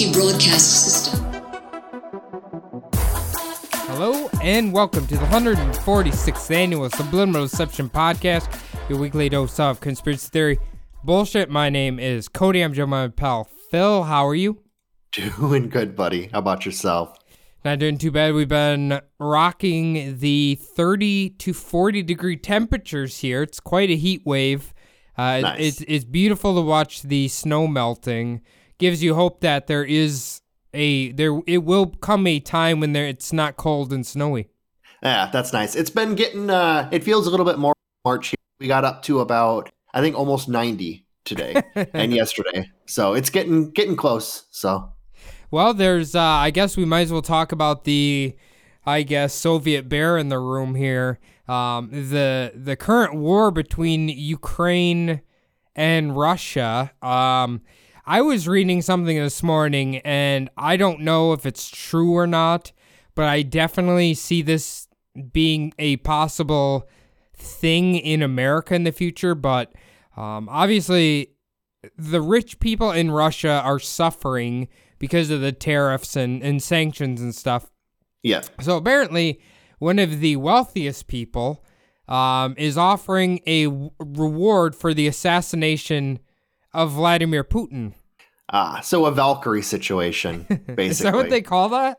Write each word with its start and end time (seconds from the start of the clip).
Emergency 0.00 0.12
broadcast 0.12 0.84
system. 0.84 1.24
Hello 3.86 4.28
and 4.42 4.72
welcome 4.72 5.06
to 5.06 5.16
the 5.16 5.24
146th 5.26 6.50
annual 6.54 6.88
Subliminal 6.90 7.42
Deception 7.42 7.88
Podcast, 7.88 8.60
your 8.88 8.98
weekly 8.98 9.28
dose 9.28 9.58
of 9.58 9.80
conspiracy 9.80 10.28
theory 10.30 10.58
bullshit. 11.02 11.50
My 11.50 11.68
name 11.68 11.98
is 11.98 12.28
Cody. 12.28 12.60
I'm 12.60 12.74
joined 12.74 12.90
by 12.90 13.06
my 13.06 13.08
pal 13.08 13.44
Phil. 13.70 14.04
How 14.04 14.26
are 14.26 14.34
you? 14.34 14.62
Doing 15.12 15.68
good, 15.68 15.96
buddy. 15.96 16.28
How 16.28 16.38
about 16.38 16.64
yourself? 16.64 17.18
Not 17.64 17.80
doing 17.80 17.98
too 17.98 18.12
bad. 18.12 18.34
We've 18.34 18.46
been 18.46 19.00
rocking 19.18 20.18
the 20.18 20.58
30 20.60 21.30
to 21.30 21.52
40 21.52 22.02
degree 22.02 22.36
temperatures 22.36 23.18
here. 23.18 23.42
It's 23.42 23.58
quite 23.58 23.90
a 23.90 23.96
heat 23.96 24.22
wave. 24.24 24.72
Uh, 25.16 25.40
Nice. 25.40 25.60
it's, 25.60 25.80
it's 25.88 26.04
beautiful 26.04 26.54
to 26.54 26.60
watch 26.60 27.02
the 27.02 27.26
snow 27.26 27.66
melting. 27.66 28.42
Gives 28.78 29.02
you 29.02 29.14
hope 29.14 29.40
that 29.40 29.66
there 29.66 29.84
is 29.84 30.40
a 30.72 31.12
there. 31.12 31.40
It 31.46 31.64
will 31.64 31.86
come 31.86 32.26
a 32.26 32.40
time 32.40 32.80
when 32.80 32.92
there 32.92 33.06
it's 33.06 33.32
not 33.32 33.56
cold 33.56 33.92
and 33.92 34.06
snowy. 34.06 34.48
Yeah, 35.02 35.30
that's 35.32 35.52
nice. 35.52 35.74
It's 35.74 35.90
been 35.90 36.14
getting 36.14 36.50
uh 36.50 36.88
it 36.92 37.04
feels 37.04 37.26
a 37.26 37.30
little 37.30 37.46
bit 37.46 37.58
more 37.58 37.74
March. 38.04 38.34
We 38.60 38.66
got 38.66 38.84
up 38.84 39.02
to 39.04 39.20
about 39.20 39.68
I 39.94 40.00
think 40.00 40.16
almost 40.16 40.48
90 40.48 41.04
today 41.24 41.62
and 41.92 42.12
yesterday. 42.12 42.70
So 42.86 43.14
it's 43.14 43.30
getting 43.30 43.70
getting 43.70 43.96
close. 43.96 44.44
So 44.50 44.92
Well, 45.50 45.74
there's 45.74 46.14
uh 46.14 46.20
I 46.20 46.50
guess 46.50 46.76
we 46.76 46.84
might 46.84 47.02
as 47.02 47.12
well 47.12 47.22
talk 47.22 47.52
about 47.52 47.84
the 47.84 48.36
I 48.86 49.02
guess 49.02 49.34
Soviet 49.34 49.88
bear 49.88 50.18
in 50.18 50.28
the 50.28 50.38
room 50.38 50.74
here. 50.74 51.18
Um 51.48 51.90
the 51.90 52.52
the 52.54 52.76
current 52.76 53.14
war 53.14 53.50
between 53.50 54.08
Ukraine 54.08 55.22
and 55.74 56.16
Russia. 56.16 56.92
Um 57.02 57.62
I 58.08 58.22
was 58.22 58.48
reading 58.48 58.80
something 58.80 59.18
this 59.18 59.42
morning 59.42 59.98
and 59.98 60.48
I 60.56 60.78
don't 60.78 61.00
know 61.00 61.34
if 61.34 61.44
it's 61.44 61.68
true 61.68 62.12
or 62.12 62.26
not, 62.26 62.72
but 63.14 63.26
I 63.26 63.42
definitely 63.42 64.14
see 64.14 64.40
this 64.40 64.88
being 65.32 65.74
a 65.78 65.98
possible 65.98 66.88
thing 67.36 67.96
in 67.96 68.22
America 68.22 68.74
in 68.74 68.84
the 68.84 68.92
future, 68.92 69.34
but 69.34 69.74
um, 70.16 70.48
obviously 70.48 71.34
the 71.98 72.22
rich 72.22 72.58
people 72.60 72.92
in 72.92 73.10
Russia 73.10 73.60
are 73.62 73.78
suffering 73.78 74.68
because 74.98 75.28
of 75.28 75.42
the 75.42 75.52
tariffs 75.52 76.16
and, 76.16 76.42
and 76.42 76.62
sanctions 76.62 77.20
and 77.20 77.34
stuff. 77.34 77.70
yeah. 78.22 78.40
So 78.62 78.78
apparently, 78.78 79.38
one 79.80 79.98
of 79.98 80.20
the 80.20 80.36
wealthiest 80.36 81.08
people 81.08 81.62
um, 82.08 82.54
is 82.56 82.78
offering 82.78 83.40
a 83.44 83.64
w- 83.64 83.90
reward 83.98 84.74
for 84.74 84.94
the 84.94 85.06
assassination 85.06 86.20
of 86.72 86.92
Vladimir 86.92 87.44
Putin. 87.44 87.94
Ah, 88.50 88.80
so 88.80 89.04
a 89.06 89.12
Valkyrie 89.12 89.62
situation 89.62 90.46
basically. 90.48 90.86
Is 90.86 90.98
that 91.00 91.14
what 91.14 91.30
they 91.30 91.42
call 91.42 91.68
that? 91.70 91.98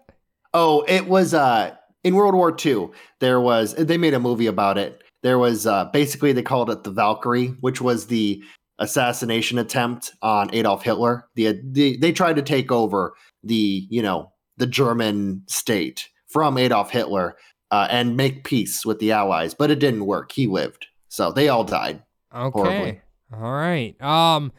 Oh, 0.54 0.84
it 0.88 1.08
was 1.08 1.34
uh 1.34 1.76
in 2.04 2.16
World 2.16 2.36
War 2.36 2.56
II. 2.66 2.90
There 3.20 3.40
was 3.40 3.76
they 3.76 3.98
made 3.98 4.14
a 4.14 4.20
movie 4.20 4.48
about 4.48 4.78
it. 4.78 5.02
There 5.22 5.38
was 5.38 5.68
uh 5.68 5.86
basically 5.86 6.34
they 6.34 6.42
called 6.42 6.70
it 6.70 6.84
the 6.84 6.92
Valkyrie, 6.92 7.48
which 7.62 7.82
was 7.82 8.08
the 8.08 8.44
assassination 8.80 9.58
attempt 9.58 10.12
on 10.22 10.54
Adolf 10.54 10.84
Hitler. 10.84 11.28
The, 11.36 11.59
the 11.64 11.98
they 11.98 12.12
tried 12.12 12.38
to 12.38 12.42
take 12.42 12.72
over 12.72 13.14
the 13.44 13.86
you 13.90 14.02
know 14.02 14.32
the 14.58 14.68
German 14.68 15.44
state 15.48 16.09
from 16.28 16.58
Adolf 16.58 16.90
Hitler 16.92 17.36
uh, 17.72 17.88
and 17.90 18.18
make 18.18 18.44
peace 18.44 18.86
with 18.86 19.00
the 19.00 19.12
Allies, 19.12 19.54
but 19.54 19.72
it 19.72 19.80
didn't 19.80 20.06
work. 20.06 20.32
He 20.32 20.48
lived, 20.48 20.88
so 21.09 21.32
they 21.32 21.50
all 21.50 21.64
died. 21.64 22.02
Okay. 22.34 22.59
Horribly. 22.59 23.02
All 23.34 23.52
right. 23.52 24.02
Um, 24.02 24.52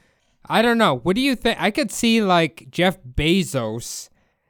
I 0.51 0.63
don't 0.63 0.79
know. 0.79 0.97
What 0.99 1.15
do 1.15 1.23
you 1.23 1.37
think? 1.37 1.59
I 1.61 1.71
could 1.71 1.91
see 1.93 2.23
like 2.23 2.67
Jeff 2.71 2.99
Bezos 3.05 4.09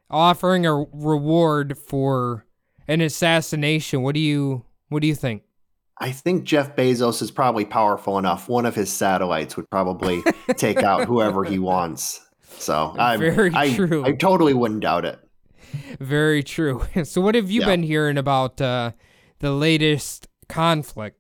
offering 0.09 0.65
a 0.67 0.75
reward 0.93 1.77
for 1.79 2.47
an 2.89 3.01
assassination. 3.03 4.03
What 4.03 4.15
do 4.15 4.21
you 4.21 4.65
What 4.89 5.03
do 5.03 5.07
you 5.09 5.15
think? 5.15 5.43
I 5.99 6.11
think 6.13 6.45
Jeff 6.45 6.75
Bezos 6.75 7.21
is 7.21 7.31
probably 7.31 7.67
powerful 7.67 8.17
enough. 8.19 8.49
One 8.49 8.65
of 8.65 8.75
his 8.75 8.91
satellites 8.91 9.57
would 9.59 9.69
probably 9.69 10.23
take 10.57 10.79
out 10.79 11.05
whoever 11.07 11.45
he 11.45 11.59
wants. 11.59 12.27
So 12.59 12.95
I, 12.99 13.19
Very 13.19 13.51
I, 13.55 13.75
true. 13.75 14.05
I 14.05 14.13
totally 14.13 14.55
wouldn't 14.55 14.81
doubt 14.81 15.05
it. 15.05 15.19
Very 16.01 16.43
true. 16.43 16.87
So, 17.05 17.21
what 17.21 17.35
have 17.35 17.51
you 17.51 17.61
Yeah. 17.61 17.67
been 17.67 17.83
hearing 17.83 18.17
about 18.19 18.61
uh, 18.61 18.93
the 19.41 19.53
latest 19.53 20.27
conflict? 20.49 21.20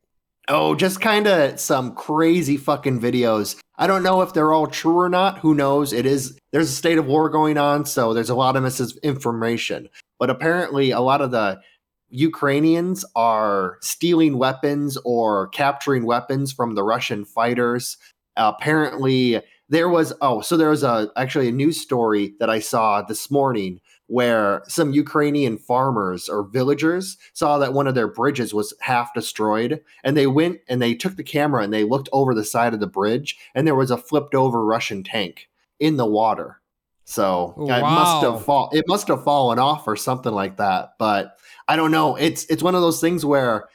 Oh, 0.53 0.75
just 0.75 1.01
kind 1.01 1.29
of 1.29 1.61
some 1.61 1.95
crazy 1.95 2.57
fucking 2.57 3.01
videos. 3.01 3.57
I 3.79 3.87
don't 3.87 4.03
know 4.03 4.21
if 4.23 4.35
they're 4.35 4.53
all 4.53 4.67
true 4.67 4.99
or 4.99 5.09
not. 5.09 5.39
Who 5.39 5.55
knows? 5.55 5.93
It 5.93 6.07
is 6.07 6.37
there's 6.51 6.69
a 6.69 6.75
state 6.75 6.99
of 6.99 7.07
war 7.07 7.31
going 7.31 7.57
on, 7.57 7.85
so 7.85 8.13
there's 8.13 8.31
a 8.31 8.35
lot 8.35 8.57
of 8.57 8.65
misinformation. 8.65 9.89
But 10.19 10.29
apparently, 10.29 10.91
a 10.91 10.99
lot 10.99 11.21
of 11.21 11.31
the 11.31 11.61
Ukrainians 12.09 13.05
are 13.15 13.79
stealing 13.81 14.39
weapons 14.39 14.99
or 15.05 15.47
capturing 15.51 16.05
weapons 16.05 16.53
from 16.53 16.75
the 16.75 16.83
Russian 16.83 17.25
fighters. 17.25 17.97
apparently, 18.37 19.41
there 19.69 19.89
was 19.89 20.13
oh, 20.21 20.41
so 20.41 20.57
there 20.57 20.71
was 20.71 20.83
a 20.83 21.13
actually 21.17 21.47
a 21.47 21.53
news 21.53 21.81
story 21.81 22.35
that 22.41 22.51
I 22.51 22.59
saw 22.59 23.03
this 23.03 23.31
morning 23.31 23.81
where 24.11 24.63
some 24.67 24.93
Ukrainian 24.93 25.57
farmers 25.57 26.29
or 26.29 26.43
villagers 26.43 27.17
saw 27.33 27.59
that 27.59 27.73
one 27.73 27.87
of 27.87 27.95
their 27.95 28.09
bridges 28.09 28.53
was 28.53 28.75
half 28.81 29.15
destroyed 29.15 29.81
and 30.03 30.17
they 30.17 30.27
went 30.27 30.59
and 30.69 30.83
they 30.83 30.95
took 30.95 31.15
the 31.15 31.23
camera 31.23 31.63
and 31.63 31.73
they 31.73 31.85
looked 31.85 32.09
over 32.11 32.35
the 32.35 32.45
side 32.45 32.75
of 32.75 32.81
the 32.81 32.89
bridge 32.89 33.39
and 33.55 33.69
there 33.69 33.77
was 33.77 33.93
a 33.93 33.97
flipped 33.97 34.35
over 34.35 34.65
Russian 34.65 35.05
tank 35.05 35.49
in 35.79 35.97
the 35.97 36.07
water. 36.07 36.61
So 37.05 37.55
it 37.57 37.83
must 37.83 38.25
have 38.25 38.45
fall 38.45 38.71
it 38.73 38.85
must 38.89 39.07
have 39.07 39.23
fallen 39.23 39.61
off 39.61 39.87
or 39.87 39.95
something 39.95 40.33
like 40.33 40.57
that. 40.57 40.95
But 40.99 41.39
I 41.69 41.77
don't 41.77 41.93
know. 41.93 42.17
It's 42.17 42.45
it's 42.47 42.65
one 42.65 42.75
of 42.75 42.83
those 42.83 43.01
things 43.01 43.25
where 43.25 43.69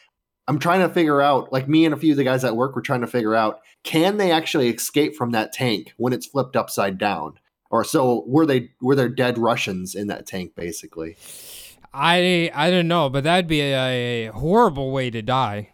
I'm 0.49 0.59
trying 0.59 0.81
to 0.81 0.93
figure 0.93 1.21
out, 1.21 1.53
like 1.53 1.69
me 1.69 1.85
and 1.85 1.93
a 1.93 1.97
few 1.97 2.11
of 2.11 2.17
the 2.17 2.23
guys 2.25 2.43
at 2.43 2.57
work 2.57 2.75
were 2.75 2.81
trying 2.81 3.01
to 3.01 3.07
figure 3.07 3.35
out, 3.35 3.61
can 3.83 4.17
they 4.17 4.31
actually 4.31 4.69
escape 4.69 5.15
from 5.15 5.31
that 5.31 5.53
tank 5.53 5.93
when 5.97 6.11
it's 6.11 6.27
flipped 6.27 6.57
upside 6.57 6.97
down? 6.97 7.39
Or 7.69 7.83
so 7.83 8.23
were 8.27 8.45
they 8.45 8.71
were 8.81 8.95
there 8.95 9.09
dead 9.09 9.37
Russians 9.37 9.95
in 9.95 10.07
that 10.07 10.25
tank 10.25 10.55
basically? 10.55 11.17
I 11.93 12.51
I 12.53 12.69
don't 12.69 12.87
know, 12.87 13.09
but 13.09 13.23
that'd 13.23 13.47
be 13.47 13.61
a, 13.61 14.27
a 14.27 14.31
horrible 14.31 14.91
way 14.91 15.09
to 15.09 15.21
die. 15.21 15.73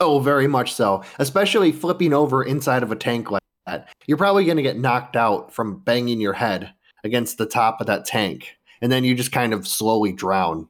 Oh, 0.00 0.18
very 0.18 0.46
much 0.46 0.74
so. 0.74 1.02
Especially 1.18 1.72
flipping 1.72 2.12
over 2.12 2.42
inside 2.42 2.82
of 2.82 2.92
a 2.92 2.96
tank 2.96 3.30
like 3.30 3.42
that. 3.66 3.88
You're 4.06 4.18
probably 4.18 4.44
going 4.44 4.58
to 4.58 4.62
get 4.62 4.78
knocked 4.78 5.16
out 5.16 5.52
from 5.52 5.78
banging 5.78 6.20
your 6.20 6.34
head 6.34 6.72
against 7.02 7.38
the 7.38 7.46
top 7.46 7.80
of 7.80 7.86
that 7.86 8.04
tank. 8.04 8.56
And 8.80 8.92
then 8.92 9.04
you 9.04 9.14
just 9.14 9.32
kind 9.32 9.54
of 9.54 9.66
slowly 9.66 10.12
drown. 10.12 10.68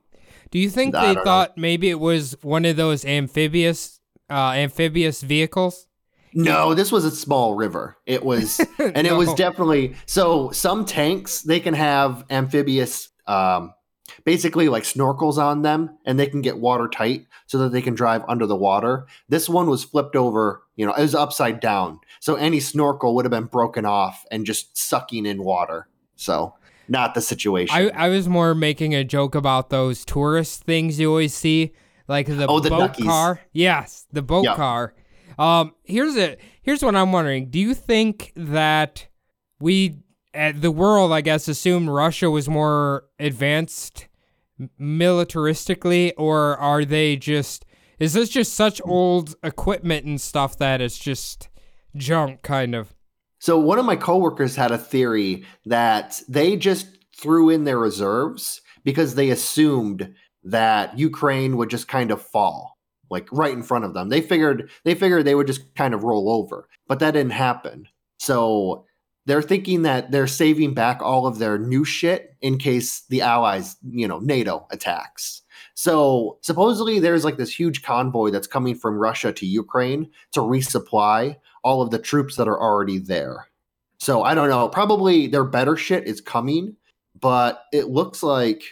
Do 0.50 0.59
you 0.60 0.71
think 0.71 0.94
I 0.94 1.00
they 1.00 1.06
don't 1.15 1.16
know. 1.16 1.25
thought 1.25 1.59
maybe 1.59 1.91
it 1.91 1.99
was 1.99 2.37
one 2.43 2.64
of 2.64 2.76
those 2.76 3.05
amphibious 3.05 4.00
uh, 4.31 4.52
amphibious 4.52 5.23
vehicles? 5.23 5.88
No, 6.34 6.75
this 6.75 6.93
was 6.93 7.05
a 7.05 7.11
small 7.11 7.55
river. 7.55 7.96
It 8.06 8.25
was, 8.25 8.61
and 8.78 9.06
it 9.06 9.14
was 9.14 9.32
definitely 9.34 9.94
so. 10.06 10.50
Some 10.50 10.84
tanks 10.84 11.43
they 11.43 11.61
can 11.61 11.75
have 11.75 12.25
amphibious, 12.31 13.08
um, 13.26 13.73
basically 14.25 14.69
like 14.69 14.82
snorkels 14.82 15.38
on 15.38 15.62
them, 15.62 15.99
and 16.05 16.19
they 16.19 16.26
can 16.26 16.43
get 16.43 16.58
watertight 16.58 17.26
so 17.46 17.58
that 17.58 17.70
they 17.73 17.82
can 17.82 17.94
drive 17.94 18.23
under 18.28 18.46
the 18.46 18.56
water. 18.56 19.06
This 19.28 19.49
one 19.49 19.69
was 19.69 19.84
flipped 19.84 20.17
over. 20.17 20.62
You 20.76 20.87
know, 20.87 20.93
it 20.93 21.00
was 21.02 21.14
upside 21.14 21.61
down, 21.61 22.00
so 22.20 22.34
any 22.37 22.61
snorkel 22.61 23.14
would 23.14 23.25
have 23.25 23.32
been 23.32 23.44
broken 23.46 23.87
off 23.87 24.25
and 24.31 24.44
just 24.44 24.76
sucking 24.76 25.25
in 25.26 25.43
water. 25.43 25.88
So 26.17 26.55
not 26.88 27.14
the 27.14 27.20
situation. 27.20 27.75
I, 27.75 27.88
I 27.90 28.08
was 28.11 28.29
more 28.29 28.55
making 28.55 28.94
a 28.94 29.02
joke 29.05 29.34
about 29.34 29.70
those 29.70 30.05
tourist 30.05 30.64
things 30.64 31.00
you 31.00 31.08
always 31.11 31.34
see, 31.34 31.72
like 32.08 32.26
the 32.26 32.46
Oh, 32.49 32.61
boat 32.61 32.96
car. 32.99 33.40
Yes, 33.52 34.06
the 34.12 34.22
boat 34.22 34.44
Yeah. 34.44 34.55
car. 34.55 34.94
Um, 35.38 35.75
here's 35.85 36.17
a 36.17 36.37
here's 36.62 36.83
what 36.83 36.97
I'm 36.97 37.12
wondering. 37.12 37.50
Do 37.50 37.59
you 37.59 37.75
think 37.75 38.33
that 38.37 39.06
we, 39.61 39.99
uh, 40.35 40.53
the 40.55 40.71
world, 40.71 41.12
I 41.12 41.21
guess, 41.21 41.49
assumed 41.49 41.88
Russia 41.88 42.31
was 42.31 42.49
more 42.49 43.05
advanced 43.19 44.09
militaristically, 44.81 46.12
or 46.17 46.56
are 46.56 46.85
they 46.85 47.17
just? 47.17 47.65
Is 47.99 48.12
this 48.12 48.29
just 48.29 48.55
such 48.55 48.81
old 48.85 49.37
equipment 49.43 50.05
and 50.05 50.21
stuff 50.21 50.59
that 50.59 50.81
it's 50.81 50.99
just 50.99 51.49
junk, 51.97 52.43
kind 52.43 52.75
of? 52.75 52.94
So 53.39 53.59
one 53.59 53.79
of 53.79 53.85
my 53.85 53.97
coworkers 53.97 54.56
had 54.56 54.71
a 54.71 54.79
theory 54.79 55.44
that 55.67 56.21
they 56.29 56.56
just 56.56 56.89
threw 57.17 57.49
in 57.49 57.65
their 57.65 57.79
reserves 57.79 58.61
because 58.85 59.15
they 59.15 59.31
assumed 59.31 60.15
that 60.44 60.99
Ukraine 60.99 61.56
would 61.56 61.71
just 61.71 61.89
kind 61.89 62.11
of 62.11 62.23
fall 62.23 62.75
like 63.11 63.29
right 63.32 63.53
in 63.53 63.62
front 63.62 63.85
of 63.85 63.94
them. 63.94 64.08
They 64.08 64.20
figured 64.20 64.70
they 64.85 64.94
figured 64.94 65.25
they 65.25 65.35
would 65.35 65.47
just 65.47 65.75
kind 65.75 65.94
of 65.94 66.05
roll 66.05 66.31
over, 66.31 66.69
but 66.87 66.99
that 67.00 67.12
didn't 67.12 67.32
happen. 67.32 67.88
So 68.19 68.85
they're 69.26 69.43
thinking 69.43 69.82
that 69.82 70.12
they're 70.12 70.29
saving 70.29 70.75
back 70.75 71.03
all 71.03 71.26
of 71.26 71.38
their 71.38 71.58
new 71.58 71.85
shit 71.85 72.37
in 72.41 72.58
case 72.58 73.03
the 73.08 73.23
allies, 73.23 73.76
you 73.91 74.06
know, 74.06 74.20
NATO 74.20 74.67
attacks. 74.70 75.43
So 75.75 76.38
supposedly 76.43 77.00
there's 77.00 77.25
like 77.25 77.37
this 77.37 77.53
huge 77.53 77.82
convoy 77.82 78.31
that's 78.31 78.47
coming 78.47 78.76
from 78.76 78.97
Russia 78.97 79.32
to 79.32 79.47
Ukraine 79.47 80.11
to 80.32 80.41
resupply 80.41 81.37
all 81.62 81.82
of 81.82 81.91
the 81.91 81.99
troops 81.99 82.37
that 82.37 82.49
are 82.49 82.61
already 82.61 82.99
there. 82.99 83.49
So 83.99 84.23
I 84.23 84.35
don't 84.35 84.49
know. 84.49 84.69
Probably 84.69 85.26
their 85.26 85.44
better 85.44 85.76
shit 85.76 86.05
is 86.05 86.20
coming, 86.20 86.76
but 87.19 87.64
it 87.73 87.88
looks 87.88 88.23
like 88.23 88.62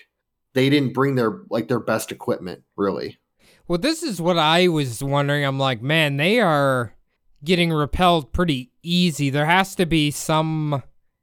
they 0.53 0.71
didn't 0.71 0.95
bring 0.95 1.17
their 1.17 1.41
like 1.51 1.69
their 1.69 1.81
best 1.81 2.13
equipment, 2.13 2.63
really. 2.77 3.19
Well, 3.67 3.79
this 3.79 4.03
is 4.03 4.21
what 4.21 4.39
I 4.39 4.69
was 4.69 5.03
wondering. 5.03 5.45
I'm 5.45 5.59
like, 5.59 5.81
man, 5.81 6.17
they 6.17 6.39
are 6.41 6.95
getting 7.43 7.73
repelled 7.73 8.33
pretty 8.33 8.71
easy. 8.83 9.31
There 9.31 9.47
has 9.47 9.75
to 9.77 9.87
be 9.87 10.11
some 10.11 10.83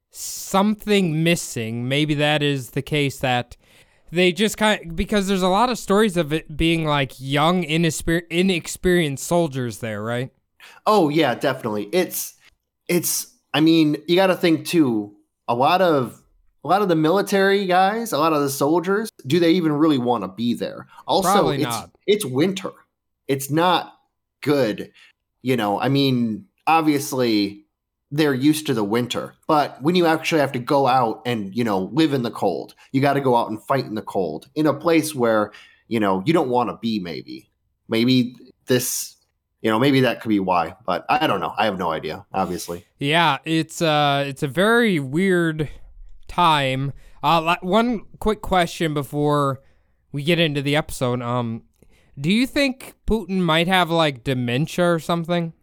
something 0.09 1.23
missing. 1.23 1.87
Maybe 1.87 2.13
that 2.15 2.41
is 2.43 2.71
the 2.71 2.81
case 2.81 3.19
that 3.19 3.57
they 4.11 4.31
just 4.31 4.57
kind 4.57 4.85
of, 4.85 4.95
because 4.95 5.27
there's 5.27 5.41
a 5.41 5.47
lot 5.47 5.69
of 5.69 5.77
stories 5.77 6.17
of 6.17 6.33
it 6.33 6.57
being 6.57 6.85
like 6.85 7.13
young 7.17 7.63
inexper- 7.63 8.27
inexperienced 8.29 9.25
soldiers 9.25 9.77
there, 9.77 10.03
right? 10.03 10.31
Oh 10.85 11.09
yeah, 11.09 11.35
definitely. 11.35 11.89
It's 11.93 12.35
it's 12.87 13.35
I 13.53 13.61
mean, 13.61 13.97
you 14.07 14.15
got 14.15 14.27
to 14.27 14.35
think 14.35 14.65
too. 14.65 15.15
A 15.47 15.55
lot 15.55 15.81
of 15.81 16.20
a 16.63 16.67
lot 16.67 16.81
of 16.81 16.89
the 16.89 16.95
military 16.95 17.65
guys, 17.65 18.13
a 18.13 18.17
lot 18.17 18.33
of 18.33 18.41
the 18.41 18.49
soldiers, 18.49 19.11
do 19.25 19.39
they 19.39 19.51
even 19.51 19.71
really 19.71 19.97
want 19.97 20.23
to 20.23 20.27
be 20.27 20.53
there? 20.53 20.87
Also, 21.07 21.49
it's 21.49 21.77
it's 22.07 22.25
winter. 22.25 22.71
It's 23.27 23.49
not 23.49 23.93
good. 24.41 24.91
You 25.41 25.57
know, 25.57 25.79
I 25.79 25.89
mean, 25.89 26.45
obviously 26.67 27.65
they're 28.11 28.33
used 28.33 28.67
to 28.67 28.73
the 28.73 28.83
winter, 28.83 29.33
but 29.47 29.81
when 29.81 29.95
you 29.95 30.05
actually 30.05 30.41
have 30.41 30.51
to 30.51 30.59
go 30.59 30.85
out 30.85 31.21
and, 31.25 31.55
you 31.55 31.63
know, 31.63 31.89
live 31.93 32.13
in 32.13 32.23
the 32.23 32.31
cold, 32.31 32.75
you 32.91 33.01
got 33.01 33.13
to 33.13 33.21
go 33.21 33.35
out 33.35 33.49
and 33.49 33.63
fight 33.63 33.85
in 33.85 33.95
the 33.95 34.01
cold 34.01 34.49
in 34.53 34.67
a 34.67 34.73
place 34.73 35.15
where, 35.15 35.51
you 35.87 35.99
know, 35.99 36.21
you 36.25 36.33
don't 36.33 36.49
want 36.49 36.69
to 36.69 36.77
be 36.81 36.99
maybe. 36.99 37.49
Maybe 37.87 38.35
this, 38.67 39.15
you 39.61 39.71
know, 39.71 39.79
maybe 39.79 40.01
that 40.01 40.21
could 40.21 40.29
be 40.29 40.39
why, 40.39 40.75
but 40.85 41.05
I 41.09 41.25
don't 41.25 41.39
know. 41.39 41.53
I 41.57 41.65
have 41.65 41.77
no 41.77 41.91
idea, 41.91 42.25
obviously. 42.33 42.85
Yeah, 42.99 43.37
it's 43.45 43.81
uh 43.81 44.25
it's 44.27 44.43
a 44.43 44.47
very 44.47 44.99
weird 44.99 45.69
time. 46.31 46.93
Uh 47.21 47.55
one 47.61 48.01
quick 48.19 48.41
question 48.41 48.93
before 48.93 49.61
we 50.11 50.23
get 50.23 50.39
into 50.39 50.61
the 50.61 50.75
episode. 50.75 51.21
Um 51.21 51.63
do 52.19 52.31
you 52.31 52.45
think 52.45 52.95
Putin 53.07 53.39
might 53.39 53.67
have 53.67 53.89
like 53.89 54.23
dementia 54.23 54.93
or 54.93 54.99
something? 54.99 55.53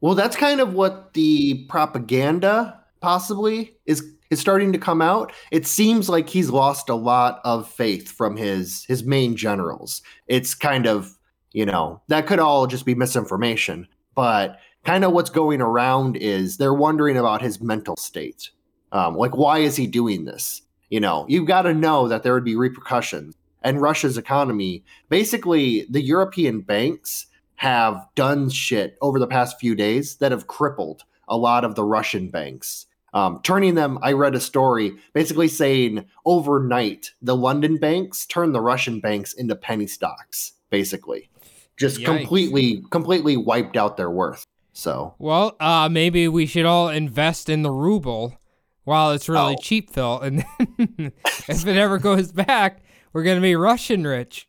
Well, 0.00 0.14
that's 0.14 0.36
kind 0.36 0.60
of 0.60 0.74
what 0.74 1.14
the 1.14 1.64
propaganda 1.68 2.80
possibly 3.00 3.76
is 3.86 4.02
is 4.30 4.40
starting 4.40 4.72
to 4.72 4.78
come 4.78 5.00
out. 5.00 5.32
It 5.50 5.66
seems 5.66 6.08
like 6.08 6.28
he's 6.28 6.50
lost 6.50 6.88
a 6.88 6.94
lot 6.94 7.40
of 7.44 7.68
faith 7.68 8.10
from 8.10 8.36
his 8.36 8.84
his 8.84 9.04
main 9.04 9.36
generals. 9.36 10.02
It's 10.26 10.54
kind 10.54 10.86
of, 10.86 11.16
you 11.52 11.64
know, 11.66 12.02
that 12.08 12.26
could 12.26 12.38
all 12.38 12.66
just 12.66 12.84
be 12.84 12.94
misinformation, 12.94 13.86
but 14.14 14.58
kind 14.84 15.04
of 15.04 15.12
what's 15.12 15.30
going 15.30 15.60
around 15.60 16.16
is 16.16 16.56
they're 16.56 16.74
wondering 16.74 17.16
about 17.16 17.42
his 17.42 17.60
mental 17.60 17.96
state. 17.96 18.50
Um, 18.94 19.16
like 19.16 19.36
why 19.36 19.58
is 19.58 19.76
he 19.76 19.86
doing 19.86 20.24
this? 20.24 20.62
You 20.88 21.00
know, 21.00 21.26
you've 21.28 21.48
got 21.48 21.62
to 21.62 21.74
know 21.74 22.08
that 22.08 22.22
there 22.22 22.32
would 22.32 22.44
be 22.44 22.56
repercussions. 22.56 23.34
And 23.62 23.80
Russia's 23.80 24.16
economy, 24.16 24.84
basically 25.08 25.86
the 25.90 26.00
European 26.02 26.60
banks 26.60 27.26
have 27.56 28.06
done 28.14 28.50
shit 28.50 28.96
over 29.00 29.18
the 29.18 29.26
past 29.26 29.58
few 29.58 29.74
days 29.74 30.16
that 30.16 30.32
have 30.32 30.46
crippled 30.46 31.02
a 31.26 31.36
lot 31.36 31.64
of 31.64 31.74
the 31.74 31.84
Russian 31.84 32.28
banks. 32.28 32.86
Um, 33.12 33.40
turning 33.42 33.74
them, 33.74 33.98
I 34.02 34.12
read 34.12 34.34
a 34.34 34.40
story 34.40 34.96
basically 35.12 35.48
saying 35.48 36.04
overnight 36.24 37.12
the 37.22 37.36
London 37.36 37.78
banks 37.78 38.26
turned 38.26 38.54
the 38.54 38.60
Russian 38.60 39.00
banks 39.00 39.32
into 39.32 39.56
penny 39.56 39.86
stocks, 39.86 40.52
basically. 40.70 41.30
Just 41.76 42.00
Yikes. 42.00 42.04
completely, 42.04 42.84
completely 42.90 43.36
wiped 43.36 43.76
out 43.76 43.96
their 43.96 44.10
worth. 44.10 44.46
So, 44.72 45.14
Well, 45.18 45.56
uh 45.58 45.88
maybe 45.88 46.28
we 46.28 46.46
should 46.46 46.66
all 46.66 46.88
invest 46.88 47.48
in 47.48 47.62
the 47.62 47.70
ruble 47.70 48.38
while 48.84 49.12
it's 49.12 49.28
really 49.28 49.54
Oh. 49.58 49.62
cheap, 49.62 49.90
Phil, 49.90 50.20
and 50.20 50.44
then 50.78 51.12
if 51.48 51.66
it 51.66 51.76
ever 51.76 51.98
goes 51.98 52.32
back, 52.32 52.82
we're 53.12 53.22
going 53.22 53.36
to 53.36 53.42
be 53.42 53.54
Russian 53.56 54.06
rich. 54.06 54.46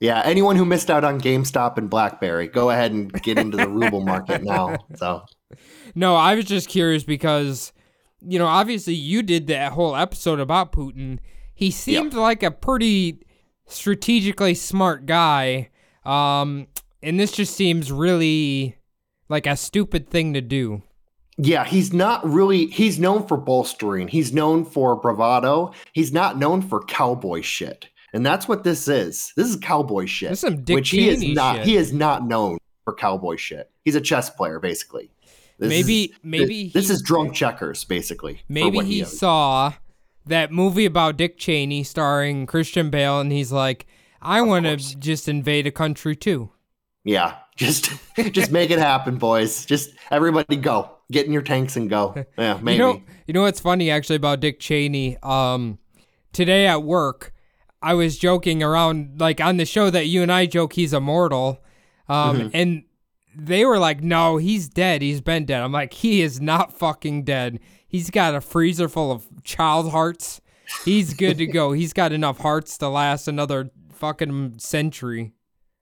yeah, 0.00 0.22
anyone 0.24 0.56
who 0.56 0.64
missed 0.64 0.90
out 0.90 1.04
on 1.04 1.20
GameStop 1.20 1.78
and 1.78 1.88
BlackBerry, 1.88 2.48
go 2.48 2.70
ahead 2.70 2.92
and 2.92 3.12
get 3.22 3.38
into 3.38 3.56
the 3.56 3.68
ruble 3.68 4.00
market 4.04 4.42
now. 4.42 4.76
So, 4.96 5.22
No, 5.94 6.14
I 6.16 6.34
was 6.34 6.44
just 6.44 6.68
curious 6.68 7.04
because, 7.04 7.72
you 8.20 8.38
know, 8.38 8.46
obviously 8.46 8.94
you 8.94 9.22
did 9.22 9.46
that 9.48 9.72
whole 9.72 9.94
episode 9.96 10.40
about 10.40 10.72
Putin. 10.72 11.18
He 11.54 11.70
seemed 11.70 12.12
like 12.14 12.42
a 12.42 12.50
pretty 12.50 13.20
strategically 13.66 14.54
smart 14.54 15.06
guy. 15.06 15.70
Um, 16.04 16.66
and 17.02 17.18
this 17.18 17.32
just 17.32 17.54
seems 17.54 17.90
really 17.92 18.76
like 19.28 19.46
a 19.46 19.56
stupid 19.56 20.08
thing 20.08 20.34
to 20.34 20.40
do. 20.40 20.82
Yeah, 21.38 21.64
he's 21.64 21.92
not 21.92 22.24
really. 22.28 22.66
He's 22.66 22.98
known 22.98 23.26
for 23.26 23.36
bolstering. 23.36 24.08
He's 24.08 24.32
known 24.32 24.64
for 24.64 24.96
bravado. 24.96 25.72
He's 25.92 26.12
not 26.12 26.38
known 26.38 26.62
for 26.62 26.82
cowboy 26.84 27.42
shit, 27.42 27.88
and 28.14 28.24
that's 28.24 28.48
what 28.48 28.64
this 28.64 28.88
is. 28.88 29.32
This 29.36 29.48
is 29.48 29.56
cowboy 29.56 30.06
shit. 30.06 30.30
This 30.30 30.38
is 30.44 30.48
some 30.54 30.62
Dick 30.62 30.74
which 30.74 30.90
he 30.90 31.08
is 31.08 31.22
not. 31.22 31.56
shit. 31.56 31.66
He 31.66 31.76
is 31.76 31.92
not 31.92 32.26
known 32.26 32.56
for 32.84 32.94
cowboy 32.94 33.36
shit. 33.36 33.70
He's 33.84 33.94
a 33.96 34.00
chess 34.00 34.30
player, 34.30 34.58
basically. 34.60 35.10
This 35.58 35.68
Maybe- 35.70 36.04
is, 36.04 36.10
maybe 36.22 36.70
this 36.72 36.88
he- 36.88 36.94
is 36.94 37.02
drunk 37.02 37.34
checkers, 37.34 37.84
basically. 37.84 38.40
Maybe 38.48 38.76
what 38.76 38.86
he 38.86 39.04
saw 39.04 39.74
that 40.26 40.50
movie 40.52 40.86
about 40.86 41.16
Dick 41.16 41.38
Cheney 41.38 41.82
starring 41.84 42.46
Christian 42.46 42.88
Bale, 42.90 43.20
and 43.20 43.30
he's 43.30 43.52
like, 43.52 43.86
I 44.22 44.40
want 44.42 44.64
to 44.66 44.76
just 44.76 45.28
invade 45.28 45.66
a 45.66 45.70
country 45.70 46.16
too. 46.16 46.50
Yeah, 47.04 47.36
just 47.56 47.90
just 48.32 48.50
make 48.50 48.70
it 48.70 48.78
happen, 48.78 49.18
boys. 49.18 49.66
Just 49.66 49.90
everybody 50.10 50.56
go. 50.56 50.90
Get 51.10 51.26
in 51.26 51.32
your 51.32 51.42
tanks 51.42 51.76
and 51.76 51.88
go. 51.88 52.14
Yeah, 52.38 52.58
maybe. 52.62 52.76
You 52.76 52.78
know, 52.78 53.02
you 53.26 53.34
know 53.34 53.42
what's 53.42 53.60
funny 53.60 53.90
actually 53.90 54.16
about 54.16 54.40
Dick 54.40 54.58
Cheney? 54.60 55.16
Um, 55.22 55.78
today 56.32 56.66
at 56.66 56.82
work, 56.82 57.32
I 57.82 57.94
was 57.94 58.18
joking 58.18 58.62
around 58.62 59.20
like 59.20 59.40
on 59.40 59.56
the 59.56 59.64
show 59.66 59.90
that 59.90 60.06
you 60.06 60.22
and 60.22 60.32
I 60.32 60.46
joke 60.46 60.72
he's 60.72 60.92
immortal, 60.92 61.62
um, 62.08 62.36
Mm-hmm. 62.38 62.48
and 62.54 62.82
they 63.38 63.64
were 63.64 63.78
like, 63.78 64.02
"No, 64.02 64.38
he's 64.38 64.68
dead. 64.68 65.02
He's 65.02 65.20
been 65.20 65.44
dead." 65.44 65.60
I'm 65.62 65.70
like, 65.72 65.92
"He 65.92 66.22
is 66.22 66.40
not 66.40 66.72
fucking 66.72 67.24
dead. 67.24 67.60
He's 67.86 68.10
got 68.10 68.34
a 68.34 68.40
freezer 68.40 68.88
full 68.88 69.12
of 69.12 69.26
child 69.44 69.92
hearts. 69.92 70.40
He's 70.84 71.14
good 71.14 71.38
to 71.38 71.46
go. 71.46 71.70
He's 71.72 71.92
got 71.92 72.12
enough 72.12 72.38
hearts 72.38 72.76
to 72.78 72.88
last 72.88 73.28
another 73.28 73.70
fucking 73.92 74.58
century." 74.58 75.34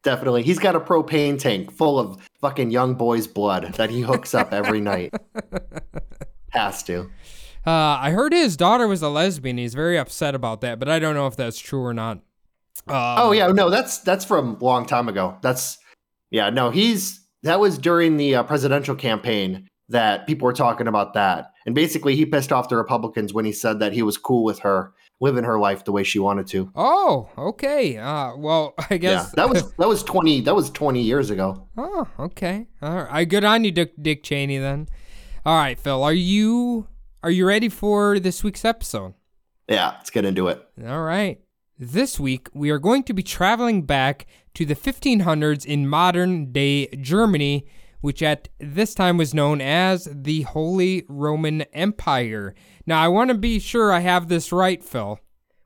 Definitely. 0.05 0.43
He's 0.43 0.59
got 0.59 0.77
a 0.77 0.81
propane 0.81 1.39
tank 1.39 1.73
full 1.73 1.99
of 1.99 2.29
fucking 2.41 2.71
young 2.71 2.95
boys' 2.95 3.27
blood 3.27 3.73
that 3.75 3.91
he 3.91 4.03
hooks 4.03 4.35
up 4.35 4.53
every 4.53 4.81
night. 4.81 5.15
Has 6.51 6.83
to. 6.85 7.11
Uh, 7.67 7.71
I 7.71 8.11
heard 8.11 8.35
his 8.35 8.57
daughter 8.57 8.87
was 8.87 9.01
a 9.01 9.09
lesbian. 9.09 9.57
He's 9.57 9.75
very 9.75 9.99
upset 9.99 10.35
about 10.35 10.61
that, 10.61 10.79
but 10.79 10.89
I 10.91 10.99
don't 10.99 11.15
know 11.15 11.27
if 11.27 11.37
that's 11.37 11.59
true 11.59 11.83
or 11.83 11.95
not. 11.95 12.19
Um, 12.87 12.95
Oh 12.97 13.33
yeah, 13.33 13.49
no, 13.49 13.71
that's 13.71 13.99
that's 14.01 14.27
from 14.27 14.57
a 14.61 14.65
long 14.65 14.85
time 14.85 15.09
ago. 15.09 15.39
That's 15.41 15.79
yeah, 16.31 16.51
no, 16.51 16.71
he's 16.71 17.21
that 17.43 17.59
was 17.59 17.79
during 17.79 18.19
the 18.19 18.35
uh, 18.35 18.43
presidential 18.43 18.95
campaign 18.95 19.69
that 19.89 20.27
people 20.27 20.45
were 20.45 20.53
talking 20.53 20.87
about 20.87 21.15
that. 21.15 21.53
And 21.65 21.75
basically 21.75 22.15
he 22.15 22.27
pissed 22.27 22.53
off 22.53 22.69
the 22.69 22.77
Republicans 22.77 23.33
when 23.33 23.45
he 23.47 23.53
said 23.53 23.79
that 23.81 23.93
he 23.95 24.03
was 24.03 24.19
cool 24.19 24.45
with 24.45 24.59
her 24.61 24.93
living 25.21 25.45
her 25.45 25.59
life 25.59 25.85
the 25.85 25.93
way 25.93 26.03
she 26.05 26.19
wanted 26.19 26.47
to. 26.49 26.71
Oh, 26.75 27.31
okay. 27.39 27.97
Uh, 27.99 28.37
well, 28.37 28.75
I 28.79 28.87
Yeah. 28.95 28.97
guess 28.99 29.33
That 29.33 29.49
was 29.49 29.73
that 29.75 29.89
was 29.89 30.03
20 30.03 30.43
that 30.43 30.55
was 30.55 30.71
20 30.71 31.01
years 31.01 31.31
ago. 31.31 31.67
Oh, 31.77 32.07
okay. 32.19 32.67
All 32.83 33.05
right. 33.05 33.25
Good 33.29 33.45
on 33.45 33.65
you, 33.65 33.71
Dick, 33.71 33.93
Dick 34.01 34.23
Cheney. 34.23 34.59
Then. 34.59 34.89
All 35.47 35.57
right, 35.57 35.79
Phil. 35.79 36.03
Are 36.03 36.13
you 36.13 36.87
are 37.23 37.31
you 37.31 37.47
ready 37.47 37.69
for 37.69 38.19
this 38.19 38.45
week's 38.45 38.65
episode? 38.65 39.15
Yeah, 39.69 39.93
let's 39.97 40.11
get 40.11 40.25
into 40.25 40.49
it. 40.49 40.63
All 40.87 41.03
right. 41.03 41.41
This 41.79 42.21
week 42.21 42.49
we 42.55 42.71
are 42.71 42.79
going 42.79 43.03
to 43.05 43.13
be 43.15 43.23
traveling 43.23 43.83
back 43.83 44.27
to 44.55 44.65
the 44.65 44.77
1500s 44.77 45.65
in 45.67 45.89
modern 45.89 46.53
day 46.53 46.87
Germany, 47.01 47.67
which 48.05 48.23
at 48.23 48.51
this 48.61 48.95
time 48.95 49.17
was 49.17 49.33
known 49.33 49.63
as 49.63 50.07
the 50.13 50.43
Holy 50.43 51.07
Roman 51.09 51.63
Empire. 51.73 52.55
Now, 52.85 53.01
I 53.01 53.09
want 53.09 53.29
to 53.31 53.35
be 53.35 53.59
sure 53.59 53.91
I 53.91 54.01
have 54.01 54.29
this 54.29 54.53
right, 54.53 54.85
Phil. 54.85 55.19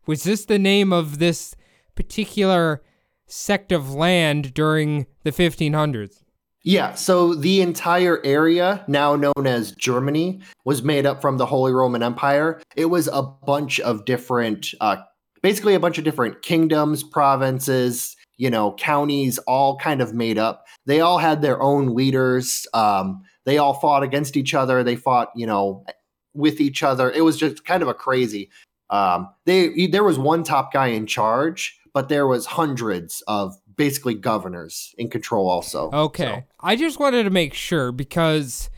Was 0.07 0.23
this 0.23 0.45
the 0.45 0.57
name 0.57 0.93
of 0.93 1.19
this 1.19 1.57
particular 1.97 2.81
sect 3.27 3.73
of 3.73 3.93
land 3.93 4.55
during 4.55 5.09
the 5.25 5.33
1500s? 5.33 6.23
Yeah, 6.63 6.95
so 6.95 7.35
the 7.35 7.61
entire 7.61 8.25
area, 8.25 8.85
now 8.87 9.17
known 9.17 9.49
as 9.49 9.73
Germany, 9.73 10.41
was 10.65 10.81
made 10.81 11.07
up 11.07 11.21
from 11.21 11.39
the 11.39 11.47
Holy 11.47 11.73
Roman 11.73 12.05
Empire. 12.05 12.63
It 12.77 12.85
was 12.85 13.09
a 13.09 13.23
bunch 13.23 13.81
of 13.81 14.05
different, 14.05 14.75
uh, 14.81 14.99
basically 15.43 15.75
a 15.75 15.81
bunch 15.81 15.99
of 15.99 16.05
different 16.05 16.43
kingdoms, 16.43 17.03
provinces, 17.03 18.17
you 18.37 18.49
know, 18.49 18.75
counties, 18.75 19.39
all 19.39 19.77
kind 19.77 20.01
of 20.01 20.15
made 20.15 20.39
up. 20.39 20.68
They 20.89 21.03
all 21.03 21.19
had 21.19 21.43
their 21.43 21.61
own 21.63 21.95
leaders. 21.95 22.67
Um, 22.73 23.23
they 23.45 23.59
all 23.59 23.75
fought 23.75 24.03
against 24.03 24.39
each 24.39 24.55
other. 24.55 24.83
They 24.83 24.97
fought, 24.97 25.31
you 25.37 25.47
know, 25.47 25.85
with 26.33 26.63
each 26.63 26.83
other. 26.83 27.11
It 27.11 27.21
was 27.21 27.37
just 27.37 27.67
kind 27.67 27.83
of 27.83 27.89
a 27.89 27.95
crazy. 27.95 28.49
Um, 28.89 29.29
they 29.45 29.87
there 29.87 30.03
was 30.03 30.19
one 30.19 30.45
top 30.45 30.73
guy 30.73 30.87
in 30.87 31.07
charge, 31.07 31.79
but 31.93 32.09
there 32.09 32.27
was 32.27 32.47
hundreds 32.47 33.23
of 33.29 33.55
basically 33.77 34.15
governors 34.15 34.95
in 34.97 35.11
control 35.11 35.47
also. 35.47 35.91
Okay. 35.93 36.25
So, 36.25 36.43
I 36.61 36.75
just 36.75 36.99
wanted 36.99 37.25
to 37.25 37.31
make 37.31 37.53
sure 37.53 37.93
because 37.93 38.71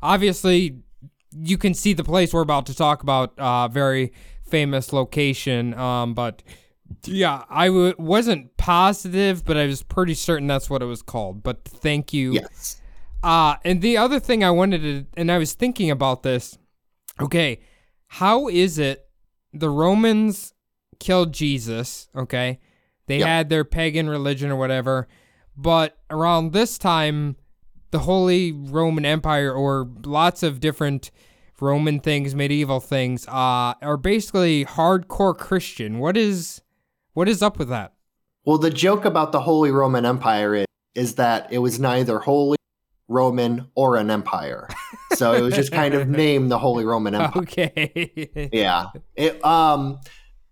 obviously 0.00 0.78
you 1.32 1.58
can 1.58 1.74
see 1.74 1.94
the 1.94 2.04
place 2.04 2.32
we're 2.32 2.42
about 2.42 2.66
to 2.66 2.76
talk 2.76 3.02
about, 3.02 3.36
uh, 3.40 3.66
very 3.66 4.12
famous 4.44 4.92
location. 4.92 5.74
Um, 5.74 6.14
but 6.14 6.44
yeah, 7.04 7.44
I 7.48 7.66
w- 7.66 7.94
wasn't 7.98 8.56
positive, 8.56 9.44
but 9.44 9.56
I 9.56 9.66
was 9.66 9.82
pretty 9.82 10.14
certain 10.14 10.46
that's 10.46 10.68
what 10.70 10.82
it 10.82 10.86
was 10.86 11.02
called. 11.02 11.42
But 11.42 11.64
thank 11.64 12.12
you. 12.12 12.32
yes. 12.34 12.80
Uh, 13.22 13.56
and 13.64 13.80
the 13.82 13.96
other 13.96 14.20
thing 14.20 14.44
I 14.44 14.50
wanted 14.50 14.82
to, 14.82 15.06
and 15.16 15.30
I 15.32 15.38
was 15.38 15.52
thinking 15.54 15.90
about 15.90 16.22
this. 16.22 16.58
Okay, 17.20 17.60
how 18.08 18.46
is 18.48 18.78
it 18.78 19.06
the 19.52 19.70
Romans 19.70 20.52
killed 21.00 21.32
Jesus? 21.32 22.08
Okay, 22.14 22.60
they 23.06 23.18
Yep. 23.18 23.26
had 23.26 23.48
their 23.48 23.64
pagan 23.64 24.08
religion 24.08 24.50
or 24.50 24.56
whatever, 24.56 25.08
but 25.56 25.96
around 26.10 26.52
this 26.52 26.76
time, 26.78 27.36
the 27.90 28.00
Holy 28.00 28.52
Roman 28.52 29.04
Empire 29.06 29.52
or 29.52 29.88
lots 30.04 30.42
of 30.42 30.60
different 30.60 31.10
Roman 31.60 32.00
things, 32.00 32.34
medieval 32.34 32.80
things, 32.80 33.26
uh, 33.28 33.72
are 33.80 33.96
basically 33.96 34.64
hardcore 34.66 35.36
Christian. 35.36 35.98
What 35.98 36.16
is, 36.18 36.60
what 37.16 37.30
is 37.30 37.42
up 37.42 37.58
with 37.58 37.70
that? 37.70 37.94
Well, 38.44 38.58
the 38.58 38.70
joke 38.70 39.06
about 39.06 39.32
the 39.32 39.40
Holy 39.40 39.70
Roman 39.70 40.04
Empire 40.04 40.54
is, 40.54 40.66
is 40.94 41.14
that 41.14 41.50
it 41.50 41.58
was 41.58 41.80
neither 41.80 42.18
holy, 42.18 42.58
Roman, 43.08 43.68
or 43.74 43.96
an 43.96 44.10
empire. 44.10 44.68
So 45.14 45.32
it 45.32 45.40
was 45.40 45.54
just 45.54 45.72
kind 45.72 45.94
of 45.94 46.08
named 46.10 46.50
the 46.50 46.58
Holy 46.58 46.84
Roman 46.84 47.14
Empire. 47.14 47.42
Okay. 47.42 48.50
Yeah. 48.52 48.88
It, 49.14 49.42
um. 49.44 49.98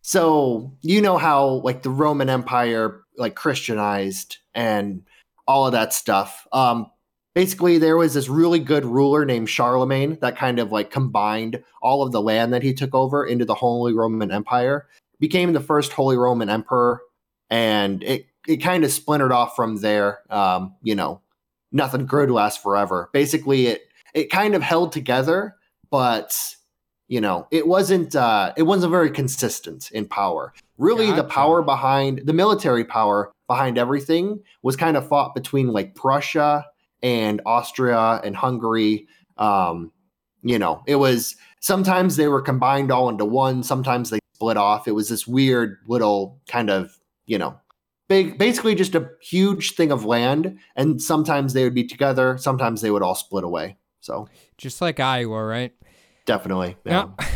So 0.00 0.74
you 0.80 1.02
know 1.02 1.18
how 1.18 1.46
like 1.64 1.82
the 1.82 1.90
Roman 1.90 2.30
Empire 2.30 3.02
like 3.18 3.34
Christianized 3.34 4.38
and 4.54 5.02
all 5.46 5.66
of 5.66 5.72
that 5.72 5.92
stuff. 5.92 6.46
Um. 6.50 6.90
Basically, 7.34 7.78
there 7.78 7.96
was 7.96 8.14
this 8.14 8.28
really 8.28 8.60
good 8.60 8.84
ruler 8.86 9.24
named 9.24 9.50
Charlemagne 9.50 10.16
that 10.20 10.36
kind 10.36 10.60
of 10.60 10.70
like 10.70 10.92
combined 10.92 11.62
all 11.82 12.02
of 12.02 12.12
the 12.12 12.22
land 12.22 12.54
that 12.54 12.62
he 12.62 12.72
took 12.72 12.94
over 12.94 13.26
into 13.26 13.44
the 13.44 13.56
Holy 13.56 13.92
Roman 13.92 14.30
Empire. 14.30 14.86
Became 15.20 15.52
the 15.52 15.60
first 15.60 15.92
Holy 15.92 16.16
Roman 16.16 16.48
Emperor, 16.48 17.00
and 17.50 18.02
it 18.02 18.26
it 18.46 18.58
kind 18.58 18.84
of 18.84 18.90
splintered 18.90 19.32
off 19.32 19.56
from 19.56 19.76
there. 19.76 20.20
Um. 20.30 20.74
You 20.82 20.94
know, 20.94 21.20
nothing 21.72 22.06
grew 22.06 22.26
to 22.26 22.32
last 22.32 22.62
forever. 22.62 23.10
Basically, 23.12 23.68
it 23.68 23.82
it 24.14 24.30
kind 24.30 24.54
of 24.54 24.62
held 24.62 24.92
together, 24.92 25.56
but 25.90 26.56
you 27.08 27.20
know 27.20 27.46
it 27.50 27.66
wasn't 27.66 28.16
uh 28.16 28.52
it 28.56 28.62
wasn't 28.62 28.90
very 28.90 29.10
consistent 29.10 29.90
in 29.92 30.06
power 30.06 30.52
really 30.78 31.12
the 31.12 31.24
power 31.24 31.62
behind 31.62 32.22
the 32.24 32.32
military 32.32 32.84
power 32.84 33.30
behind 33.46 33.76
everything 33.76 34.40
was 34.62 34.74
kind 34.76 34.96
of 34.96 35.06
fought 35.06 35.34
between 35.34 35.68
like 35.68 35.94
prussia 35.94 36.64
and 37.02 37.40
austria 37.44 38.20
and 38.24 38.34
hungary 38.34 39.06
um 39.36 39.92
you 40.42 40.58
know 40.58 40.82
it 40.86 40.96
was 40.96 41.36
sometimes 41.60 42.16
they 42.16 42.28
were 42.28 42.40
combined 42.40 42.90
all 42.90 43.08
into 43.08 43.24
one 43.24 43.62
sometimes 43.62 44.10
they 44.10 44.18
split 44.34 44.56
off 44.56 44.88
it 44.88 44.92
was 44.92 45.08
this 45.08 45.26
weird 45.26 45.78
little 45.86 46.40
kind 46.48 46.70
of 46.70 46.98
you 47.26 47.38
know 47.38 47.58
big 48.08 48.36
basically 48.38 48.74
just 48.74 48.94
a 48.94 49.08
huge 49.20 49.72
thing 49.72 49.90
of 49.90 50.04
land 50.04 50.58
and 50.76 51.00
sometimes 51.00 51.52
they 51.52 51.64
would 51.64 51.74
be 51.74 51.84
together 51.84 52.36
sometimes 52.36 52.80
they 52.80 52.90
would 52.90 53.02
all 53.02 53.14
split 53.14 53.44
away 53.44 53.76
so 54.00 54.28
Just 54.58 54.82
like 54.82 55.00
Iowa, 55.00 55.44
right? 55.44 55.72
definitely 56.26 56.76
yeah. 56.84 57.06
Yeah. 57.18 57.26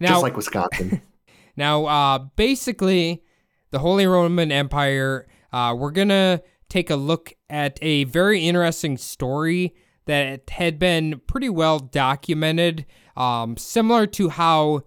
now, 0.00 0.08
just 0.12 0.22
like 0.22 0.36
wisconsin 0.36 1.02
now, 1.56 1.86
uh, 1.86 2.18
basically, 2.36 3.22
the 3.70 3.78
Holy 3.80 4.06
Roman 4.06 4.52
Empire. 4.52 5.26
Uh, 5.52 5.74
we're 5.76 5.90
gonna 5.90 6.42
take 6.68 6.90
a 6.90 6.96
look 6.96 7.32
at 7.48 7.78
a 7.82 8.04
very 8.04 8.46
interesting 8.46 8.96
story 8.98 9.74
that 10.06 10.48
had 10.50 10.78
been 10.78 11.20
pretty 11.26 11.48
well 11.48 11.78
documented, 11.78 12.86
um, 13.16 13.56
similar 13.56 14.06
to 14.06 14.28
how 14.30 14.82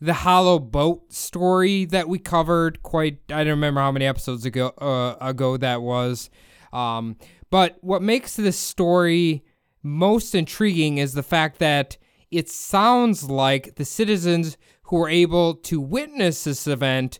the 0.00 0.14
Hollow 0.14 0.58
Boat 0.58 1.12
story 1.12 1.84
that 1.86 2.08
we 2.08 2.18
covered. 2.18 2.82
Quite, 2.82 3.18
I 3.30 3.44
don't 3.44 3.50
remember 3.50 3.80
how 3.80 3.92
many 3.92 4.06
episodes 4.06 4.44
ago 4.44 4.68
uh, 4.78 5.16
ago 5.20 5.56
that 5.56 5.82
was. 5.82 6.30
Um, 6.72 7.16
but 7.50 7.76
what 7.80 8.02
makes 8.02 8.36
this 8.36 8.58
story 8.58 9.44
most 9.82 10.34
intriguing 10.34 10.98
is 10.98 11.14
the 11.14 11.22
fact 11.22 11.58
that 11.58 11.96
it 12.30 12.48
sounds 12.48 13.28
like 13.28 13.74
the 13.74 13.84
citizens 13.84 14.56
who 14.84 14.96
were 14.96 15.08
able 15.08 15.54
to 15.54 15.80
witness 15.80 16.44
this 16.44 16.66
event 16.66 17.18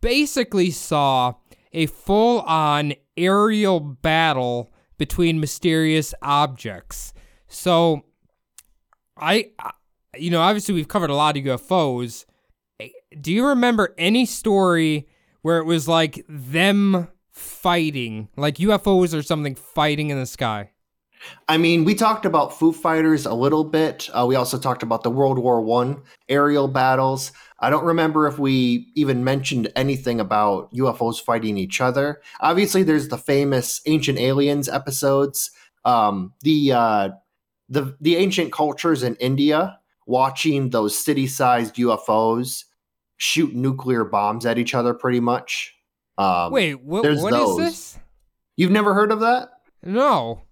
basically 0.00 0.70
saw 0.70 1.34
a 1.72 1.86
full 1.86 2.40
on 2.40 2.94
aerial 3.16 3.80
battle 3.80 4.72
between 4.96 5.40
mysterious 5.40 6.12
objects. 6.22 7.12
So, 7.46 8.04
I- 9.16 9.52
you 10.16 10.30
know, 10.30 10.40
obviously 10.40 10.74
we've 10.74 10.88
covered 10.88 11.10
a 11.10 11.14
lot 11.14 11.36
of 11.36 11.44
UFOs. 11.44 12.24
Do 13.20 13.32
you 13.32 13.46
remember 13.46 13.94
any 13.98 14.26
story 14.26 15.08
where 15.42 15.58
it 15.58 15.64
was 15.64 15.88
like 15.88 16.24
them 16.28 17.08
fighting, 17.32 18.28
like 18.36 18.56
UFOs 18.56 19.16
or 19.16 19.22
something 19.22 19.54
fighting 19.54 20.10
in 20.10 20.18
the 20.18 20.26
sky? 20.26 20.70
I 21.48 21.56
mean, 21.56 21.84
we 21.84 21.94
talked 21.94 22.24
about 22.24 22.56
Foo 22.56 22.72
Fighters 22.72 23.26
a 23.26 23.34
little 23.34 23.64
bit. 23.64 24.08
Uh, 24.12 24.24
we 24.26 24.36
also 24.36 24.56
talked 24.56 24.84
about 24.84 25.02
the 25.02 25.10
World 25.10 25.38
War 25.38 25.60
One 25.60 26.02
aerial 26.28 26.68
battles. 26.68 27.32
I 27.58 27.70
don't 27.70 27.84
remember 27.84 28.28
if 28.28 28.38
we 28.38 28.92
even 28.94 29.24
mentioned 29.24 29.72
anything 29.74 30.20
about 30.20 30.72
UFOs 30.74 31.20
fighting 31.20 31.58
each 31.58 31.80
other. 31.80 32.22
Obviously, 32.40 32.84
there's 32.84 33.08
the 33.08 33.18
famous 33.18 33.80
Ancient 33.86 34.18
Aliens 34.18 34.68
episodes. 34.68 35.50
Um, 35.84 36.34
the 36.42 36.72
uh, 36.72 37.08
the 37.68 37.96
the 38.00 38.16
ancient 38.16 38.52
cultures 38.52 39.02
in 39.02 39.16
India 39.16 39.78
watching 40.08 40.70
those 40.70 40.98
city-sized 40.98 41.76
UFOs 41.76 42.64
shoot 43.18 43.54
nuclear 43.54 44.04
bombs 44.04 44.46
at 44.46 44.58
each 44.58 44.74
other, 44.74 44.94
pretty 44.94 45.20
much. 45.20 45.74
Um, 46.16 46.50
Wait, 46.50 46.82
what, 46.82 47.02
there's 47.02 47.22
what 47.22 47.32
is 47.34 47.38
those. 47.38 47.56
this? 47.58 47.98
you've 48.56 48.72
never 48.72 48.94
heard 48.94 49.12
of 49.12 49.20
that? 49.20 49.50
No. 49.84 50.42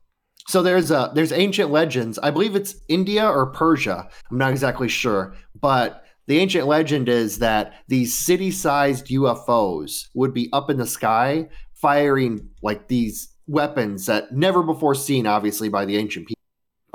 So 0.49 0.63
there's 0.63 0.93
uh 0.93 1.09
there's 1.09 1.33
ancient 1.33 1.71
legends. 1.71 2.21
I 2.21 2.31
believe 2.31 2.55
it's 2.55 2.77
India 2.87 3.29
or 3.29 3.47
Persia. 3.47 4.09
I'm 4.31 4.39
not 4.39 4.53
exactly 4.53 4.89
sure, 4.89 5.35
but 5.61 6.05
the 6.29 6.39
ancient 6.39 6.69
legend 6.69 7.09
is 7.09 7.41
that 7.41 7.75
these 7.89 8.17
city-sized 8.17 9.07
UFOs 9.07 10.07
would 10.15 10.33
be 10.33 10.49
up 10.53 10.71
in 10.71 10.77
the 10.77 10.87
sky 10.87 11.49
firing 11.75 12.49
like 12.63 12.87
these 12.89 13.29
weapons 13.49 14.07
that 14.07 14.33
never 14.33 14.63
before 14.63 14.95
seen 14.95 15.27
obviously 15.27 15.69
by 15.69 15.85
the 15.85 15.97
ancient 15.97 16.27
people, 16.29 16.36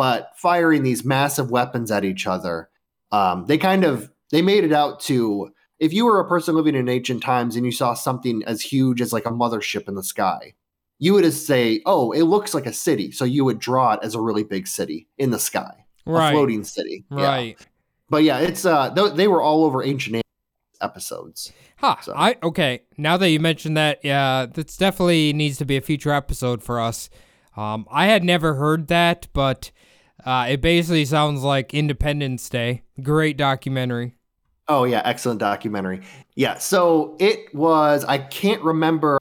but 0.02 0.32
firing 0.36 0.82
these 0.82 1.06
massive 1.06 1.52
weapons 1.52 1.92
at 1.92 2.04
each 2.04 2.26
other. 2.26 2.72
Um, 3.12 3.46
they 3.46 3.60
kind 3.60 3.84
of 3.84 4.12
they 4.32 4.42
made 4.42 4.64
it 4.64 4.74
out 4.74 5.00
to 5.02 5.52
if 5.78 5.94
you 5.94 6.06
were 6.06 6.20
a 6.20 6.28
person 6.28 6.56
living 6.56 6.74
in 6.74 6.90
ancient 6.90 7.22
times 7.22 7.56
and 7.56 7.68
you 7.68 7.72
saw 7.72 7.94
something 7.94 8.42
as 8.48 8.62
huge 8.62 9.00
as 9.00 9.14
like 9.14 9.28
a 9.28 9.30
mothership 9.30 9.88
in 9.88 9.94
the 9.94 10.04
sky, 10.04 10.56
you 10.98 11.14
would 11.14 11.24
just 11.24 11.46
say, 11.46 11.84
"Oh, 11.86 12.14
it 12.14 12.24
looks 12.24 12.56
like 12.56 12.66
a 12.66 12.74
city." 12.74 13.12
So 13.12 13.26
you 13.26 13.46
would 13.46 13.60
draw 13.60 13.94
it 13.94 14.00
as 14.02 14.16
a 14.16 14.20
really 14.22 14.44
big 14.44 14.66
city 14.66 15.08
in 15.20 15.30
the 15.30 15.38
sky, 15.38 15.86
Right. 16.08 16.30
a 16.30 16.32
floating 16.32 16.64
city. 16.64 17.06
Yeah. 17.12 17.24
Right. 17.24 17.68
But 18.10 18.24
yeah, 18.24 18.40
it's 18.40 18.66
uh, 18.66 18.92
th- 18.96 19.14
they 19.14 19.28
were 19.28 19.44
all 19.44 19.64
over 19.66 19.84
ancient 19.84 20.24
episodes. 20.82 21.54
Huh. 21.78 21.98
So- 22.02 22.16
I 22.16 22.38
okay. 22.42 22.82
Now 22.98 23.18
that 23.18 23.30
you 23.30 23.40
mentioned 23.40 23.78
that, 23.78 24.00
yeah, 24.04 24.48
that's 24.52 24.78
definitely 24.78 25.32
needs 25.32 25.58
to 25.60 25.66
be 25.66 25.78
a 25.78 25.82
future 25.82 26.12
episode 26.12 26.64
for 26.64 26.80
us. 26.80 27.08
Um, 27.56 27.86
I 27.92 28.08
had 28.08 28.24
never 28.24 28.56
heard 28.56 28.88
that, 28.88 29.28
but 29.34 29.70
uh, 30.26 30.48
it 30.50 30.62
basically 30.62 31.06
sounds 31.06 31.44
like 31.44 31.74
Independence 31.74 32.48
Day. 32.50 32.84
Great 33.02 33.38
documentary. 33.38 34.16
Oh 34.68 34.84
yeah, 34.84 35.02
excellent 35.04 35.40
documentary. 35.40 36.02
Yeah, 36.36 36.58
so 36.58 37.16
it 37.20 37.54
was. 37.54 38.06
I 38.06 38.20
can't 38.20 38.62
remember 38.62 39.18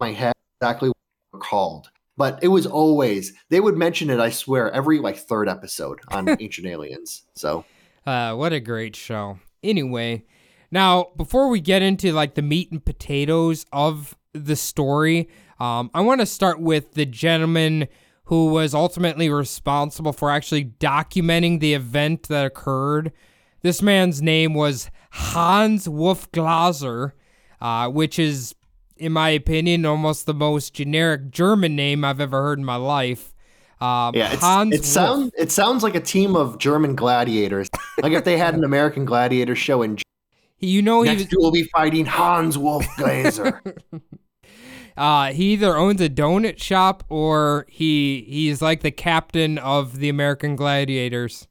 my 0.00 0.12
head 0.12 0.32
exactly 0.60 0.90
what 1.30 1.42
called, 1.42 1.90
but 2.16 2.38
it 2.42 2.48
was 2.48 2.66
always 2.66 3.32
they 3.50 3.60
would 3.60 3.76
mention 3.76 4.08
it. 4.10 4.20
I 4.20 4.30
swear 4.30 4.70
every 4.72 4.98
like 4.98 5.16
third 5.16 5.48
episode 5.48 6.00
on 6.08 6.28
Ancient 6.40 6.66
Aliens. 6.66 7.22
So 7.34 7.64
Uh, 8.06 8.34
what 8.34 8.52
a 8.52 8.60
great 8.60 8.96
show. 8.96 9.38
Anyway, 9.62 10.24
now 10.70 11.08
before 11.16 11.48
we 11.48 11.60
get 11.60 11.82
into 11.82 12.12
like 12.12 12.34
the 12.34 12.42
meat 12.42 12.70
and 12.70 12.84
potatoes 12.84 13.66
of 13.72 14.16
the 14.32 14.56
story, 14.56 15.28
um, 15.58 15.90
I 15.92 16.00
want 16.00 16.20
to 16.20 16.26
start 16.26 16.60
with 16.60 16.92
the 16.92 17.04
gentleman 17.06 17.88
who 18.26 18.46
was 18.46 18.74
ultimately 18.74 19.28
responsible 19.28 20.12
for 20.12 20.30
actually 20.30 20.64
documenting 20.64 21.60
the 21.60 21.74
event 21.74 22.24
that 22.24 22.44
occurred. 22.44 23.12
This 23.62 23.80
man's 23.80 24.20
name 24.20 24.52
was 24.54 24.90
Hans 25.10 25.88
Wolf 25.88 26.30
Glaser, 26.32 27.14
uh, 27.60 27.88
which 27.88 28.18
is, 28.18 28.54
in 28.96 29.12
my 29.12 29.30
opinion, 29.30 29.86
almost 29.86 30.26
the 30.26 30.34
most 30.34 30.74
generic 30.74 31.30
German 31.30 31.76
name 31.76 32.04
I've 32.04 32.20
ever 32.20 32.42
heard 32.42 32.58
in 32.58 32.64
my 32.64 32.76
life. 32.76 33.32
Um, 33.80 34.14
Yeah, 34.14 34.34
Hans 34.36 34.74
it 34.74 34.84
sounds 34.84 35.32
it 35.36 35.52
sounds 35.52 35.82
like 35.82 35.94
a 35.94 36.00
team 36.00 36.34
of 36.34 36.58
German 36.58 36.96
gladiators. 36.96 37.68
like 38.02 38.12
if 38.12 38.24
they 38.24 38.38
had 38.38 38.54
an 38.54 38.64
American 38.64 39.04
gladiator 39.04 39.54
show 39.54 39.82
in 39.82 39.98
You 40.58 40.80
know, 40.80 41.02
he 41.02 41.10
was, 41.10 41.20
next 41.20 41.34
we'll 41.36 41.52
be 41.52 41.64
fighting 41.64 42.06
Hans 42.06 42.56
Wolf 42.56 42.86
Glaser. 42.96 43.62
Uh, 44.96 45.32
he 45.32 45.52
either 45.52 45.76
owns 45.76 46.00
a 46.00 46.08
donut 46.08 46.60
shop 46.60 47.04
or 47.08 47.66
he 47.68 48.24
he's 48.28 48.62
like 48.62 48.80
the 48.80 48.90
captain 48.90 49.58
of 49.58 49.98
the 49.98 50.08
American 50.08 50.56
Gladiators. 50.56 51.46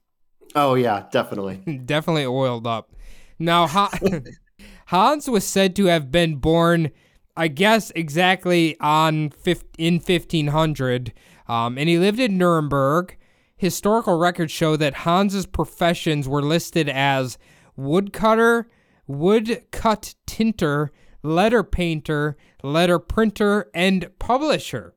oh 0.54 0.74
yeah, 0.74 1.06
definitely. 1.12 1.56
Definitely 1.84 2.26
oiled 2.26 2.66
up. 2.66 2.92
Now, 3.38 3.66
ha- 3.66 3.90
Hans 4.86 5.28
was 5.28 5.44
said 5.44 5.76
to 5.76 5.86
have 5.86 6.10
been 6.10 6.36
born, 6.36 6.90
I 7.36 7.48
guess, 7.48 7.92
exactly 7.94 8.76
on 8.80 9.30
fif- 9.30 9.64
in 9.78 9.94
1500, 9.96 11.12
um, 11.48 11.76
and 11.78 11.88
he 11.88 11.98
lived 11.98 12.18
in 12.18 12.38
Nuremberg. 12.38 13.16
Historical 13.58 14.18
records 14.18 14.52
show 14.52 14.76
that 14.76 14.94
Hans's 14.94 15.46
professions 15.46 16.28
were 16.28 16.42
listed 16.42 16.88
as 16.88 17.38
woodcutter, 17.76 18.68
woodcut 19.06 20.14
tinter, 20.26 20.90
letter 21.26 21.62
painter, 21.62 22.36
letter 22.62 22.98
printer, 22.98 23.70
and 23.74 24.08
publisher. 24.18 24.94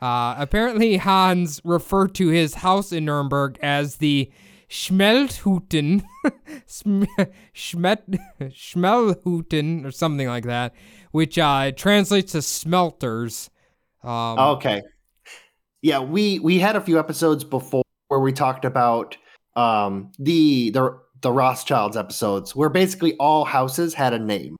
Uh, 0.00 0.36
apparently, 0.38 0.96
Hans 0.96 1.60
referred 1.64 2.14
to 2.14 2.28
his 2.28 2.54
house 2.54 2.92
in 2.92 3.04
Nuremberg 3.04 3.58
as 3.60 3.96
the 3.96 4.30
Schmelthuten, 4.70 6.04
Schm- 6.66 7.06
Schmet- 7.54 8.18
Schmelhuten, 8.40 9.84
or 9.84 9.90
something 9.90 10.28
like 10.28 10.44
that, 10.44 10.74
which 11.10 11.38
uh, 11.38 11.72
translates 11.72 12.32
to 12.32 12.42
smelters. 12.42 13.50
Um, 14.04 14.38
Okay. 14.38 14.82
Yeah, 15.82 16.00
we 16.00 16.38
we 16.40 16.58
had 16.58 16.74
a 16.76 16.80
few 16.80 16.98
episodes 16.98 17.44
before 17.44 17.82
where 18.08 18.18
we 18.20 18.32
talked 18.32 18.64
about 18.64 19.16
um 19.54 20.10
the 20.18 20.70
the 20.70 20.98
the 21.20 21.30
Rothschilds 21.32 21.96
episodes 21.96 22.54
where 22.54 22.68
basically 22.68 23.14
all 23.16 23.44
houses 23.44 23.94
had 23.94 24.12
a 24.12 24.18
name. 24.18 24.56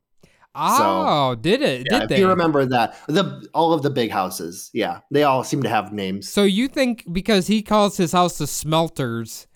Oh, 0.61 1.35
did 1.35 1.62
it? 1.62 1.87
Yeah, 1.91 2.00
did 2.00 2.03
if 2.05 2.09
they? 2.11 2.19
you 2.19 2.29
remember 2.29 2.67
that, 2.67 2.97
the 3.07 3.47
all 3.55 3.73
of 3.73 3.83
the 3.83 3.91
big 3.91 4.11
houses, 4.11 4.71
yeah, 4.73 5.00
they 5.11 5.23
all 5.23 5.45
seem 5.45 5.62
to 5.62 5.69
have 5.69 5.93
names. 5.93 6.29
So 6.29 6.43
you 6.43 6.69
think 6.69 7.05
because 7.12 7.47
he 7.47 7.62
calls 7.62 7.97
his 7.97 8.12
house 8.12 8.38
the 8.38 8.47
smelters, 8.47 9.47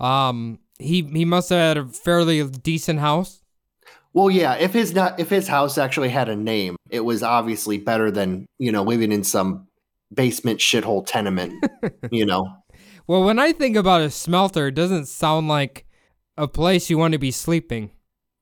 um, 0.00 0.58
he 0.78 1.02
he 1.02 1.24
must 1.24 1.50
have 1.50 1.58
had 1.58 1.76
a 1.78 1.86
fairly 1.88 2.42
decent 2.48 3.00
house. 3.00 3.42
Well, 4.14 4.30
yeah, 4.30 4.54
if 4.54 4.72
his 4.72 4.94
not 4.94 5.20
if 5.20 5.28
his 5.30 5.46
house 5.48 5.78
actually 5.78 6.08
had 6.08 6.28
a 6.28 6.36
name, 6.36 6.76
it 6.90 7.00
was 7.00 7.22
obviously 7.22 7.78
better 7.78 8.10
than 8.10 8.46
you 8.58 8.72
know 8.72 8.82
living 8.82 9.12
in 9.12 9.22
some 9.24 9.68
basement 10.12 10.58
shithole 10.60 11.04
tenement. 11.06 11.52
you 12.10 12.24
know, 12.26 12.46
Well, 13.06 13.22
when 13.22 13.38
I 13.38 13.52
think 13.52 13.76
about 13.76 14.00
a 14.00 14.10
smelter, 14.10 14.68
it 14.68 14.74
doesn't 14.74 15.06
sound 15.06 15.48
like 15.48 15.84
a 16.36 16.48
place 16.48 16.88
you 16.88 16.96
want 16.98 17.12
to 17.12 17.18
be 17.18 17.30
sleeping. 17.30 17.90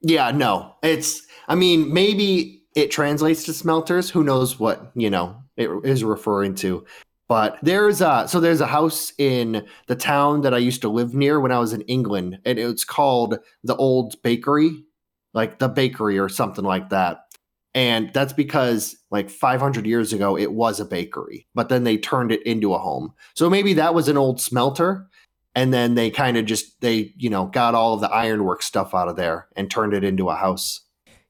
yeah, 0.02 0.30
no, 0.30 0.76
it's. 0.82 1.25
I 1.48 1.54
mean, 1.54 1.92
maybe 1.92 2.62
it 2.74 2.90
translates 2.90 3.44
to 3.44 3.54
smelters. 3.54 4.10
Who 4.10 4.24
knows 4.24 4.58
what 4.58 4.90
you 4.94 5.10
know 5.10 5.42
it 5.56 5.70
is 5.84 6.04
referring 6.04 6.54
to? 6.56 6.84
But 7.28 7.58
there's 7.62 8.00
a 8.00 8.26
so 8.28 8.38
there's 8.38 8.60
a 8.60 8.66
house 8.66 9.12
in 9.18 9.66
the 9.88 9.96
town 9.96 10.42
that 10.42 10.54
I 10.54 10.58
used 10.58 10.82
to 10.82 10.88
live 10.88 11.14
near 11.14 11.40
when 11.40 11.52
I 11.52 11.58
was 11.58 11.72
in 11.72 11.80
England, 11.82 12.38
and 12.44 12.58
it's 12.58 12.84
called 12.84 13.38
the 13.64 13.76
Old 13.76 14.20
Bakery, 14.22 14.84
like 15.34 15.58
the 15.58 15.68
bakery 15.68 16.18
or 16.18 16.28
something 16.28 16.64
like 16.64 16.90
that. 16.90 17.22
And 17.74 18.10
that's 18.14 18.32
because 18.32 18.96
like 19.10 19.28
500 19.28 19.86
years 19.86 20.12
ago 20.12 20.38
it 20.38 20.52
was 20.52 20.80
a 20.80 20.84
bakery, 20.84 21.46
but 21.54 21.68
then 21.68 21.84
they 21.84 21.98
turned 21.98 22.32
it 22.32 22.46
into 22.46 22.72
a 22.72 22.78
home. 22.78 23.12
So 23.34 23.50
maybe 23.50 23.74
that 23.74 23.94
was 23.94 24.08
an 24.08 24.16
old 24.16 24.40
smelter, 24.40 25.08
and 25.54 25.74
then 25.74 25.94
they 25.94 26.10
kind 26.10 26.36
of 26.36 26.46
just 26.46 26.80
they 26.80 27.12
you 27.16 27.28
know 27.28 27.46
got 27.46 27.74
all 27.74 27.94
of 27.94 28.00
the 28.00 28.10
ironwork 28.10 28.62
stuff 28.62 28.94
out 28.94 29.08
of 29.08 29.16
there 29.16 29.48
and 29.56 29.68
turned 29.68 29.94
it 29.94 30.04
into 30.04 30.28
a 30.28 30.36
house. 30.36 30.80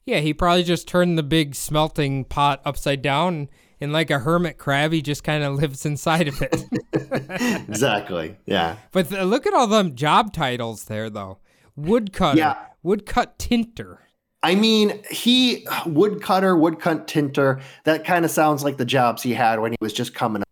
Yeah, 0.07 0.19
he 0.21 0.33
probably 0.33 0.63
just 0.63 0.87
turned 0.87 1.17
the 1.17 1.23
big 1.23 1.53
smelting 1.53 2.23
pot 2.23 2.61
upside 2.63 3.01
down, 3.01 3.49
and 3.81 3.91
like 3.91 4.09
a 4.09 4.19
hermit 4.19 4.57
crab, 4.57 4.93
he 4.93 5.01
just 5.01 5.21
kind 5.23 5.43
of 5.43 5.55
lives 5.61 5.85
inside 5.85 6.29
of 6.29 6.41
it. 6.41 6.63
exactly. 7.67 8.37
Yeah. 8.45 8.77
but 8.93 9.09
th- 9.09 9.23
look 9.23 9.45
at 9.45 9.53
all 9.53 9.67
them 9.67 9.95
job 9.95 10.31
titles 10.33 10.85
there, 10.85 11.09
though. 11.09 11.39
Woodcutter, 11.75 12.37
Yeah. 12.37 12.55
woodcut 12.83 13.37
tinter. 13.37 13.99
I 14.41 14.55
mean, 14.55 15.01
he 15.11 15.67
woodcutter, 15.85 16.55
woodcut 16.55 17.07
tinter. 17.07 17.59
That 17.83 18.05
kind 18.05 18.23
of 18.23 18.31
sounds 18.31 18.63
like 18.63 18.77
the 18.77 18.85
jobs 18.85 19.21
he 19.23 19.33
had 19.33 19.59
when 19.59 19.71
he 19.73 19.77
was 19.81 19.91
just 19.93 20.13
coming 20.15 20.41
up. 20.41 20.46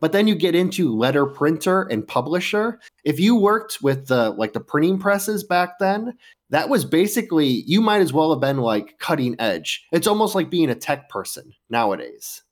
But 0.00 0.12
then 0.12 0.26
you 0.26 0.34
get 0.34 0.54
into 0.54 0.96
letter 0.96 1.26
printer 1.26 1.82
and 1.82 2.06
publisher. 2.06 2.80
If 3.04 3.20
you 3.20 3.36
worked 3.36 3.78
with 3.82 4.06
the 4.06 4.30
like 4.30 4.54
the 4.54 4.60
printing 4.60 4.98
presses 4.98 5.44
back 5.44 5.78
then, 5.78 6.14
that 6.48 6.68
was 6.68 6.84
basically 6.84 7.46
you 7.66 7.80
might 7.80 8.00
as 8.00 8.12
well 8.12 8.30
have 8.30 8.40
been 8.40 8.58
like 8.58 8.98
cutting 8.98 9.36
edge. 9.38 9.86
It's 9.92 10.06
almost 10.06 10.34
like 10.34 10.50
being 10.50 10.70
a 10.70 10.74
tech 10.74 11.08
person 11.08 11.52
nowadays. 11.68 12.42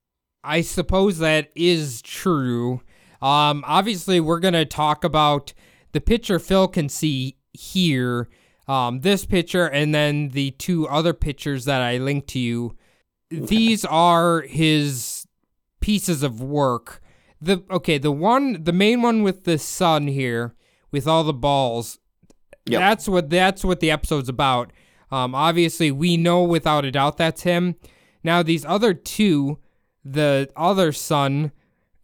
I 0.44 0.60
suppose 0.60 1.18
that 1.18 1.50
is 1.54 2.02
true. 2.02 2.82
Um, 3.20 3.64
obviously, 3.66 4.20
we're 4.20 4.40
gonna 4.40 4.64
talk 4.64 5.02
about 5.02 5.52
the 5.92 6.00
picture 6.00 6.38
Phil 6.38 6.68
can 6.68 6.88
see 6.88 7.36
here. 7.52 8.28
Um, 8.68 9.00
this 9.00 9.24
picture 9.24 9.66
and 9.66 9.94
then 9.94 10.28
the 10.28 10.50
two 10.52 10.86
other 10.88 11.14
pictures 11.14 11.64
that 11.64 11.80
I 11.80 11.96
linked 11.96 12.28
to 12.28 12.38
you. 12.38 12.76
These 13.30 13.86
are 13.86 14.42
his 14.42 15.26
pieces 15.80 16.22
of 16.22 16.42
work. 16.42 17.00
The 17.40 17.62
okay, 17.70 17.98
the 17.98 18.12
one, 18.12 18.64
the 18.64 18.72
main 18.72 19.02
one 19.02 19.22
with 19.22 19.44
the 19.44 19.58
sun 19.58 20.08
here, 20.08 20.54
with 20.90 21.06
all 21.06 21.24
the 21.24 21.32
balls. 21.32 21.98
Yep. 22.66 22.80
That's 22.80 23.08
what 23.08 23.30
that's 23.30 23.64
what 23.64 23.80
the 23.80 23.90
episode's 23.90 24.28
about. 24.28 24.72
Um, 25.10 25.34
obviously, 25.34 25.90
we 25.90 26.16
know 26.16 26.42
without 26.42 26.84
a 26.84 26.90
doubt 26.90 27.16
that's 27.16 27.42
him. 27.42 27.76
Now, 28.22 28.42
these 28.42 28.64
other 28.64 28.92
two, 28.92 29.58
the 30.04 30.50
other 30.56 30.92
son 30.92 31.52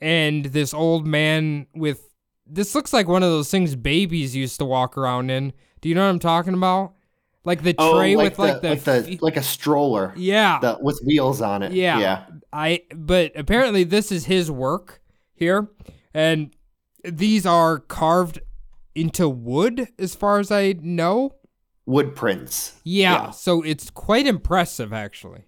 and 0.00 0.46
this 0.46 0.72
old 0.72 1.06
man 1.06 1.66
with 1.74 2.08
this 2.46 2.74
looks 2.74 2.92
like 2.92 3.08
one 3.08 3.22
of 3.22 3.30
those 3.30 3.50
things 3.50 3.74
babies 3.74 4.36
used 4.36 4.58
to 4.58 4.64
walk 4.64 4.96
around 4.96 5.30
in. 5.30 5.52
Do 5.80 5.88
you 5.88 5.94
know 5.94 6.02
what 6.04 6.10
I'm 6.10 6.18
talking 6.18 6.54
about? 6.54 6.94
Like 7.44 7.62
the 7.62 7.74
tray 7.74 8.16
with 8.16 8.38
like 8.38 8.62
the, 8.62 8.68
Oh, 8.68 8.70
like, 8.70 8.82
the 8.82 9.02
fe- 9.02 9.18
like 9.20 9.36
a 9.36 9.42
stroller 9.42 10.14
yeah. 10.16 10.58
the, 10.60 10.78
with 10.80 11.00
wheels 11.04 11.42
on 11.42 11.62
it. 11.62 11.72
Yeah. 11.72 11.98
Yeah. 11.98 12.24
I 12.52 12.82
but 12.94 13.32
apparently 13.34 13.84
this 13.84 14.10
is 14.10 14.24
his 14.24 14.50
work 14.50 15.02
here 15.34 15.68
and 16.12 16.54
these 17.04 17.44
are 17.44 17.78
carved 17.78 18.40
into 18.94 19.28
wood 19.28 19.88
as 19.98 20.14
far 20.14 20.38
as 20.38 20.50
I 20.50 20.74
know. 20.80 21.32
Wood 21.86 22.14
prints. 22.16 22.80
Yeah, 22.84 23.12
Yeah. 23.12 23.30
so 23.30 23.62
it's 23.62 23.90
quite 23.90 24.26
impressive 24.26 24.92
actually. 24.92 25.42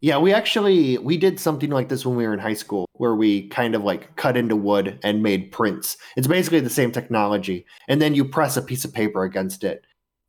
Yeah, 0.00 0.18
we 0.18 0.32
actually 0.32 0.98
we 0.98 1.16
did 1.16 1.40
something 1.40 1.70
like 1.70 1.88
this 1.88 2.04
when 2.04 2.16
we 2.16 2.26
were 2.26 2.34
in 2.34 2.38
high 2.38 2.54
school 2.54 2.86
where 2.92 3.14
we 3.14 3.48
kind 3.48 3.74
of 3.74 3.82
like 3.82 4.14
cut 4.16 4.36
into 4.36 4.54
wood 4.54 4.98
and 5.02 5.22
made 5.22 5.50
prints. 5.50 5.96
It's 6.16 6.26
basically 6.26 6.60
the 6.60 6.70
same 6.70 6.92
technology 6.92 7.66
and 7.88 8.00
then 8.00 8.14
you 8.14 8.24
press 8.24 8.56
a 8.56 8.62
piece 8.62 8.84
of 8.84 8.92
paper 8.92 9.24
against 9.24 9.64
it. 9.64 9.84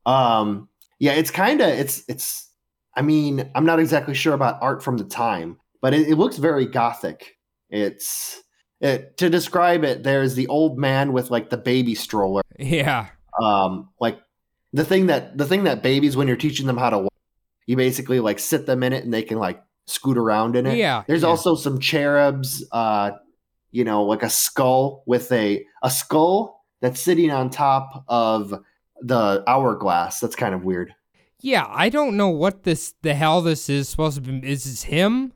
Um 0.06 0.70
yeah, 1.00 1.12
it's 1.12 1.30
kind 1.32 1.62
of 1.62 1.68
it's 1.70 2.04
it's 2.08 2.50
I 2.96 3.04
mean, 3.04 3.52
I'm 3.54 3.66
not 3.66 3.80
exactly 3.80 4.16
sure 4.16 4.34
about 4.34 4.58
art 4.62 4.82
from 4.82 4.98
the 4.98 5.04
time, 5.04 5.60
but 5.84 5.94
it, 5.94 6.08
it 6.08 6.16
looks 6.16 6.38
very 6.38 6.66
gothic. 6.66 7.37
It's 7.70 8.42
it, 8.80 9.18
to 9.18 9.30
describe 9.30 9.84
it, 9.84 10.04
there's 10.04 10.36
the 10.36 10.48
old 10.48 10.78
man 10.78 11.14
with 11.14 11.32
like 11.32 11.50
the 11.50 11.58
baby 11.58 11.96
stroller. 11.96 12.44
Yeah. 12.60 13.08
Um 13.42 13.90
like 14.00 14.20
the 14.74 14.86
thing 14.86 15.08
that 15.08 15.38
the 15.38 15.46
thing 15.46 15.64
that 15.66 15.84
babies 15.84 16.16
when 16.16 16.28
you're 16.28 16.38
teaching 16.38 16.68
them 16.68 16.78
how 16.78 16.90
to 16.90 17.00
walk, 17.00 17.14
you 17.66 17.76
basically 17.76 18.20
like 18.20 18.40
sit 18.40 18.66
them 18.66 18.84
in 18.84 18.94
it 18.94 19.04
and 19.04 19.14
they 19.14 19.24
can 19.24 19.38
like 19.40 19.64
scoot 19.88 20.18
around 20.18 20.56
in 20.56 20.66
it. 20.66 20.78
Yeah, 20.78 21.04
There's 21.08 21.24
yeah. 21.24 21.30
also 21.30 21.56
some 21.56 21.80
cherubs, 21.80 22.64
uh, 22.72 23.12
you 23.72 23.84
know, 23.84 24.04
like 24.04 24.24
a 24.24 24.30
skull 24.30 25.04
with 25.06 25.32
a 25.32 25.66
a 25.82 25.90
skull 25.90 26.66
that's 26.82 27.00
sitting 27.00 27.32
on 27.32 27.50
top 27.50 28.04
of 28.08 28.54
the 29.02 29.44
hourglass. 29.48 30.20
That's 30.20 30.36
kind 30.36 30.54
of 30.54 30.64
weird. 30.64 30.94
Yeah, 31.40 31.66
I 31.70 31.90
don't 31.90 32.18
know 32.18 32.30
what 32.30 32.64
this 32.64 32.94
the 33.02 33.14
hell 33.14 33.42
this 33.42 33.70
is 33.70 33.90
supposed 33.90 34.16
to 34.16 34.22
be. 34.22 34.48
Is 34.48 34.66
this 34.66 34.84
him? 34.84 35.34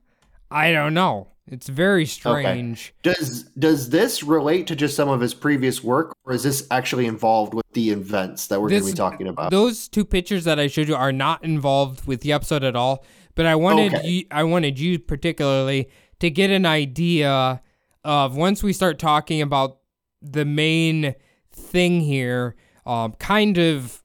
I 0.50 0.72
don't 0.72 0.94
know. 0.94 1.31
It's 1.48 1.68
very 1.68 2.06
strange. 2.06 2.94
Does 3.04 3.44
does 3.58 3.90
this 3.90 4.24
relate 4.24 4.68
to 4.68 4.76
just 4.76 4.96
some 4.96 5.10
of 5.10 5.20
his 5.20 5.34
previous 5.34 5.84
work, 5.84 6.16
or 6.24 6.34
is 6.34 6.44
this 6.44 6.66
actually 6.72 7.08
involved 7.08 7.54
with 7.54 7.66
the 7.74 7.90
events 7.90 8.48
that 8.48 8.62
we're 8.62 8.70
going 8.70 8.82
to 8.84 8.88
be 8.92 8.94
talking 8.94 9.28
about? 9.28 9.52
Those 9.52 9.88
two 9.88 10.06
pictures 10.06 10.44
that 10.46 10.60
I 10.60 10.68
showed 10.68 10.88
you 10.88 10.96
are 10.96 11.12
not 11.12 11.44
involved 11.44 12.06
with 12.06 12.22
the 12.22 12.32
episode 12.32 12.64
at 12.64 12.76
all. 12.76 13.04
But 13.34 13.46
I 13.46 13.56
wanted 13.56 13.94
Okay. 13.96 14.08
you, 14.08 14.26
I 14.30 14.44
wanted 14.44 14.78
you 14.80 15.00
particularly 15.00 15.90
to 16.20 16.30
get 16.30 16.50
an 16.52 16.66
idea 16.66 17.62
of 18.04 18.36
once 18.36 18.62
we 18.62 18.74
start 18.74 19.00
talking 19.00 19.42
about 19.42 19.78
the 20.22 20.46
main 20.46 21.16
thing 21.52 22.02
here, 22.02 22.56
um, 22.86 23.14
kind 23.14 23.58
of, 23.58 24.04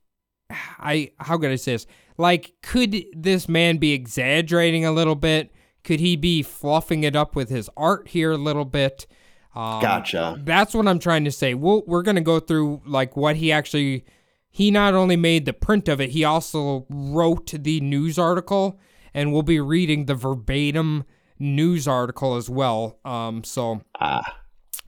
I 0.50 1.10
how 1.18 1.38
could 1.38 1.50
I 1.50 1.56
say 1.56 1.72
this? 1.72 1.86
Like, 2.18 2.54
could 2.62 3.04
this 3.14 3.48
man 3.48 3.76
be 3.76 3.92
exaggerating 3.92 4.84
a 4.86 4.92
little 4.92 5.16
bit? 5.16 5.52
Could 5.86 6.00
he 6.00 6.16
be 6.16 6.42
fluffing 6.42 7.04
it 7.04 7.14
up 7.14 7.36
with 7.36 7.48
his 7.48 7.70
art 7.76 8.08
here 8.08 8.32
a 8.32 8.36
little 8.36 8.64
bit? 8.64 9.06
Um, 9.54 9.80
Gotcha. 9.80 10.36
That's 10.42 10.74
what 10.74 10.88
I'm 10.88 10.98
trying 10.98 11.24
to 11.26 11.30
say. 11.30 11.54
We'll, 11.54 11.84
we're 11.86 12.02
going 12.02 12.16
to 12.16 12.22
go 12.22 12.40
through 12.40 12.82
like 12.84 13.16
what 13.16 13.36
he 13.36 13.52
actually. 13.52 14.04
He 14.50 14.72
not 14.72 14.94
only 14.94 15.14
made 15.16 15.44
the 15.44 15.52
print 15.52 15.88
of 15.88 16.00
it, 16.00 16.10
he 16.10 16.24
also 16.24 16.86
wrote 16.90 17.52
the 17.52 17.80
news 17.80 18.18
article, 18.18 18.80
and 19.14 19.32
we'll 19.32 19.42
be 19.42 19.60
reading 19.60 20.06
the 20.06 20.16
verbatim 20.16 21.04
news 21.38 21.86
article 21.86 22.34
as 22.34 22.50
well. 22.50 22.98
Um, 23.04 23.44
so 23.44 23.82
Ah, 24.00 24.40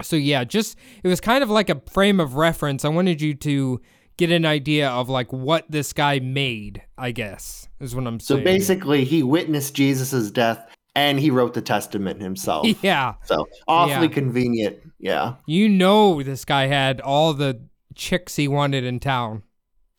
so 0.02 0.16
yeah, 0.16 0.42
just 0.42 0.76
it 1.04 1.08
was 1.08 1.20
kind 1.20 1.44
of 1.44 1.50
like 1.50 1.70
a 1.70 1.80
frame 1.92 2.18
of 2.18 2.34
reference. 2.34 2.84
I 2.84 2.88
wanted 2.88 3.20
you 3.20 3.34
to 3.34 3.80
get 4.16 4.32
an 4.32 4.44
idea 4.44 4.88
of 4.88 5.08
like 5.08 5.32
what 5.32 5.70
this 5.70 5.92
guy 5.92 6.18
made. 6.18 6.82
I 6.96 7.12
guess 7.12 7.68
is 7.78 7.94
what 7.94 8.04
I'm 8.04 8.18
so 8.18 8.34
saying. 8.34 8.44
So 8.44 8.52
basically, 8.52 9.04
he 9.04 9.22
witnessed 9.22 9.74
Jesus's 9.74 10.32
death 10.32 10.66
and 10.98 11.20
he 11.20 11.30
wrote 11.30 11.54
the 11.54 11.62
testament 11.62 12.20
himself. 12.20 12.66
yeah, 12.82 13.14
So 13.24 13.46
awfully 13.68 14.08
Yeah. 14.08 14.12
convenient. 14.14 14.76
Yeah. 14.98 15.34
you 15.46 15.68
know 15.68 16.22
this 16.24 16.44
guy 16.44 16.66
had 16.66 17.00
all 17.00 17.32
the 17.34 17.60
chicks 17.94 18.34
he 18.36 18.48
wanted 18.48 18.82
in 18.84 18.98
town. 18.98 19.42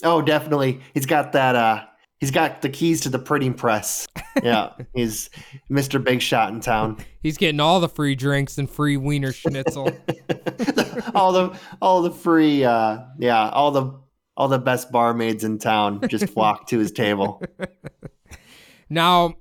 Oh, 0.03 0.21
definitely. 0.21 0.81
He's 0.93 1.05
got 1.05 1.31
that. 1.33 1.55
Uh, 1.55 1.83
he's 2.19 2.31
got 2.31 2.61
the 2.61 2.69
keys 2.69 3.01
to 3.01 3.09
the 3.09 3.19
printing 3.19 3.53
press. 3.53 4.07
Yeah, 4.43 4.69
he's 4.93 5.29
Mr. 5.69 6.01
Big 6.01 6.21
Shot 6.21 6.53
in 6.53 6.61
town. 6.61 6.97
He's 7.21 7.37
getting 7.37 7.59
all 7.59 7.81
the 7.81 7.89
free 7.89 8.15
drinks 8.15 8.57
and 8.57 8.69
free 8.69 8.95
wiener 8.95 9.33
schnitzel. 9.33 9.91
all 11.13 11.33
the 11.33 11.59
all 11.81 12.01
the 12.03 12.11
free. 12.11 12.63
Uh, 12.63 12.99
yeah, 13.17 13.49
all 13.49 13.71
the 13.71 13.99
all 14.37 14.47
the 14.47 14.59
best 14.59 14.93
barmaids 14.93 15.43
in 15.43 15.57
town 15.57 15.99
just 16.07 16.29
flock 16.29 16.67
to 16.67 16.79
his 16.79 16.93
table. 16.93 17.43
Now, 18.89 19.33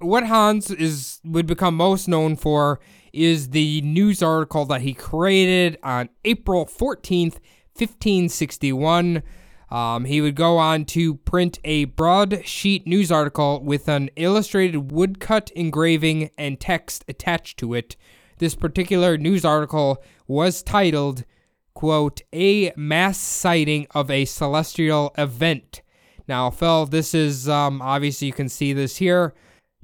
what 0.00 0.26
Hans 0.26 0.70
is 0.70 1.20
would 1.24 1.46
become 1.46 1.74
most 1.74 2.08
known 2.08 2.36
for 2.36 2.80
is 3.12 3.50
the 3.50 3.80
news 3.80 4.22
article 4.22 4.64
that 4.66 4.82
he 4.82 4.94
created 4.94 5.78
on 5.82 6.08
April 6.24 6.66
14th, 6.66 7.38
1561. 7.74 9.22
Um, 9.70 10.04
he 10.06 10.20
would 10.20 10.34
go 10.34 10.56
on 10.56 10.84
to 10.86 11.16
print 11.16 11.58
a 11.64 11.86
broadsheet 11.86 12.86
news 12.86 13.12
article 13.12 13.62
with 13.62 13.88
an 13.88 14.10
illustrated 14.16 14.92
woodcut 14.92 15.50
engraving 15.50 16.30
and 16.38 16.58
text 16.58 17.04
attached 17.08 17.58
to 17.58 17.74
it. 17.74 17.96
This 18.38 18.54
particular 18.54 19.18
news 19.18 19.44
article 19.44 20.02
was 20.26 20.62
titled, 20.62 21.24
quote, 21.74 22.22
A 22.32 22.72
Mass 22.76 23.18
Sighting 23.18 23.86
of 23.94 24.10
a 24.10 24.24
Celestial 24.24 25.12
Event. 25.18 25.82
Now, 26.28 26.50
Phil, 26.50 26.86
this 26.86 27.14
is 27.14 27.48
um, 27.48 27.82
obviously 27.82 28.26
you 28.26 28.32
can 28.32 28.48
see 28.48 28.72
this 28.72 28.96
here. 28.96 29.34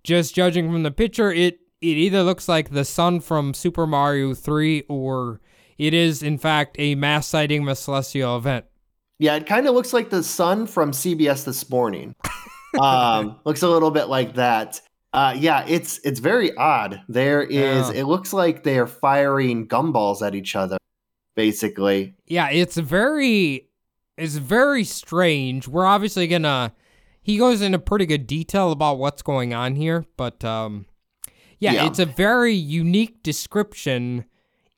Just 0.05 0.35
judging 0.35 0.71
from 0.71 0.83
the 0.83 0.91
picture, 0.91 1.33
it 1.33 1.61
it 1.81 1.97
either 1.97 2.23
looks 2.23 2.49
like 2.49 2.71
the 2.71 2.85
sun 2.85 3.21
from 3.21 3.53
Super 3.53 3.87
Mario 3.87 4.35
3 4.35 4.85
or 4.89 5.41
it 5.77 5.93
is 5.93 6.23
in 6.23 6.39
fact 6.39 6.77
a 6.79 6.95
mass 6.95 7.27
sighting 7.27 7.63
of 7.63 7.69
a 7.69 7.77
celestial 7.77 8.37
event. 8.37 8.67
Yeah, 9.19 9.37
it 9.37 9.47
kind 9.47 9.67
of 9.67 9.75
looks 9.75 9.93
like 9.93 10.11
the 10.11 10.23
sun 10.23 10.67
from 10.67 10.93
CBS 10.93 11.45
this 11.45 11.69
morning. 11.69 12.15
Um, 12.81 13.39
looks 13.45 13.63
a 13.63 13.69
little 13.69 13.93
bit 13.93 14.09
like 14.09 14.35
that. 14.35 14.81
Uh, 15.13 15.33
yeah, 15.39 15.65
it's 15.69 16.01
it's 16.03 16.19
very 16.19 16.57
odd. 16.57 17.03
There 17.09 17.41
is. 17.41 17.89
Yeah. 17.89 18.01
It 18.01 18.05
looks 18.07 18.33
like 18.33 18.65
they 18.65 18.79
are 18.81 18.89
firing 18.89 19.69
gumballs 19.69 20.27
at 20.27 20.35
each 20.35 20.57
other, 20.57 20.77
basically. 21.37 22.17
Yeah, 22.27 22.51
it's 22.51 22.77
very 22.77 23.69
it's 24.19 24.35
very 24.35 24.83
strange. 24.83 25.69
We're 25.69 25.87
obviously 25.87 26.27
gonna 26.27 26.73
he 27.25 27.39
goes 27.39 27.61
into 27.61 27.79
pretty 27.81 28.07
good 28.07 28.29
detail 28.29 28.71
about 28.71 28.99
what's 28.99 29.23
going 29.23 29.53
on 29.53 29.75
here, 29.75 30.05
but 30.17 30.45
um 30.45 30.87
yeah, 31.59 31.73
Yeah. 31.73 31.87
it's 31.87 31.99
a 31.99 32.07
very 32.07 32.55
unique 32.55 33.23
description 33.25 34.27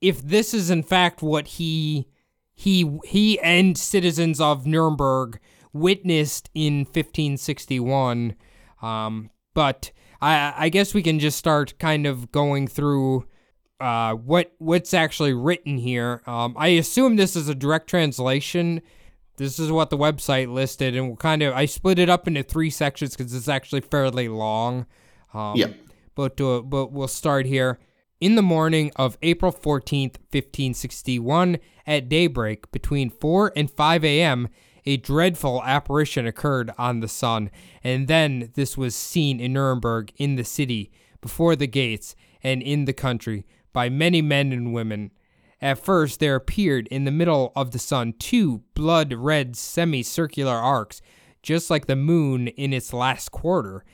if 0.01 0.23
this 0.23 0.55
is 0.55 0.71
in 0.71 0.83
fact 0.83 1.21
what 1.23 1.47
he 1.47 2.07
he 2.55 2.99
he 3.05 3.39
and 3.41 3.77
citizens 3.77 4.41
of 4.41 4.67
Nuremberg 4.67 5.39
witnessed 5.73 6.49
in 6.55 6.85
1561 6.85 8.35
um 8.81 9.31
but 9.55 9.91
I 10.23 10.55
I 10.57 10.69
guess 10.69 10.95
we 10.95 11.03
can 11.03 11.19
just 11.19 11.37
start 11.39 11.79
kind 11.79 12.07
of 12.07 12.31
going 12.33 12.69
through 12.69 13.27
uh, 13.81 14.15
what 14.15 14.53
what's 14.59 14.95
actually 14.95 15.35
written 15.35 15.77
here. 15.77 16.23
Um, 16.27 16.55
I 16.57 16.69
assume 16.69 17.17
this 17.17 17.37
is 17.37 17.51
a 17.51 17.55
direct 17.55 17.89
translation. 17.91 18.81
This 19.37 19.59
is 19.59 19.71
what 19.71 19.91
the 19.91 19.99
website 19.99 20.53
listed, 20.53 20.97
and 20.97 21.09
we'll 21.09 21.17
kind 21.17 21.43
of 21.43 21.55
I 21.55 21.67
split 21.67 21.99
it 21.99 22.09
up 22.09 22.27
into 22.27 22.43
three 22.43 22.71
sections 22.71 23.17
because 23.17 23.35
it's 23.35 23.49
actually 23.49 23.83
fairly 23.83 24.29
long. 24.29 24.87
Um, 25.35 25.57
Yeah. 25.57 25.69
But 26.15 26.41
uh, 26.41 26.63
but 26.63 26.93
we'll 26.93 27.09
start 27.09 27.47
here. 27.47 27.79
In 28.19 28.35
the 28.35 28.43
morning 28.43 28.91
of 28.97 29.19
April 29.21 29.53
14th, 29.53 30.17
1561, 30.33 31.59
at 31.87 32.09
daybreak, 32.09 32.73
between 32.73 33.11
4 33.11 33.53
and 33.55 33.71
5 33.71 34.05
a.m., 34.07 34.49
a 34.87 34.97
dreadful 34.97 35.63
apparition 35.63 36.27
occurred 36.27 36.73
on 36.79 37.01
the 37.01 37.09
sun, 37.09 37.51
and 37.85 38.09
then 38.09 38.53
this 38.55 38.79
was 38.79 38.95
seen 38.95 39.39
in 39.39 39.53
Nuremberg, 39.53 40.13
in 40.17 40.37
the 40.37 40.45
city, 40.45 40.91
before 41.21 41.57
the 41.57 41.67
gates, 41.67 42.17
and 42.43 42.63
in 42.63 42.87
the 42.87 42.95
country, 42.95 43.45
by 43.75 43.91
many 43.91 44.23
men 44.23 44.51
and 44.53 44.73
women. 44.73 45.11
At 45.61 45.79
first, 45.79 46.21
there 46.21 46.37
appeared 46.37 46.87
in 46.89 47.05
the 47.05 47.11
middle 47.11 47.53
of 47.57 47.71
the 47.71 47.79
sun 47.79 48.15
two 48.19 48.63
blood 48.75 49.13
red 49.13 49.57
semicircular 49.57 50.55
arcs, 50.55 51.01
just 51.43 51.71
like 51.71 51.87
the 51.87 51.97
moon 51.97 52.49
in 52.49 52.73
its 52.73 52.93
last 52.93 53.31
quarter. 53.31 53.85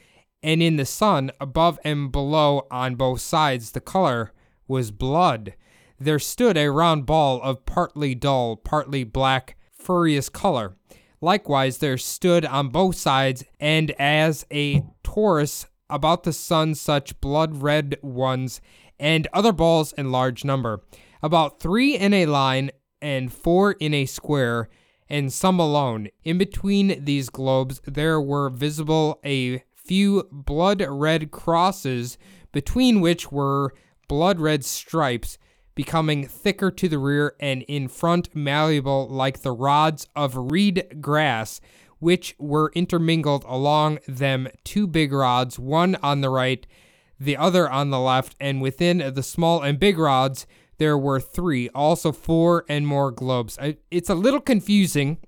And 0.42 0.62
in 0.62 0.76
the 0.76 0.84
sun, 0.84 1.30
above 1.40 1.78
and 1.84 2.10
below 2.10 2.66
on 2.70 2.96
both 2.96 3.20
sides, 3.20 3.70
the 3.70 3.80
color 3.80 4.32
was 4.66 4.90
blood. 4.90 5.54
There 6.00 6.18
stood 6.18 6.56
a 6.56 6.70
round 6.70 7.06
ball 7.06 7.40
of 7.42 7.64
partly 7.64 8.16
dull, 8.16 8.56
partly 8.56 9.04
black, 9.04 9.56
furious 9.70 10.28
color. 10.28 10.76
Likewise, 11.20 11.78
there 11.78 11.96
stood 11.96 12.44
on 12.44 12.70
both 12.70 12.96
sides, 12.96 13.44
and 13.60 13.92
as 13.92 14.44
a 14.50 14.82
torus 15.04 15.66
about 15.92 16.24
the 16.24 16.32
sun, 16.32 16.74
such 16.74 17.20
blood 17.20 17.62
red 17.62 17.96
ones, 18.02 18.60
and 18.98 19.28
other 19.32 19.52
balls 19.52 19.92
in 19.92 20.10
large 20.10 20.44
number, 20.44 20.82
about 21.22 21.60
three 21.60 21.96
in 21.96 22.12
a 22.14 22.26
line 22.26 22.70
and 23.00 23.32
four 23.32 23.72
in 23.72 23.92
a 23.94 24.06
square, 24.06 24.68
and 25.08 25.32
some 25.32 25.60
alone. 25.60 26.08
In 26.24 26.38
between 26.38 27.04
these 27.04 27.28
globes, 27.28 27.80
there 27.84 28.20
were 28.20 28.48
visible 28.48 29.20
a 29.24 29.62
few 29.74 30.28
blood 30.32 30.82
red 30.88 31.30
crosses, 31.30 32.16
between 32.52 33.00
which 33.00 33.30
were 33.30 33.74
blood 34.08 34.40
red 34.40 34.64
stripes, 34.64 35.38
becoming 35.74 36.26
thicker 36.26 36.70
to 36.70 36.88
the 36.88 36.98
rear 36.98 37.34
and 37.40 37.62
in 37.62 37.88
front 37.88 38.34
malleable 38.34 39.08
like 39.08 39.40
the 39.42 39.52
rods 39.52 40.06
of 40.14 40.52
reed 40.52 41.00
grass, 41.00 41.60
which 42.02 42.34
were 42.38 42.72
intermingled 42.74 43.44
along 43.46 43.98
them 44.08 44.48
two 44.64 44.86
big 44.88 45.12
rods, 45.12 45.58
one 45.58 45.94
on 46.02 46.20
the 46.20 46.28
right, 46.28 46.66
the 47.20 47.36
other 47.36 47.70
on 47.70 47.90
the 47.90 48.00
left, 48.00 48.34
and 48.40 48.60
within 48.60 48.98
the 49.14 49.22
small 49.22 49.62
and 49.62 49.78
big 49.78 49.96
rods 49.98 50.46
there 50.78 50.98
were 50.98 51.20
three, 51.20 51.68
also 51.68 52.10
four 52.10 52.64
and 52.68 52.88
more 52.88 53.12
globes. 53.12 53.56
It's 53.90 54.10
a 54.10 54.16
little 54.16 54.40
confusing 54.40 55.18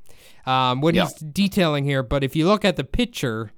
um, 0.46 0.80
what 0.80 0.94
Yeah. 0.96 1.04
he's 1.04 1.14
detailing 1.14 1.84
here, 1.84 2.02
but 2.02 2.24
if 2.24 2.34
you 2.34 2.46
look 2.48 2.64
at 2.64 2.74
the 2.76 2.82
picture, 2.84 3.52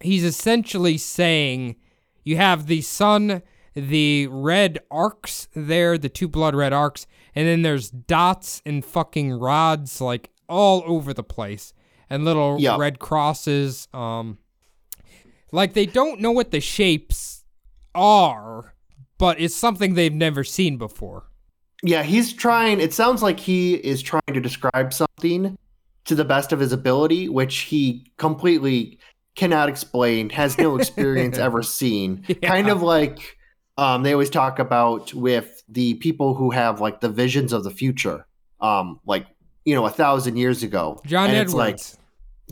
he's 0.00 0.24
essentially 0.24 0.98
saying 0.98 1.76
you 2.24 2.36
have 2.36 2.66
the 2.66 2.80
sun, 2.80 3.42
the 3.74 4.26
red 4.26 4.80
arcs 4.90 5.46
there, 5.54 5.96
the 5.96 6.08
two 6.08 6.26
blood 6.26 6.56
red 6.56 6.72
arcs, 6.72 7.06
and 7.36 7.46
then 7.46 7.62
there's 7.62 7.88
dots 7.88 8.60
and 8.66 8.84
fucking 8.84 9.32
rods 9.32 10.00
like 10.00 10.30
all 10.48 10.82
over 10.86 11.14
the 11.14 11.22
place, 11.22 11.72
and 12.10 12.24
little 12.24 12.56
Yeah. 12.58 12.76
red 12.78 12.98
crosses. 12.98 13.88
Um, 13.92 14.38
like 15.52 15.72
they 15.74 15.86
don't 15.86 16.20
know 16.20 16.30
what 16.32 16.50
the 16.50 16.60
shapes 16.60 17.44
are, 17.94 18.74
but 19.18 19.40
it's 19.40 19.54
something 19.54 19.94
they've 19.94 20.12
never 20.12 20.44
seen 20.44 20.76
before. 20.76 21.24
Yeah, 21.82 22.02
he's 22.02 22.32
trying. 22.32 22.80
It 22.80 22.92
sounds 22.92 23.22
like 23.22 23.38
he 23.38 23.74
is 23.74 24.02
trying 24.02 24.20
to 24.32 24.40
describe 24.40 24.92
something 24.92 25.56
to 26.06 26.14
the 26.14 26.24
best 26.24 26.52
of 26.52 26.58
his 26.60 26.72
ability, 26.72 27.28
which 27.28 27.58
he 27.60 28.10
completely 28.16 28.98
cannot 29.36 29.68
explain, 29.68 30.30
has 30.30 30.58
no 30.58 30.76
experience 30.76 31.38
ever 31.48 31.62
seen. 31.62 32.24
Kind 32.42 32.68
of 32.68 32.82
like 32.82 33.36
um, 33.76 34.02
they 34.02 34.12
always 34.12 34.30
talk 34.30 34.58
about 34.58 35.14
with 35.14 35.62
the 35.68 35.94
people 35.94 36.34
who 36.34 36.50
have 36.50 36.80
like 36.80 37.00
the 37.00 37.08
visions 37.08 37.52
of 37.52 37.62
the 37.62 37.70
future, 37.70 38.26
um, 38.60 38.98
like 39.06 39.26
you 39.64 39.74
know, 39.74 39.86
a 39.86 39.90
thousand 39.90 40.36
years 40.36 40.62
ago. 40.64 41.00
John 41.06 41.28
And 41.30 41.38
it's 41.38 41.52
Edwards. 41.52 41.92
like 41.94 41.97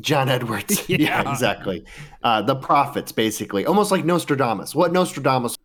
John 0.00 0.28
Edwards. 0.28 0.84
Yeah. 0.88 0.98
yeah. 0.98 1.30
exactly. 1.30 1.84
Uh, 2.22 2.42
the 2.42 2.54
prophets, 2.54 3.12
basically, 3.12 3.66
almost 3.66 3.90
like 3.90 4.04
Nostradamus. 4.04 4.74
What 4.74 4.92
Nostradamus 4.92 5.56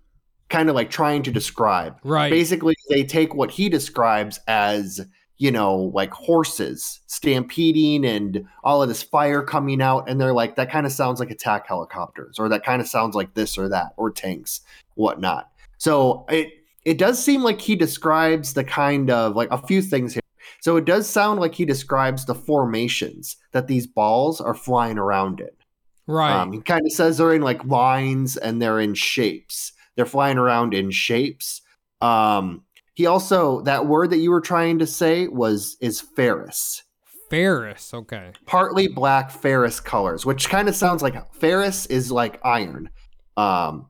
kind 0.52 0.70
of 0.70 0.76
like 0.76 0.92
trying 0.92 1.24
to 1.24 1.32
describe. 1.32 1.98
Right. 2.04 2.30
Basically, 2.30 2.76
they 2.90 3.04
take 3.04 3.34
what 3.34 3.50
he 3.50 3.70
describes 3.70 4.40
as, 4.48 5.02
you 5.38 5.50
know, 5.50 5.76
like 5.76 6.12
horses 6.12 7.00
stampeding 7.08 8.06
and 8.06 8.46
all 8.64 8.84
of 8.84 8.90
this 8.90 9.02
fire 9.02 9.42
coming 9.42 9.82
out. 9.82 10.08
And 10.08 10.20
they're 10.20 10.34
like, 10.34 10.56
that 10.58 10.70
kind 10.70 10.86
of 10.86 10.92
sounds 10.92 11.20
like 11.20 11.32
attack 11.32 11.68
helicopters, 11.68 12.38
or 12.38 12.50
that 12.50 12.64
kind 12.64 12.82
of 12.82 12.88
sounds 12.88 13.16
like 13.16 13.34
this 13.34 13.58
or 13.58 13.70
that, 13.70 13.94
or 13.98 14.12
tanks, 14.12 14.62
whatnot. 14.96 15.50
So 15.78 16.26
it 16.30 16.50
it 16.84 16.98
does 16.98 17.24
seem 17.24 17.42
like 17.42 17.62
he 17.62 17.76
describes 17.76 18.54
the 18.54 18.64
kind 18.64 19.10
of 19.10 19.36
like 19.36 19.50
a 19.52 19.58
few 19.58 19.82
things 19.82 20.14
here. 20.14 20.22
So 20.62 20.78
it 20.78 20.86
does 20.86 21.10
sound 21.10 21.40
like 21.40 21.56
he 21.56 21.66
describes 21.66 22.26
the 22.26 22.36
formations 22.36 23.36
that 23.52 23.68
these 23.68 23.88
balls 23.88 24.40
are 24.40 24.54
flying 24.54 24.98
around 24.98 25.42
in. 25.42 25.50
Right. 26.08 26.32
Um, 26.32 26.54
he 26.54 26.62
kind 26.62 26.86
of 26.86 26.92
says 26.92 27.18
they're 27.18 27.34
in 27.34 27.42
like 27.42 27.66
lines 27.66 28.38
and 28.38 28.62
they're 28.62 28.80
in 28.80 28.94
shapes. 28.94 29.74
They're 29.96 30.06
flying 30.06 30.38
around 30.38 30.74
in 30.74 30.92
shapes. 30.92 31.62
Um, 32.00 32.64
he 32.94 33.08
also 33.08 33.62
that 33.62 33.88
word 33.88 34.12
that 34.12 34.20
you 34.20 34.30
were 34.30 34.42
trying 34.42 34.80
to 34.80 34.88
say 34.88 35.28
was 35.28 35.78
is 35.82 36.00
ferrous. 36.00 36.84
Ferris. 37.30 37.94
Okay. 37.94 38.32
Partly 38.46 38.88
black 38.88 39.32
ferrous 39.32 39.80
colors, 39.80 40.26
which 40.26 40.50
kind 40.50 40.68
of 40.68 40.76
sounds 40.76 41.02
like 41.02 41.34
ferrous 41.34 41.86
is 41.88 42.12
like 42.12 42.40
iron. 42.44 42.90
Um, 43.38 43.88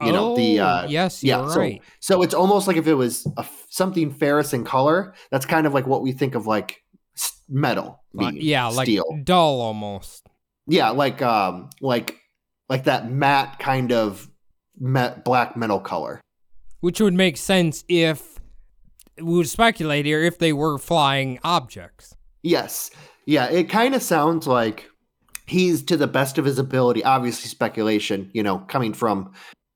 you 0.00 0.12
know 0.12 0.36
the 0.36 0.60
Oh, 0.60 0.64
uh, 0.64 0.86
yes, 0.88 1.22
yeah. 1.22 1.48
So 1.48 1.60
right. 1.60 1.82
so 2.00 2.22
it's 2.22 2.34
almost 2.34 2.66
like 2.66 2.76
if 2.76 2.86
it 2.86 2.94
was 2.94 3.26
a 3.36 3.46
something 3.68 4.10
ferrous 4.12 4.52
in 4.52 4.64
color. 4.64 5.14
That's 5.30 5.46
kind 5.46 5.66
of 5.66 5.74
like 5.74 5.86
what 5.86 6.02
we 6.02 6.12
think 6.12 6.34
of 6.34 6.46
like 6.46 6.82
metal. 7.48 8.02
Uh, 8.18 8.30
being 8.30 8.38
yeah, 8.40 8.66
like 8.66 8.86
steel. 8.86 9.04
dull 9.24 9.60
almost. 9.60 10.26
Yeah, 10.66 10.90
like 10.90 11.22
um, 11.22 11.70
like 11.80 12.18
like 12.68 12.84
that 12.84 13.10
matte 13.10 13.58
kind 13.58 13.92
of 13.92 14.28
met 14.78 15.24
black 15.24 15.56
metal 15.56 15.80
color. 15.80 16.20
Which 16.80 17.00
would 17.00 17.14
make 17.14 17.36
sense 17.36 17.84
if 17.88 18.38
we 19.16 19.34
would 19.34 19.48
speculate 19.48 20.06
here 20.06 20.22
if 20.22 20.38
they 20.38 20.52
were 20.52 20.78
flying 20.78 21.38
objects. 21.44 22.14
Yes, 22.42 22.90
yeah. 23.26 23.46
It 23.46 23.68
kind 23.68 23.94
of 23.94 24.02
sounds 24.02 24.46
like 24.46 24.88
he's 25.46 25.82
to 25.84 25.96
the 25.96 26.08
best 26.08 26.38
of 26.38 26.44
his 26.44 26.58
ability. 26.58 27.04
Obviously, 27.04 27.48
speculation. 27.48 28.30
You 28.32 28.42
know, 28.42 28.58
coming 28.58 28.92
from 28.92 29.32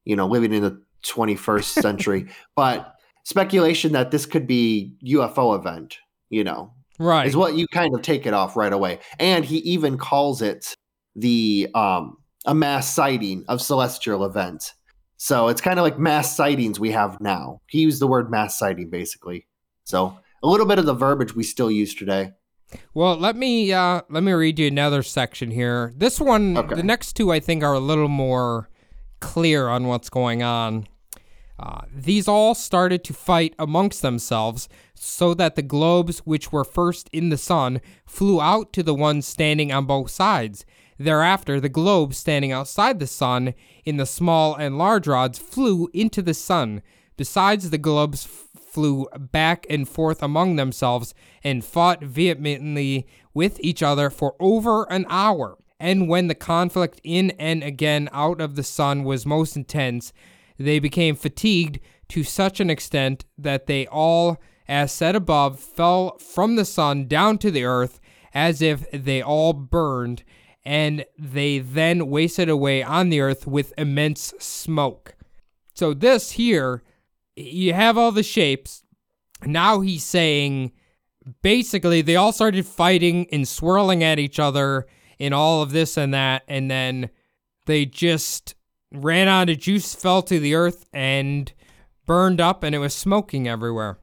you 0.07 0.17
know 0.17 0.27
living 0.27 0.55
in 0.55 0.63
the 0.63 0.81
21st 1.05 1.65
century, 1.83 2.29
but 2.55 2.95
speculation 3.25 3.93
that 3.93 4.11
this 4.11 4.25
could 4.25 4.47
be 4.47 4.95
UFO 5.05 5.59
event. 5.59 5.99
You 6.31 6.43
know, 6.45 6.73
Right. 6.99 7.27
is 7.27 7.37
what 7.37 7.55
you 7.57 7.67
kind 7.69 7.95
of 7.95 8.03
take 8.03 8.27
it 8.27 8.33
off 8.35 8.57
right 8.57 8.73
away. 8.73 8.99
And 9.21 9.45
he 9.45 9.59
even 9.59 9.99
calls 9.99 10.41
it 10.43 10.75
the 11.15 11.69
um 11.75 12.17
a 12.47 12.55
mass 12.55 12.93
sighting 12.93 13.45
of 13.49 13.61
celestial 13.61 14.25
event. 14.25 14.73
So 15.19 15.49
it's 15.49 15.61
kind 15.61 15.79
of 15.79 15.83
like 15.83 15.99
mass 15.99 16.37
sightings 16.37 16.79
we 16.79 16.91
have 16.93 17.21
now. 17.21 17.61
He 17.69 17.81
used 17.81 18.01
the 18.01 18.07
word 18.07 18.31
mass 18.31 18.59
sighting 18.59 18.91
basically. 18.91 19.47
So 19.85 20.19
a 20.43 20.47
little 20.49 20.67
bit 20.67 20.79
of 20.79 20.87
the 20.87 20.95
verbiage 20.95 21.35
we 21.35 21.43
still 21.43 21.71
use 21.71 21.95
today. 21.95 22.33
Well, 22.93 23.17
let 23.17 23.37
me 23.37 23.73
uh 23.73 24.03
let 24.11 24.23
me 24.25 24.33
read 24.33 24.59
you 24.59 24.67
another 24.67 25.03
section 25.03 25.51
here. 25.53 25.93
This 25.97 26.21
one, 26.21 26.57
Okay. 26.57 26.75
the 26.75 26.83
next 26.83 27.15
two, 27.15 27.31
I 27.33 27.39
think, 27.41 27.63
are 27.63 27.75
a 27.75 27.81
little 27.81 28.09
more 28.09 28.69
clear 29.21 29.69
on 29.69 29.87
what's 29.87 30.11
going 30.11 30.43
on. 30.43 30.87
Uh, 31.59 31.83
these 31.91 32.29
all 32.29 32.55
started 32.55 33.03
to 33.05 33.15
fight 33.15 33.55
amongst 33.59 34.03
themselves, 34.03 34.69
so 34.95 35.33
that 35.35 35.55
the 35.55 35.63
globes 35.63 36.19
which 36.21 36.53
were 36.53 36.65
first 36.65 37.09
in 37.13 37.31
the 37.31 37.39
sun 37.39 37.81
flew 38.05 38.41
out 38.41 38.73
to 38.73 38.83
the 38.83 38.95
ones 38.95 39.27
standing 39.27 39.73
on 39.73 39.87
both 39.87 40.11
sides. 40.11 40.67
Thereafter, 40.99 41.61
the 41.61 41.69
globes 41.69 42.17
standing 42.19 42.53
outside 42.53 42.99
the 42.99 43.07
sun 43.07 43.55
in 43.85 43.97
the 43.97 44.07
small 44.07 44.55
and 44.55 44.79
large 44.79 45.07
rods 45.07 45.39
flew 45.39 45.89
into 45.93 46.23
the 46.23 46.35
sun. 46.35 46.83
Besides, 47.17 47.71
the 47.71 47.79
globes 47.79 48.27
f- 48.27 48.63
flew 48.63 49.07
back 49.19 49.67
and 49.71 49.89
forth 49.89 50.23
among 50.23 50.57
themselves 50.57 51.15
and 51.43 51.65
fought 51.65 52.03
vehemently 52.03 53.07
with 53.33 53.59
each 53.61 53.83
other 53.83 54.11
for 54.11 54.35
over 54.41 54.85
an 54.91 55.07
hour. 55.09 55.59
And 55.79 56.09
when 56.09 56.29
the 56.29 56.35
conflict 56.35 57.01
in 57.05 57.33
and 57.33 57.63
again 57.63 58.09
out 58.13 58.41
of 58.41 58.57
the 58.57 58.63
sun 58.63 59.05
was 59.05 59.27
most 59.27 59.57
intense, 59.57 60.13
they 60.59 60.79
became 60.79 61.17
fatigued 61.17 61.81
to 62.09 62.23
such 62.23 62.61
an 62.61 62.71
extent 62.71 63.25
that 63.37 63.67
they 63.67 63.87
all, 63.87 64.41
as 64.69 64.93
said 64.93 65.15
above, 65.15 65.59
fell 65.59 66.17
from 66.19 66.57
the 66.57 66.65
sun 66.65 67.07
down 67.07 67.39
to 67.39 67.51
the 67.51 67.65
earth 67.65 68.01
as 68.33 68.63
if 68.63 68.91
they 68.91 69.23
all 69.23 69.53
burned, 69.53 70.23
and 70.65 71.05
they 71.19 71.59
then 71.59 72.09
wasted 72.11 72.49
away 72.49 72.83
on 72.83 73.09
the 73.09 73.21
earth 73.21 73.47
with 73.47 73.73
immense 73.79 74.35
smoke. 74.39 75.15
So, 75.75 75.95
this 75.95 76.33
here, 76.33 76.83
you 77.35 77.75
have 77.75 77.99
all 77.99 78.13
the 78.13 78.23
shapes. 78.23 78.83
Now 79.45 79.81
he's 79.81 80.05
saying 80.05 80.73
basically 81.43 82.03
they 82.03 82.17
all 82.17 82.33
started 82.33 82.67
fighting 82.67 83.27
and 83.31 83.47
swirling 83.47 84.03
at 84.03 84.19
each 84.19 84.39
other 84.39 84.87
in 85.19 85.33
all 85.33 85.63
of 85.63 85.73
this 85.73 85.97
and 85.97 86.13
that, 86.15 86.43
and 86.49 86.71
then 86.71 87.11
they 87.67 87.85
just 87.87 88.55
ran 88.93 89.29
out 89.29 89.51
of 89.51 89.59
juice, 89.59 89.95
fell 89.95 90.23
to 90.23 90.39
the 90.39 90.55
earth, 90.55 90.87
and 90.93 91.53
burned 92.07 92.41
up, 92.41 92.63
and 92.63 92.75
it 92.75 92.79
was 92.79 92.95
smoking 92.95 93.49
everywhere. 93.49 93.99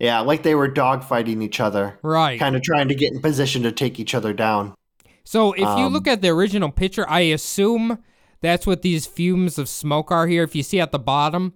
Yeah, 0.00 0.20
like 0.20 0.42
they 0.42 0.54
were 0.56 0.68
dogfighting 0.68 1.42
each 1.42 1.60
other, 1.60 1.98
Right. 2.02 2.38
kind 2.38 2.56
of 2.56 2.62
trying 2.62 2.88
to 2.88 2.94
get 2.94 3.12
in 3.12 3.20
position 3.20 3.62
to 3.62 3.72
take 3.72 4.00
each 4.00 4.14
other 4.14 4.32
down. 4.32 4.74
So 5.22 5.52
if 5.52 5.60
you 5.60 5.66
Um, 5.86 5.92
look 5.92 6.06
at 6.08 6.20
the 6.20 6.28
original 6.28 6.70
picture, 6.70 7.08
I 7.08 7.20
assume 7.20 7.98
that's 8.42 8.66
what 8.66 8.82
these 8.82 9.06
fumes 9.06 9.56
of 9.58 9.68
smoke 9.68 10.10
are 10.10 10.26
here. 10.26 10.42
If 10.42 10.54
you 10.56 10.62
see 10.62 10.80
at 10.80 10.90
the 10.92 10.98
bottom, 10.98 11.54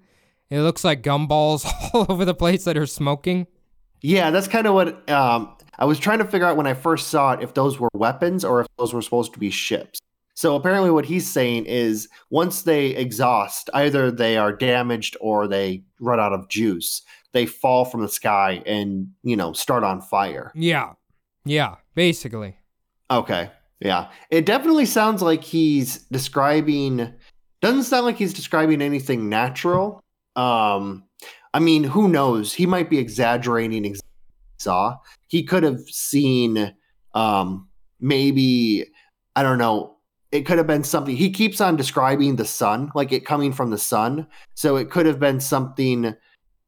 it 0.51 0.61
looks 0.61 0.85
like 0.85 1.03
gumballs 1.03 1.66
all 1.94 2.07
over 2.09 2.25
the 2.25 2.33
place 2.35 2.64
that 2.64 2.79
are 2.79 2.87
smoking. 2.87 3.47
Yeah, 4.01 4.31
that's 4.31 4.49
kind 4.49 4.66
of 4.66 4.75
what 4.75 5.11
um, 5.11 5.53
I 5.79 5.85
was 5.85 5.99
trying 5.99 6.19
to 6.19 6.25
figure 6.25 6.47
out 6.47 6.57
when 6.57 6.67
I 6.67 6.75
first 6.75 7.09
saw 7.09 7.33
it 7.33 7.43
if 7.43 7.55
those 7.55 7.79
were 7.79 7.88
weapons 7.95 8.45
or 8.45 8.61
if 8.61 8.67
those 8.79 8.93
were 8.93 9.03
supposed 9.03 9.33
to 9.35 9.38
be 9.38 9.51
ships. 9.51 10.01
So 10.35 10.55
apparently, 10.55 10.91
what 10.91 11.05
he's 11.05 11.29
saying 11.29 11.67
is 11.67 12.09
once 12.31 12.62
they 12.62 12.88
exhaust, 12.91 13.71
either 13.75 14.11
they 14.11 14.37
are 14.37 14.53
damaged 14.53 15.17
or 15.21 15.49
they 15.49 15.83
run 16.01 16.21
out 16.21 16.33
of 16.33 16.49
juice. 16.49 17.03
They 17.33 17.45
fall 17.45 17.85
from 17.85 18.03
the 18.03 18.09
sky 18.09 18.62
and 18.64 19.09
you 19.23 19.37
know 19.37 19.53
start 19.53 19.85
on 19.85 20.01
fire. 20.01 20.53
Yeah. 20.55 20.93
Yeah, 21.45 21.77
basically. 21.95 22.57
Okay, 23.11 23.51
yeah, 23.81 24.11
it 24.31 24.45
definitely 24.45 24.85
sounds 24.85 25.23
like 25.23 25.43
he's 25.43 25.99
describing. 26.12 27.14
Doesn't 27.62 27.85
sound 27.85 28.07
like 28.07 28.17
he's 28.17 28.35
describing 28.35 28.83
anything 28.83 29.29
natural. 29.29 30.01
Um, 30.37 31.05
I 31.55 31.59
mean, 31.59 31.85
who 31.85 32.09
knows? 32.09 32.53
He 32.53 32.67
might 32.67 32.91
be 32.91 32.99
exaggerating. 32.99 33.87
Ex- 33.87 34.01
saw 34.59 34.97
he 35.29 35.42
could 35.42 35.62
have 35.62 35.81
seen, 35.88 36.75
um, 37.14 37.68
maybe 38.01 38.87
I 39.37 39.42
don't 39.42 39.59
know. 39.59 39.97
It 40.31 40.42
could 40.42 40.59
have 40.59 40.66
been 40.66 40.85
something. 40.85 41.16
He 41.16 41.31
keeps 41.31 41.61
on 41.61 41.77
describing 41.77 42.37
the 42.37 42.44
sun, 42.44 42.90
like 42.94 43.12
it 43.12 43.25
coming 43.25 43.53
from 43.53 43.71
the 43.71 43.79
sun. 43.79 44.27
So 44.55 44.77
it 44.77 44.90
could 44.90 45.07
have 45.07 45.18
been 45.18 45.40
something 45.40 46.14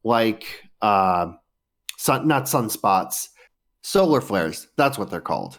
like 0.03 0.65
uh, 0.81 1.33
sun, 1.99 2.27
not 2.27 2.45
sunspots, 2.45 3.29
solar 3.83 4.23
flares. 4.23 4.69
That's 4.79 4.97
what 4.97 5.11
they're 5.11 5.21
called. 5.21 5.59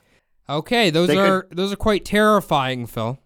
Okay, 0.50 0.89
those 0.89 1.10
They 1.10 1.15
could- 1.15 1.30
are 1.30 1.48
those 1.52 1.72
are 1.72 1.76
quite 1.78 2.04
terrifying, 2.06 2.88
Phil. 2.88 3.20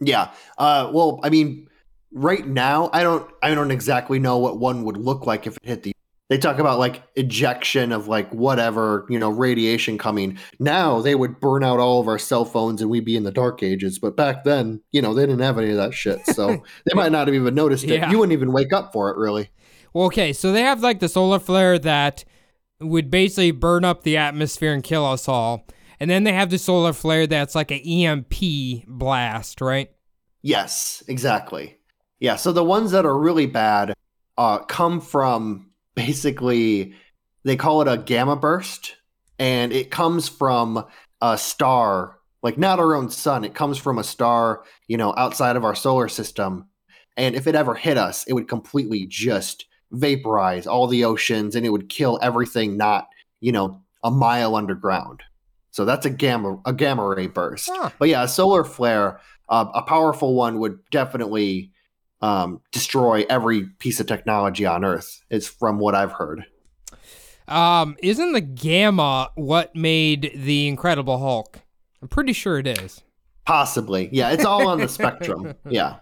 Yeah. 0.00 0.30
Uh, 0.58 0.90
well, 0.92 1.20
I 1.22 1.30
mean, 1.30 1.66
right 2.12 2.46
now, 2.46 2.90
I 2.92 3.02
don't, 3.02 3.28
I 3.42 3.54
don't 3.54 3.70
exactly 3.70 4.18
know 4.18 4.38
what 4.38 4.58
one 4.58 4.84
would 4.84 4.96
look 4.96 5.26
like 5.26 5.46
if 5.46 5.56
it 5.56 5.64
hit 5.64 5.82
the. 5.82 5.92
They 6.28 6.36
talk 6.36 6.58
about 6.58 6.78
like 6.78 7.02
ejection 7.16 7.90
of 7.90 8.06
like 8.06 8.30
whatever 8.32 9.06
you 9.08 9.18
know 9.18 9.30
radiation 9.30 9.96
coming. 9.96 10.38
Now 10.58 11.00
they 11.00 11.14
would 11.14 11.40
burn 11.40 11.64
out 11.64 11.80
all 11.80 12.00
of 12.00 12.08
our 12.08 12.18
cell 12.18 12.44
phones 12.44 12.82
and 12.82 12.90
we'd 12.90 13.04
be 13.04 13.16
in 13.16 13.22
the 13.22 13.32
dark 13.32 13.62
ages. 13.62 13.98
But 13.98 14.16
back 14.16 14.44
then, 14.44 14.82
you 14.92 15.00
know, 15.00 15.14
they 15.14 15.22
didn't 15.22 15.40
have 15.40 15.58
any 15.58 15.70
of 15.70 15.76
that 15.76 15.94
shit, 15.94 16.24
so 16.26 16.48
they 16.84 16.94
might 16.94 17.12
not 17.12 17.28
have 17.28 17.34
even 17.34 17.54
noticed 17.54 17.84
it. 17.84 17.90
Yeah. 17.90 18.10
You 18.10 18.18
wouldn't 18.18 18.34
even 18.34 18.52
wake 18.52 18.72
up 18.72 18.92
for 18.92 19.10
it, 19.10 19.16
really. 19.16 19.50
Well, 19.94 20.06
okay, 20.06 20.32
so 20.32 20.52
they 20.52 20.62
have 20.62 20.82
like 20.82 21.00
the 21.00 21.08
solar 21.08 21.38
flare 21.38 21.78
that 21.78 22.24
would 22.80 23.10
basically 23.10 23.50
burn 23.50 23.84
up 23.84 24.02
the 24.02 24.16
atmosphere 24.16 24.72
and 24.72 24.84
kill 24.84 25.04
us 25.04 25.28
all. 25.28 25.66
And 26.00 26.10
then 26.10 26.24
they 26.24 26.32
have 26.32 26.50
the 26.50 26.58
solar 26.58 26.92
flare 26.92 27.26
that's 27.26 27.54
like 27.54 27.70
an 27.70 27.80
EMP 27.80 28.86
blast, 28.86 29.60
right? 29.60 29.90
Yes, 30.42 31.02
exactly. 31.08 31.78
Yeah, 32.20 32.36
so 32.36 32.52
the 32.52 32.64
ones 32.64 32.92
that 32.92 33.06
are 33.06 33.18
really 33.18 33.46
bad 33.46 33.94
uh, 34.36 34.58
come 34.58 35.00
from 35.00 35.67
basically, 35.98 36.94
they 37.42 37.56
call 37.56 37.82
it 37.82 37.88
a 37.88 37.98
gamma 37.98 38.36
burst, 38.36 38.94
and 39.40 39.72
it 39.72 39.90
comes 39.90 40.28
from 40.28 40.86
a 41.20 41.36
star, 41.36 42.20
like 42.40 42.56
not 42.56 42.78
our 42.78 42.94
own 42.94 43.10
sun. 43.10 43.44
It 43.44 43.54
comes 43.54 43.78
from 43.78 43.98
a 43.98 44.04
star, 44.04 44.62
you 44.86 44.96
know, 44.96 45.12
outside 45.16 45.56
of 45.56 45.64
our 45.64 45.74
solar 45.74 46.08
system. 46.08 46.68
And 47.16 47.34
if 47.34 47.48
it 47.48 47.56
ever 47.56 47.74
hit 47.74 47.98
us, 47.98 48.24
it 48.28 48.32
would 48.32 48.46
completely 48.46 49.06
just 49.06 49.64
vaporize 49.90 50.68
all 50.68 50.86
the 50.86 51.04
oceans 51.04 51.56
and 51.56 51.66
it 51.66 51.70
would 51.70 51.88
kill 51.88 52.20
everything 52.22 52.76
not, 52.76 53.08
you 53.40 53.50
know, 53.50 53.82
a 54.04 54.10
mile 54.10 54.54
underground. 54.54 55.24
So 55.72 55.84
that's 55.84 56.06
a 56.06 56.10
gamma 56.10 56.60
a 56.64 56.72
gamma 56.72 57.04
ray 57.04 57.26
burst. 57.26 57.70
Huh. 57.72 57.90
But 57.98 58.08
yeah, 58.08 58.22
a 58.22 58.28
solar 58.28 58.62
flare, 58.62 59.20
uh, 59.48 59.66
a 59.74 59.82
powerful 59.82 60.34
one 60.34 60.60
would 60.60 60.78
definitely 60.92 61.72
um, 62.20 62.60
destroy 62.72 63.24
every 63.30 63.64
piece 63.78 64.00
of 64.00 64.06
technology 64.06 64.66
on 64.66 64.84
Earth. 64.84 65.22
It's 65.30 65.46
from 65.46 65.78
what 65.78 65.94
I've 65.94 66.12
heard. 66.12 66.44
Um, 67.46 67.96
isn't 68.02 68.32
the 68.32 68.40
gamma 68.40 69.30
what 69.34 69.74
made 69.74 70.32
the 70.34 70.68
Incredible 70.68 71.18
Hulk? 71.18 71.60
I'm 72.02 72.08
pretty 72.08 72.32
sure 72.32 72.58
it 72.58 72.66
is. 72.66 73.02
Possibly. 73.46 74.08
Yeah, 74.12 74.30
it's 74.30 74.44
all 74.44 74.68
on 74.68 74.78
the 74.78 74.88
spectrum. 74.88 75.54
Yeah. 75.68 75.96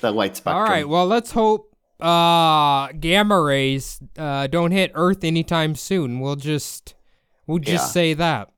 The 0.00 0.10
light 0.10 0.36
spectrum. 0.36 0.56
All 0.62 0.68
right. 0.68 0.88
Well, 0.88 1.06
let's 1.06 1.32
hope 1.32 1.72
uh 2.00 2.92
gamma 2.92 3.40
rays 3.40 3.98
uh 4.18 4.46
don't 4.48 4.70
hit 4.70 4.92
Earth 4.94 5.24
anytime 5.24 5.74
soon. 5.74 6.20
We'll 6.20 6.36
just 6.36 6.94
we'll 7.46 7.58
just 7.58 7.86
Yeah. 7.88 7.92
say 7.92 8.14
that. 8.14 8.50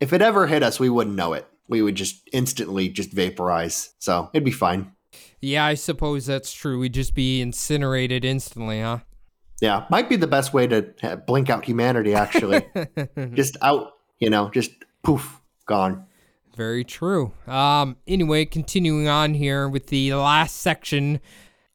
if 0.00 0.12
it 0.12 0.22
ever 0.22 0.46
hit 0.46 0.62
us, 0.62 0.78
we 0.78 0.88
wouldn't 0.88 1.16
know 1.16 1.32
it. 1.32 1.46
We 1.68 1.82
would 1.82 1.94
just 1.96 2.28
instantly 2.32 2.88
just 2.88 3.10
vaporize. 3.12 3.94
So 3.98 4.30
it'd 4.32 4.44
be 4.44 4.50
fine. 4.52 4.92
Yeah, 5.44 5.66
I 5.66 5.74
suppose 5.74 6.24
that's 6.24 6.52
true. 6.52 6.78
We'd 6.78 6.94
just 6.94 7.14
be 7.14 7.42
incinerated 7.42 8.24
instantly, 8.24 8.80
huh? 8.80 9.00
Yeah, 9.60 9.84
might 9.90 10.08
be 10.08 10.16
the 10.16 10.26
best 10.26 10.54
way 10.54 10.66
to 10.66 11.22
blink 11.26 11.50
out 11.50 11.66
humanity. 11.66 12.14
Actually, 12.14 12.66
just 13.34 13.56
out. 13.60 13.92
You 14.18 14.30
know, 14.30 14.48
just 14.50 14.70
poof, 15.02 15.40
gone. 15.66 16.06
Very 16.56 16.82
true. 16.82 17.32
Um, 17.46 17.96
anyway, 18.06 18.46
continuing 18.46 19.06
on 19.06 19.34
here 19.34 19.68
with 19.68 19.88
the 19.88 20.14
last 20.14 20.56
section. 20.56 21.20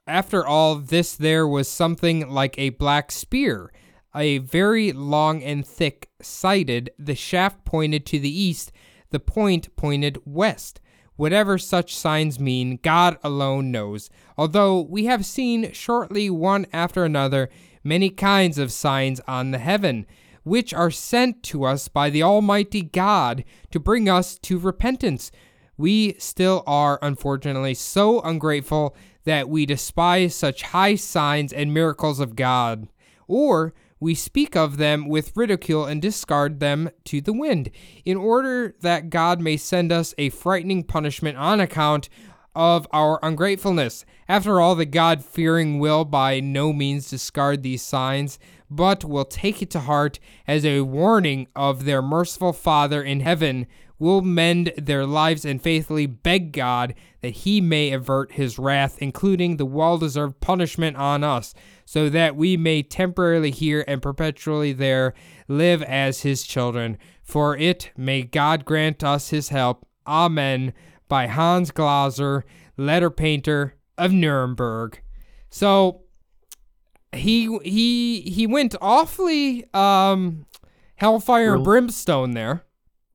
After 0.07 0.45
all 0.47 0.75
this, 0.75 1.15
there 1.15 1.47
was 1.47 1.69
something 1.69 2.27
like 2.27 2.57
a 2.57 2.71
black 2.71 3.11
spear, 3.11 3.71
a 4.15 4.39
very 4.39 4.91
long 4.91 5.43
and 5.43 5.65
thick 5.65 6.09
sided. 6.21 6.89
The 6.97 7.13
shaft 7.13 7.65
pointed 7.65 8.07
to 8.07 8.19
the 8.19 8.35
east, 8.35 8.71
the 9.11 9.19
point 9.19 9.75
pointed 9.75 10.17
west. 10.25 10.81
Whatever 11.19 11.57
such 11.57 11.97
signs 11.97 12.39
mean, 12.39 12.79
God 12.81 13.17
alone 13.25 13.71
knows. 13.71 14.09
Although 14.37 14.79
we 14.79 15.03
have 15.07 15.25
seen 15.25 15.73
shortly 15.73 16.29
one 16.29 16.65
after 16.71 17.03
another 17.03 17.49
many 17.83 18.09
kinds 18.09 18.57
of 18.57 18.71
signs 18.71 19.19
on 19.27 19.51
the 19.51 19.57
heaven 19.57 20.05
which 20.43 20.73
are 20.73 20.89
sent 20.89 21.43
to 21.43 21.65
us 21.65 21.89
by 21.89 22.09
the 22.09 22.23
Almighty 22.23 22.81
God 22.81 23.43
to 23.69 23.81
bring 23.81 24.07
us 24.07 24.39
to 24.39 24.57
repentance. 24.57 25.29
We 25.77 26.13
still 26.19 26.63
are, 26.65 26.97
unfortunately, 27.01 27.73
so 27.73 28.21
ungrateful 28.21 28.95
that 29.25 29.49
we 29.49 29.65
despise 29.65 30.33
such 30.33 30.61
high 30.61 30.95
signs 30.95 31.51
and 31.51 31.73
miracles 31.73 32.21
of 32.21 32.37
God, 32.37 32.87
or 33.27 33.73
we 33.99 34.15
speak 34.15 34.55
of 34.55 34.77
them 34.77 35.07
with 35.07 35.35
ridicule 35.35 35.85
and 35.85 36.01
discard 36.01 36.59
them 36.59 36.89
to 37.05 37.21
the 37.21 37.33
wind, 37.33 37.69
in 38.05 38.17
order 38.17 38.75
that 38.81 39.09
God 39.09 39.41
may 39.41 39.57
send 39.57 39.91
us 39.91 40.13
a 40.17 40.29
frightening 40.29 40.83
punishment 40.83 41.37
on 41.37 41.59
account 41.59 42.09
of 42.55 42.87
our 42.91 43.19
ungratefulness. 43.21 44.05
After 44.27 44.59
all, 44.59 44.75
the 44.75 44.85
God 44.85 45.23
fearing 45.23 45.79
will 45.79 46.05
by 46.05 46.39
no 46.39 46.73
means 46.73 47.09
discard 47.09 47.63
these 47.63 47.81
signs, 47.81 48.39
but 48.69 49.03
will 49.03 49.25
take 49.25 49.61
it 49.61 49.69
to 49.71 49.81
heart 49.81 50.19
as 50.47 50.65
a 50.65 50.81
warning 50.81 51.47
of 51.55 51.85
their 51.85 52.01
merciful 52.01 52.53
Father 52.53 53.03
in 53.03 53.19
heaven, 53.21 53.67
will 53.97 54.21
mend 54.21 54.71
their 54.77 55.05
lives 55.05 55.43
and 55.43 55.61
faithfully 55.61 56.05
beg 56.05 56.53
God 56.53 56.93
that 57.21 57.29
he 57.29 57.61
may 57.61 57.91
avert 57.91 58.33
his 58.33 58.57
wrath, 58.57 58.97
including 58.99 59.57
the 59.57 59.65
well 59.65 59.97
deserved 59.97 60.39
punishment 60.39 60.97
on 60.97 61.23
us, 61.23 61.53
so 61.85 62.09
that 62.09 62.35
we 62.35 62.57
may 62.57 62.81
temporarily 62.81 63.51
here 63.51 63.83
and 63.87 64.01
perpetually 64.01 64.73
there 64.73 65.13
live 65.47 65.81
as 65.83 66.21
his 66.21 66.43
children. 66.43 66.97
For 67.23 67.55
it 67.57 67.91
may 67.97 68.23
God 68.23 68.65
grant 68.65 69.03
us 69.03 69.29
his 69.29 69.49
help. 69.49 69.85
Amen. 70.07 70.73
By 71.07 71.27
Hans 71.27 71.71
Glaser, 71.71 72.45
letter 72.77 73.09
painter 73.09 73.75
of 73.97 74.11
Nuremberg. 74.11 75.01
So 75.49 76.03
he 77.11 77.57
he 77.63 78.21
he 78.21 78.47
went 78.47 78.75
awfully 78.81 79.65
um 79.73 80.45
hellfire 80.95 81.55
and 81.55 81.63
brimstone 81.63 82.31
there. 82.31 82.63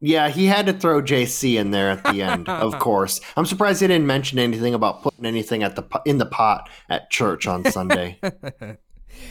Yeah, 0.06 0.28
he 0.28 0.44
had 0.46 0.66
to 0.66 0.72
throw 0.74 1.00
JC 1.00 1.54
in 1.58 1.70
there 1.70 1.88
at 1.90 2.04
the 2.04 2.20
end, 2.20 2.48
of 2.48 2.78
course. 2.78 3.20
I'm 3.36 3.46
surprised 3.46 3.80
he 3.80 3.86
didn't 3.86 4.06
mention 4.06 4.38
anything 4.38 4.74
about 4.74 5.02
putting 5.02 5.24
anything 5.24 5.62
at 5.62 5.76
the 5.76 5.84
in 6.04 6.18
the 6.18 6.26
pot 6.26 6.68
at 6.90 7.10
church 7.10 7.46
on 7.46 7.64
Sunday. 7.70 8.18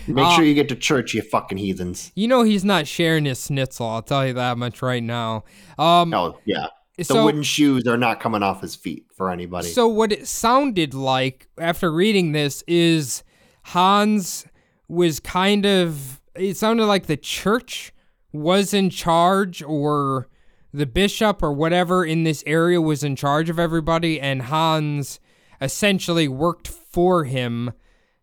Make 0.07 0.25
Uh, 0.25 0.35
sure 0.35 0.43
you 0.45 0.53
get 0.53 0.69
to 0.69 0.75
church, 0.75 1.13
you 1.13 1.21
fucking 1.21 1.57
heathens. 1.57 2.11
You 2.15 2.27
know 2.27 2.43
he's 2.43 2.63
not 2.65 2.87
sharing 2.87 3.25
his 3.25 3.45
schnitzel. 3.45 3.85
I'll 3.87 4.01
tell 4.01 4.25
you 4.25 4.33
that 4.33 4.57
much 4.57 4.81
right 4.81 5.03
now. 5.03 5.43
Um, 5.77 6.13
Oh 6.13 6.39
yeah, 6.45 6.67
the 6.97 7.03
so 7.03 7.23
wooden 7.25 7.43
shoes 7.43 7.85
are 7.85 7.97
not 7.97 8.19
coming 8.19 8.41
off 8.43 8.61
his 8.61 8.75
feet 8.75 9.05
for 9.15 9.29
anybody. 9.29 9.67
so 9.67 9.87
what 9.87 10.11
it 10.11 10.27
sounded 10.27 10.93
like 10.93 11.47
after 11.59 11.91
reading 11.91 12.31
this 12.31 12.63
is 12.67 13.23
Hans 13.65 14.45
was 14.87 15.19
kind 15.19 15.65
of. 15.65 16.19
It 16.35 16.57
sounded 16.57 16.85
like 16.87 17.05
the 17.05 17.17
church 17.17 17.93
was 18.31 18.73
in 18.73 18.89
charge, 18.89 19.61
or 19.61 20.27
the 20.73 20.85
bishop 20.85 21.43
or 21.43 21.53
whatever 21.53 22.03
in 22.03 22.23
this 22.23 22.43
area 22.47 22.81
was 22.81 23.03
in 23.03 23.15
charge 23.15 23.49
of 23.49 23.59
everybody, 23.59 24.19
and 24.19 24.43
Hans 24.43 25.19
essentially 25.61 26.27
worked 26.27 26.67
for 26.67 27.23
him. 27.25 27.71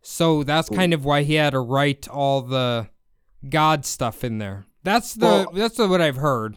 So 0.02 0.42
that's 0.42 0.68
kind 0.68 0.92
of 0.94 1.04
why 1.04 1.22
he 1.22 1.34
had 1.34 1.50
to 1.50 1.60
write 1.60 2.08
all 2.08 2.42
the 2.42 2.88
God 3.48 3.84
stuff 3.86 4.24
in 4.24 4.38
there. 4.38 4.66
That's 4.82 5.14
the 5.14 5.26
Well- 5.26 5.52
that's 5.54 5.76
the, 5.76 5.86
what 5.88 6.00
I've 6.00 6.16
heard. 6.16 6.56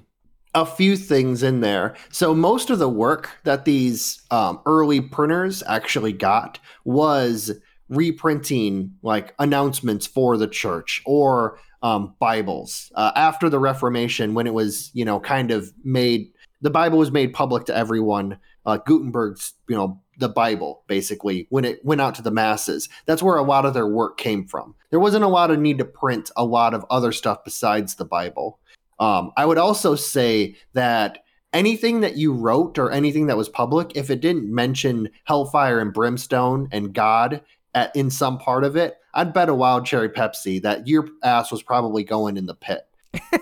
a 0.56 0.66
few 0.66 0.96
things 0.96 1.42
in 1.44 1.62
there. 1.62 1.96
So 2.12 2.34
most 2.36 2.70
of 2.70 2.80
the 2.80 2.88
work 2.90 3.30
that 3.44 3.66
these 3.66 4.22
um, 4.32 4.60
early 4.66 5.02
printers 5.02 5.64
actually 5.68 6.14
got 6.14 6.60
was 6.86 7.52
reprinting 7.90 8.94
like 9.02 9.34
announcements 9.40 10.06
for 10.08 10.38
the 10.38 10.48
church 10.48 11.02
or 11.06 11.58
um, 11.84 12.16
Bibles 12.20 12.92
uh, 12.96 13.12
after 13.16 13.50
the 13.50 13.60
Reformation 13.60 14.34
when 14.34 14.48
it 14.48 14.54
was 14.54 14.90
you 14.94 15.06
know 15.06 15.20
kind 15.20 15.52
of 15.52 15.72
made 15.84 16.32
the 16.62 16.72
Bible 16.72 16.98
was 16.98 17.12
made 17.12 17.34
public 17.34 17.66
to 17.66 17.76
everyone. 17.76 18.40
Uh, 18.66 18.78
Gutenberg's 18.78 19.54
you 19.68 19.76
know 19.76 20.02
the 20.18 20.30
Bible 20.30 20.84
basically 20.88 21.46
when 21.50 21.66
it 21.66 21.84
went 21.86 22.02
out 22.02 22.16
to 22.16 22.22
the 22.22 22.32
masses. 22.32 22.90
That's 23.06 23.22
where 23.22 23.38
a 23.38 23.44
lot 23.44 23.66
of 23.66 23.74
their 23.74 23.88
work 23.88 24.18
came 24.18 24.48
from. 24.48 24.74
There 24.90 25.00
wasn't 25.00 25.26
a 25.26 25.30
lot 25.30 25.52
of 25.52 25.60
need 25.60 25.78
to 25.80 25.86
print 25.86 26.32
a 26.38 26.46
lot 26.46 26.74
of 26.74 26.86
other 26.90 27.12
stuff 27.12 27.44
besides 27.44 27.96
the 27.96 28.06
Bible. 28.06 28.60
Um, 29.00 29.32
I 29.36 29.46
would 29.46 29.58
also 29.58 29.96
say 29.96 30.56
that 30.74 31.24
anything 31.52 32.02
that 32.02 32.16
you 32.16 32.34
wrote 32.34 32.78
or 32.78 32.92
anything 32.92 33.28
that 33.28 33.38
was 33.38 33.50
public, 33.50 33.92
if 33.96 34.10
it 34.10 34.22
didn't 34.22 34.54
mention 34.54 35.10
hellfire 35.26 35.80
and 35.80 35.94
brimstone 35.94 36.70
and 36.72 36.94
God 36.94 37.42
at, 37.76 37.96
in 37.96 38.10
some 38.10 38.38
part 38.38 38.64
of 38.64 38.76
it, 38.76 38.98
I'd 39.14 39.34
bet 39.34 39.50
a 39.50 39.54
wild 39.54 39.86
cherry 39.86 40.10
Pepsi 40.10 40.62
that 40.62 40.88
your 40.88 41.08
ass 41.24 41.52
was 41.52 41.62
probably 41.64 42.04
going 42.04 42.38
in 42.38 42.46
the 42.46 42.56
pit. 42.56 42.88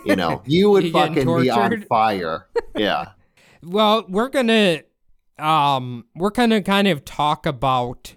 You 0.05 0.15
know, 0.15 0.41
you 0.47 0.69
would 0.69 0.85
You 0.85 0.91
fucking 0.91 1.41
be 1.41 1.49
on 1.49 1.81
fire. 1.83 2.47
Yeah. 2.75 3.09
Well, 3.63 4.05
we're 4.09 4.29
gonna 4.29 4.81
um 5.37 6.05
we're 6.15 6.31
gonna 6.31 6.63
kind 6.63 6.87
of 6.87 7.05
talk 7.05 7.45
about 7.45 8.15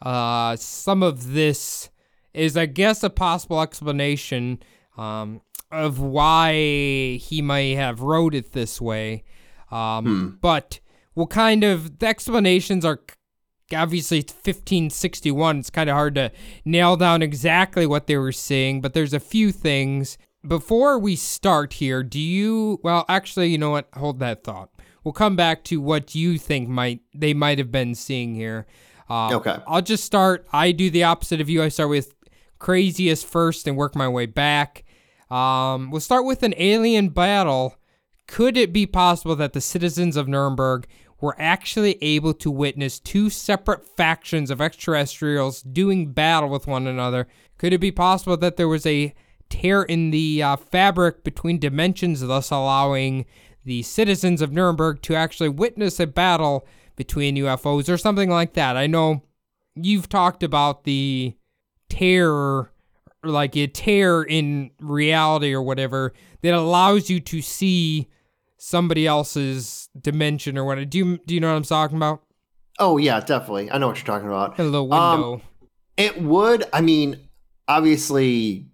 uh 0.00 0.54
some 0.54 1.02
of 1.02 1.32
this 1.32 1.90
is 2.32 2.56
I 2.56 2.66
guess 2.66 3.02
a 3.02 3.10
possible 3.10 3.60
explanation 3.60 4.62
um 4.96 5.40
of 5.72 5.98
why 5.98 6.52
he 7.20 7.42
may 7.42 7.74
have 7.74 8.02
wrote 8.02 8.36
it 8.36 8.52
this 8.52 8.80
way. 8.80 9.24
Um 9.72 10.38
but 10.40 10.78
we'll 11.16 11.26
kind 11.26 11.64
of 11.64 11.98
the 11.98 12.06
explanations 12.06 12.84
are 12.84 13.00
obviously 13.72 14.18
it's 14.18 14.32
1561 14.32 15.58
it's 15.58 15.70
kind 15.70 15.88
of 15.88 15.94
hard 15.94 16.14
to 16.16 16.30
nail 16.64 16.96
down 16.96 17.22
exactly 17.22 17.86
what 17.86 18.06
they 18.06 18.16
were 18.16 18.32
seeing 18.32 18.80
but 18.80 18.92
there's 18.94 19.14
a 19.14 19.20
few 19.20 19.52
things. 19.52 20.18
Before 20.46 20.98
we 20.98 21.16
start 21.16 21.74
here 21.74 22.02
do 22.02 22.20
you 22.20 22.80
well 22.82 23.04
actually 23.08 23.48
you 23.48 23.58
know 23.58 23.70
what? 23.70 23.88
Hold 23.94 24.18
that 24.20 24.44
thought. 24.44 24.70
We'll 25.02 25.12
come 25.12 25.36
back 25.36 25.64
to 25.64 25.80
what 25.80 26.14
you 26.14 26.38
think 26.38 26.68
might 26.68 27.00
they 27.14 27.32
might 27.34 27.58
have 27.58 27.70
been 27.72 27.94
seeing 27.94 28.34
here. 28.34 28.66
Um, 29.08 29.34
Okay. 29.34 29.56
i'll 29.66 29.82
just 29.82 30.04
start. 30.04 30.46
I 30.52 30.72
do 30.72 30.90
the 30.90 31.04
opposite 31.04 31.40
of 31.40 31.48
you. 31.50 31.62
I 31.62 31.68
start 31.68 31.90
with 31.90 32.14
craziest 32.58 33.26
first 33.26 33.66
and 33.66 33.76
work 33.76 33.94
my 33.94 34.08
way 34.08 34.26
back. 34.26 34.84
Um, 35.30 35.90
we'll 35.90 36.00
start 36.00 36.24
with 36.24 36.42
an 36.42 36.54
alien 36.56 37.08
battle. 37.10 37.76
Could 38.26 38.56
it 38.56 38.72
be 38.72 38.86
possible 38.86 39.36
that 39.36 39.52
the 39.52 39.60
citizens 39.60 40.16
of 40.16 40.28
Nuremberg 40.28 40.86
were 41.24 41.34
actually 41.38 41.96
able 42.02 42.34
to 42.34 42.50
witness 42.50 43.00
two 43.00 43.30
separate 43.30 43.82
factions 43.96 44.50
of 44.50 44.60
extraterrestrials 44.60 45.62
doing 45.62 46.12
battle 46.12 46.50
with 46.50 46.66
one 46.66 46.86
another? 46.86 47.26
Could 47.56 47.72
it 47.72 47.78
be 47.78 47.90
possible 47.90 48.36
that 48.36 48.58
there 48.58 48.68
was 48.68 48.84
a 48.84 49.14
tear 49.48 49.84
in 49.84 50.10
the 50.10 50.42
uh, 50.42 50.56
fabric 50.56 51.24
between 51.24 51.58
dimensions, 51.58 52.20
thus 52.20 52.50
allowing 52.50 53.24
the 53.64 53.82
citizens 53.82 54.42
of 54.42 54.52
Nuremberg 54.52 55.00
to 55.00 55.14
actually 55.14 55.48
witness 55.48 55.98
a 55.98 56.06
battle 56.06 56.66
between 56.94 57.36
UFOs 57.36 57.90
or 57.90 57.96
something 57.96 58.28
like 58.28 58.52
that? 58.52 58.76
I 58.76 58.86
know 58.86 59.22
you've 59.74 60.10
talked 60.10 60.42
about 60.42 60.84
the 60.84 61.34
tear 61.88 62.70
like 63.22 63.56
a 63.56 63.66
tear 63.66 64.22
in 64.22 64.72
reality 64.78 65.54
or 65.54 65.62
whatever 65.62 66.12
that 66.42 66.52
allows 66.52 67.08
you 67.08 67.18
to 67.20 67.40
see 67.40 68.10
somebody 68.64 69.06
else's 69.06 69.90
dimension 70.00 70.56
or 70.56 70.64
whatever. 70.64 70.86
Do 70.86 70.96
you 70.96 71.18
do 71.26 71.34
you 71.34 71.40
know 71.40 71.50
what 71.50 71.56
I'm 71.56 71.64
talking 71.64 71.98
about? 71.98 72.22
Oh 72.78 72.96
yeah, 72.96 73.20
definitely. 73.20 73.70
I 73.70 73.76
know 73.78 73.88
what 73.88 73.98
you're 73.98 74.06
talking 74.06 74.26
about. 74.26 74.58
A 74.58 74.64
little 74.64 74.92
Um, 74.92 75.20
window. 75.20 75.42
It 75.98 76.22
would. 76.22 76.64
I 76.72 76.80
mean, 76.80 77.28
obviously, 77.68 78.66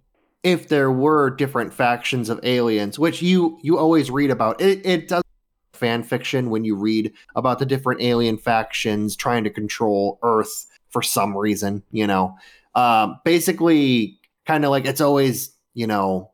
if 0.45 0.68
there 0.68 0.91
were 0.93 1.28
different 1.28 1.74
factions 1.74 2.30
of 2.30 2.38
aliens, 2.45 2.99
which 2.99 3.20
you 3.20 3.59
you 3.62 3.78
always 3.78 4.11
read 4.11 4.30
about, 4.30 4.61
it 4.61 4.86
it 4.86 5.09
does 5.09 5.24
fan 5.72 6.03
fiction 6.05 6.51
when 6.51 6.64
you 6.64 6.76
read 6.76 7.12
about 7.34 7.59
the 7.59 7.66
different 7.66 8.01
alien 8.01 8.38
factions 8.38 9.16
trying 9.16 9.43
to 9.45 9.51
control 9.51 10.18
Earth 10.22 10.66
for 10.91 11.03
some 11.03 11.36
reason. 11.36 11.82
You 11.91 12.07
know, 12.07 12.36
um, 12.76 13.18
basically, 13.24 14.20
kind 14.47 14.64
of 14.64 14.70
like 14.70 14.86
it's 14.86 15.01
always 15.01 15.51
you 15.74 15.88
know 15.88 16.30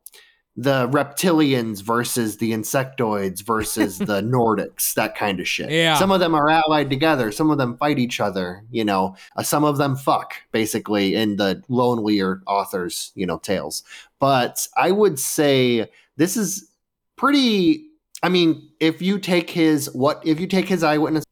the 0.56 0.88
reptilians 0.88 1.82
versus 1.82 2.38
the 2.38 2.52
insectoids 2.52 3.42
versus 3.42 3.98
the 3.98 4.22
Nordics, 4.22 4.94
that 4.94 5.14
kind 5.14 5.38
of 5.38 5.46
shit. 5.46 5.70
Yeah. 5.70 5.98
Some 5.98 6.10
of 6.10 6.20
them 6.20 6.34
are 6.34 6.48
allied 6.48 6.88
together. 6.88 7.30
Some 7.30 7.50
of 7.50 7.58
them 7.58 7.76
fight 7.76 7.98
each 7.98 8.20
other. 8.20 8.64
You 8.70 8.84
know, 8.84 9.16
uh, 9.36 9.42
some 9.42 9.64
of 9.64 9.76
them 9.76 9.96
fuck 9.96 10.34
basically 10.52 11.14
in 11.14 11.36
the 11.36 11.62
lonelier 11.68 12.42
authors, 12.46 13.12
you 13.14 13.26
know, 13.26 13.38
tales. 13.38 13.82
But 14.18 14.66
I 14.76 14.90
would 14.90 15.18
say 15.18 15.90
this 16.16 16.36
is 16.36 16.70
pretty. 17.16 17.84
I 18.22 18.30
mean, 18.30 18.70
if 18.80 19.02
you 19.02 19.18
take 19.18 19.50
his 19.50 19.90
what 19.92 20.22
if 20.24 20.40
you 20.40 20.46
take 20.46 20.68
his 20.68 20.82
eyewitness 20.82 21.24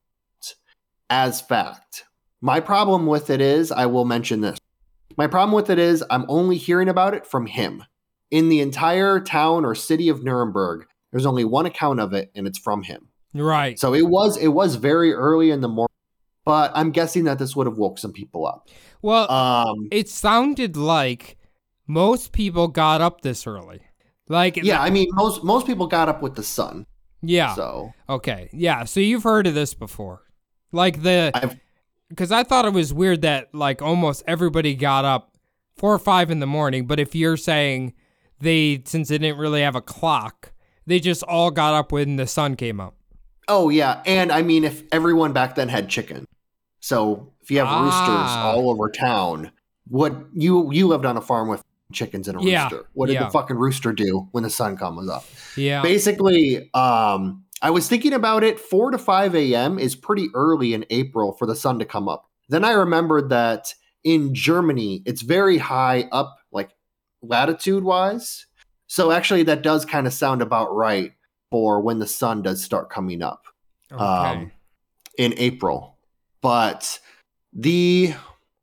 as 1.08 1.40
fact, 1.40 2.04
my 2.42 2.60
problem 2.60 3.06
with 3.06 3.30
it 3.30 3.40
is 3.40 3.72
I 3.72 3.86
will 3.86 4.04
mention 4.04 4.42
this. 4.42 4.58
My 5.16 5.26
problem 5.26 5.54
with 5.54 5.70
it 5.70 5.78
is 5.78 6.04
I'm 6.10 6.26
only 6.28 6.58
hearing 6.58 6.88
about 6.90 7.14
it 7.14 7.26
from 7.26 7.46
him. 7.46 7.84
In 8.34 8.48
the 8.48 8.60
entire 8.60 9.20
town 9.20 9.64
or 9.64 9.74
city 9.76 10.08
of 10.08 10.24
Nuremberg, 10.24 10.86
there's 11.12 11.24
only 11.26 11.44
one 11.44 11.66
account 11.66 12.00
of 12.00 12.12
it, 12.12 12.32
and 12.34 12.46
it's 12.48 12.58
from 12.58 12.82
him. 12.82 13.08
right. 13.32 13.78
So 13.78 13.94
it 13.94 14.08
was 14.08 14.36
it 14.36 14.48
was 14.48 14.74
very 14.74 15.12
early 15.12 15.50
in 15.52 15.60
the 15.60 15.68
morning, 15.68 15.94
but 16.44 16.72
I'm 16.74 16.90
guessing 16.90 17.24
that 17.24 17.38
this 17.38 17.54
would 17.54 17.66
have 17.68 17.78
woke 17.78 17.98
some 17.98 18.12
people 18.12 18.44
up. 18.44 18.68
Well, 19.02 19.30
Um, 19.30 19.86
it 19.92 20.08
sounded 20.08 20.76
like 20.76 21.36
most 21.86 22.32
people 22.32 22.66
got 22.68 23.00
up 23.00 23.20
this 23.20 23.46
early. 23.46 23.82
Like 24.28 24.56
yeah, 24.56 24.80
I 24.82 24.90
mean 24.90 25.06
most 25.12 25.44
most 25.44 25.66
people 25.66 25.86
got 25.86 26.08
up 26.08 26.20
with 26.20 26.34
the 26.34 26.42
sun. 26.42 26.86
yeah. 27.22 27.54
So 27.54 27.92
Okay. 28.08 28.48
Yeah. 28.52 28.82
So 28.84 28.98
you've 28.98 29.22
heard 29.22 29.46
of 29.46 29.54
this 29.54 29.74
before. 29.74 30.22
Like 30.72 31.02
the 31.02 31.56
because 32.08 32.32
I 32.32 32.42
thought 32.42 32.64
it 32.64 32.72
was 32.72 32.92
weird 32.92 33.22
that 33.22 33.54
like 33.54 33.80
almost 33.80 34.24
everybody 34.26 34.74
got 34.74 35.04
up 35.04 35.36
four 35.76 35.94
or 35.94 35.98
five 36.00 36.30
in 36.32 36.40
the 36.40 36.46
morning, 36.46 36.86
but 36.86 36.98
if 36.98 37.14
you're 37.14 37.36
saying 37.36 37.92
they 38.44 38.82
since 38.84 39.08
they 39.08 39.18
didn't 39.18 39.38
really 39.38 39.62
have 39.62 39.74
a 39.74 39.82
clock, 39.82 40.52
they 40.86 41.00
just 41.00 41.22
all 41.24 41.50
got 41.50 41.74
up 41.74 41.90
when 41.90 42.16
the 42.16 42.26
sun 42.26 42.54
came 42.54 42.78
up. 42.80 42.94
oh 43.48 43.68
yeah, 43.70 44.02
and 44.06 44.30
I 44.30 44.42
mean 44.42 44.62
if 44.64 44.82
everyone 44.92 45.32
back 45.32 45.56
then 45.56 45.68
had 45.68 45.88
chicken, 45.88 46.26
so 46.80 47.32
if 47.42 47.50
you 47.50 47.58
have 47.58 47.68
roosters 47.82 47.96
Ah. 47.98 48.52
all 48.52 48.70
over 48.70 48.88
town, 48.90 49.50
what 49.88 50.14
you 50.32 50.70
you 50.72 50.86
lived 50.86 51.04
on 51.04 51.16
a 51.16 51.20
farm 51.20 51.48
with 51.48 51.62
chickens 51.92 52.28
and 52.28 52.38
a 52.40 52.42
Yeah, 52.42 52.64
rooster? 52.64 52.86
What 52.94 53.06
did 53.06 53.14
yeah. 53.14 53.24
the 53.24 53.30
fucking 53.30 53.56
rooster 53.56 53.92
do 53.92 54.28
when 54.32 54.42
the 54.44 54.50
sun 54.50 54.76
comes 54.76 55.08
up? 55.10 55.24
Yeah. 55.56 55.82
Basically, 55.82 56.70
um, 56.74 57.44
I 57.62 57.70
was 57.70 57.88
thinking 57.88 58.12
about 58.12 58.42
it. 58.42 58.58
4 58.58 58.90
to 58.90 58.98
5 58.98 59.34
a.m. 59.36 59.78
is 59.78 59.94
pretty 59.94 60.28
early 60.34 60.74
in 60.74 60.84
April 60.90 61.32
for 61.32 61.46
the 61.46 61.54
sun 61.54 61.78
to 61.78 61.84
come 61.84 62.08
up. 62.08 62.28
Then 62.48 62.64
I 62.64 62.72
remembered 62.72 63.28
that 63.30 63.72
in 64.02 64.34
Germany, 64.34 65.02
it's 65.06 65.22
very 65.22 65.56
high 65.58 66.08
up, 66.10 66.36
latitude 67.28 67.84
wise. 67.84 68.46
So 68.86 69.10
actually, 69.10 69.42
that 69.44 69.62
does 69.62 69.84
kind 69.84 70.06
of 70.06 70.12
sound 70.12 70.42
about 70.42 70.74
right 70.74 71.12
for 71.50 71.80
when 71.80 71.98
the 71.98 72.06
sun 72.06 72.42
does 72.42 72.62
start 72.62 72.90
coming 72.90 73.22
up 73.22 73.46
okay. 73.92 74.02
um, 74.02 74.52
in 75.18 75.34
April. 75.36 75.96
But 76.42 77.00
the 77.52 78.14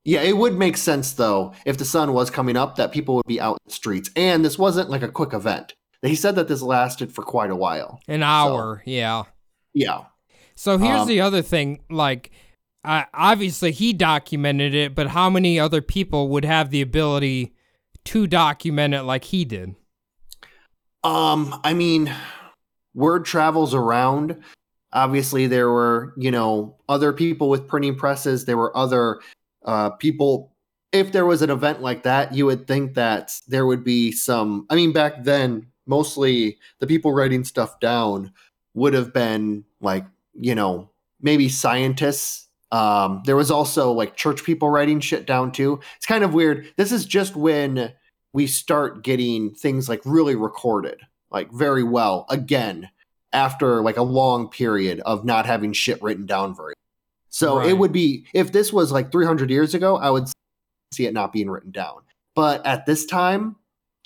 yeah, 0.03 0.21
it 0.21 0.37
would 0.37 0.57
make 0.57 0.77
sense 0.77 1.13
though 1.13 1.53
if 1.65 1.77
the 1.77 1.85
sun 1.85 2.13
was 2.13 2.29
coming 2.29 2.57
up 2.57 2.75
that 2.75 2.91
people 2.91 3.15
would 3.15 3.27
be 3.27 3.39
out 3.39 3.53
in 3.53 3.69
the 3.69 3.73
streets. 3.73 4.09
And 4.15 4.43
this 4.43 4.57
wasn't 4.57 4.89
like 4.89 5.03
a 5.03 5.11
quick 5.11 5.33
event. 5.33 5.73
He 6.01 6.15
said 6.15 6.35
that 6.35 6.47
this 6.47 6.61
lasted 6.61 7.13
for 7.13 7.23
quite 7.23 7.51
a 7.51 7.55
while. 7.55 7.99
An 8.07 8.23
hour. 8.23 8.81
yeah. 8.85 9.23
Yeah. 9.73 10.05
So 10.55 10.77
here's 10.77 11.01
Um, 11.01 11.07
the 11.07 11.21
other 11.21 11.41
thing. 11.41 11.81
Like, 11.89 12.31
I 12.83 13.05
obviously 13.13 13.71
he 13.71 13.93
documented 13.93 14.73
it, 14.73 14.95
but 14.95 15.07
how 15.07 15.29
many 15.29 15.59
other 15.59 15.81
people 15.81 16.29
would 16.29 16.45
have 16.45 16.71
the 16.71 16.81
ability 16.81 17.53
to 18.05 18.27
document 18.27 18.93
it 18.93 19.03
like 19.03 19.25
he 19.25 19.45
did? 19.45 19.75
Um, 21.03 21.59
I 21.63 21.73
mean, 21.73 22.13
word 22.93 23.25
travels 23.25 23.73
around. 23.73 24.41
Obviously, 24.93 25.47
there 25.47 25.69
were, 25.69 26.13
you 26.17 26.31
know, 26.31 26.75
other 26.89 27.13
people 27.13 27.49
with 27.49 27.67
printing 27.67 27.95
presses. 27.95 28.45
There 28.45 28.57
were 28.57 28.75
other 28.75 29.21
uh, 29.65 29.91
people. 29.91 30.51
If 30.91 31.11
there 31.11 31.25
was 31.25 31.41
an 31.41 31.49
event 31.49 31.81
like 31.81 32.03
that, 32.03 32.33
you 32.33 32.45
would 32.45 32.67
think 32.67 32.95
that 32.95 33.39
there 33.47 33.65
would 33.65 33.83
be 33.83 34.11
some. 34.11 34.65
I 34.69 34.75
mean, 34.75 34.91
back 34.91 35.23
then, 35.23 35.67
mostly 35.85 36.57
the 36.79 36.87
people 36.87 37.13
writing 37.13 37.43
stuff 37.43 37.79
down 37.79 38.31
would 38.73 38.93
have 38.93 39.13
been 39.13 39.63
like, 39.79 40.05
you 40.33 40.55
know, 40.55 40.89
maybe 41.21 41.49
scientists. 41.49 42.47
Um, 42.71 43.21
there 43.25 43.35
was 43.35 43.51
also 43.51 43.91
like 43.91 44.15
church 44.15 44.43
people 44.43 44.69
writing 44.69 44.99
shit 44.99 45.25
down 45.25 45.51
too. 45.51 45.79
It's 45.97 46.05
kind 46.05 46.23
of 46.23 46.33
weird. 46.33 46.71
This 46.77 46.91
is 46.91 47.05
just 47.05 47.35
when 47.35 47.93
we 48.33 48.47
start 48.47 49.03
getting 49.03 49.53
things 49.53 49.89
like 49.89 50.01
really 50.05 50.35
recorded, 50.35 51.01
like 51.31 51.51
very 51.51 51.83
well 51.83 52.25
again 52.29 52.89
after 53.33 53.81
like 53.81 53.97
a 53.97 54.03
long 54.03 54.47
period 54.49 55.01
of 55.01 55.25
not 55.25 55.45
having 55.45 55.73
shit 55.73 56.01
written 56.01 56.25
down 56.25 56.55
very. 56.55 56.73
So 57.29 57.57
Right. 57.57 57.69
it 57.69 57.77
would 57.77 57.91
be 57.91 58.25
if 58.33 58.51
this 58.51 58.71
was 58.73 58.91
like 58.91 59.11
300 59.11 59.49
years 59.49 59.73
ago, 59.73 59.97
I 59.97 60.09
would 60.09 60.27
see 60.93 61.05
it 61.05 61.13
not 61.13 61.31
being 61.33 61.49
written 61.49 61.71
down. 61.71 62.01
But 62.35 62.65
at 62.65 62.85
this 62.85 63.05
time, 63.05 63.57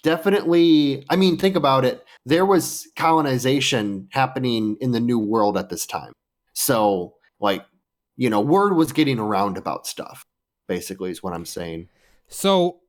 definitely, 0.03 1.05
I 1.09 1.15
mean, 1.15 1.37
think 1.37 1.55
about 1.55 1.85
it. 1.85 2.05
There 2.25 2.45
was 2.45 2.87
colonization 2.95 4.07
happening 4.11 4.77
in 4.79 4.91
the 4.91 4.99
new 4.99 5.19
world 5.19 5.57
at 5.57 5.69
this 5.69 5.85
time. 5.85 6.13
So, 6.53 7.15
like, 7.39 7.65
you 8.17 8.29
know, 8.29 8.41
word 8.41 8.73
was 8.73 8.91
getting 8.91 9.19
around 9.19 9.57
about 9.57 9.87
stuff, 9.87 10.25
basically, 10.67 11.11
is 11.11 11.21
what 11.21 11.33
I'm 11.33 11.45
saying. 11.45 11.89
So 12.27 12.79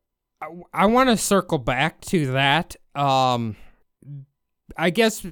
I, 0.73 0.87
want 0.87 1.09
to 1.11 1.17
circle 1.17 1.59
back 1.59 2.01
to 2.03 2.33
that. 2.33 2.77
Um, 2.95 3.57
I 4.77 4.91
guess 4.91 5.27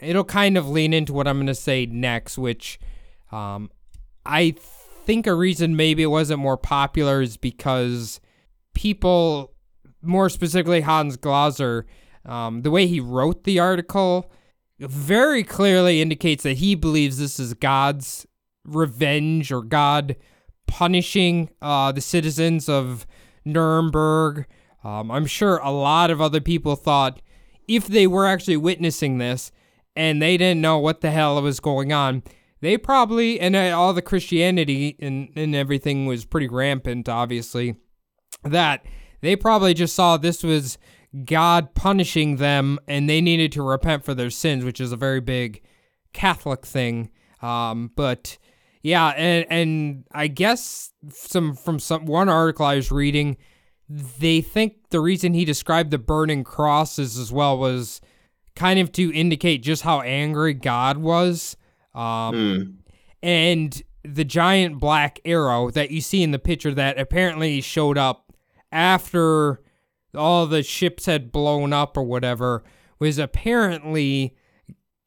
it'll 0.00 0.24
kind 0.24 0.56
of 0.56 0.68
lean 0.68 0.92
into 0.92 1.12
what 1.12 1.26
I'm 1.26 1.36
going 1.36 1.46
to 1.46 1.54
say 1.54 1.86
next, 1.86 2.38
which 2.38 2.78
um, 3.32 3.70
I 4.24 4.54
think 5.04 5.26
a 5.26 5.34
reason 5.34 5.76
maybe 5.76 6.02
it 6.02 6.06
wasn't 6.06 6.40
more 6.40 6.56
popular 6.56 7.22
is 7.22 7.36
because 7.36 8.20
people, 8.74 9.54
more 10.02 10.28
specifically 10.28 10.82
Hans 10.82 11.16
Glaser, 11.16 11.86
um, 12.24 12.62
the 12.62 12.70
way 12.70 12.86
he 12.86 13.00
wrote 13.00 13.44
the 13.44 13.58
article 13.58 14.30
very 14.78 15.42
clearly 15.42 16.02
indicates 16.02 16.42
that 16.42 16.58
he 16.58 16.74
believes 16.74 17.18
this 17.18 17.40
is 17.40 17.54
God's 17.54 18.26
revenge 18.66 19.52
or 19.52 19.62
God 19.62 20.16
punishing 20.66 21.50
uh, 21.62 21.92
the 21.92 22.00
citizens 22.00 22.68
of 22.68 23.06
Nuremberg. 23.44 24.46
Um, 24.84 25.10
I'm 25.10 25.26
sure 25.26 25.58
a 25.58 25.70
lot 25.70 26.10
of 26.10 26.20
other 26.20 26.40
people 26.40 26.76
thought 26.76 27.20
if 27.68 27.86
they 27.86 28.06
were 28.06 28.26
actually 28.26 28.56
witnessing 28.56 29.18
this 29.18 29.50
and 29.94 30.20
they 30.20 30.36
didn't 30.36 30.60
know 30.60 30.78
what 30.78 31.00
the 31.00 31.10
hell 31.10 31.40
was 31.42 31.60
going 31.60 31.92
on, 31.92 32.22
they 32.60 32.76
probably, 32.78 33.40
and 33.40 33.56
uh, 33.56 33.76
all 33.76 33.92
the 33.92 34.02
Christianity 34.02 34.96
and, 35.00 35.30
and 35.36 35.54
everything 35.54 36.06
was 36.06 36.24
pretty 36.24 36.48
rampant, 36.48 37.08
obviously, 37.08 37.76
that 38.44 38.84
they 39.20 39.36
probably 39.36 39.74
just 39.74 39.94
saw 39.94 40.16
this 40.16 40.42
was 40.42 40.78
God 41.24 41.74
punishing 41.74 42.36
them 42.36 42.78
and 42.86 43.08
they 43.08 43.20
needed 43.20 43.52
to 43.52 43.62
repent 43.62 44.04
for 44.04 44.14
their 44.14 44.30
sins, 44.30 44.64
which 44.64 44.80
is 44.80 44.92
a 44.92 44.96
very 44.96 45.20
big 45.20 45.62
Catholic 46.12 46.64
thing. 46.64 47.10
Um, 47.42 47.90
but 47.96 48.38
yeah, 48.86 49.08
and 49.08 49.46
and 49.50 50.04
I 50.12 50.28
guess 50.28 50.92
some 51.10 51.56
from 51.56 51.80
some 51.80 52.06
one 52.06 52.28
article 52.28 52.64
I 52.64 52.76
was 52.76 52.92
reading, 52.92 53.36
they 53.88 54.40
think 54.40 54.74
the 54.90 55.00
reason 55.00 55.34
he 55.34 55.44
described 55.44 55.90
the 55.90 55.98
burning 55.98 56.44
crosses 56.44 57.18
as 57.18 57.32
well 57.32 57.58
was 57.58 58.00
kind 58.54 58.78
of 58.78 58.92
to 58.92 59.12
indicate 59.12 59.64
just 59.64 59.82
how 59.82 60.02
angry 60.02 60.54
God 60.54 60.98
was. 60.98 61.56
Um, 61.96 62.34
Hmm. 62.34 62.62
and 63.22 63.82
the 64.04 64.24
giant 64.24 64.78
black 64.78 65.18
arrow 65.24 65.68
that 65.72 65.90
you 65.90 66.00
see 66.00 66.22
in 66.22 66.30
the 66.30 66.38
picture 66.38 66.72
that 66.72 66.96
apparently 66.96 67.60
showed 67.60 67.98
up 67.98 68.32
after 68.70 69.60
all 70.14 70.46
the 70.46 70.62
ships 70.62 71.06
had 71.06 71.32
blown 71.32 71.72
up 71.72 71.96
or 71.96 72.04
whatever 72.04 72.62
was 73.00 73.18
apparently 73.18 74.36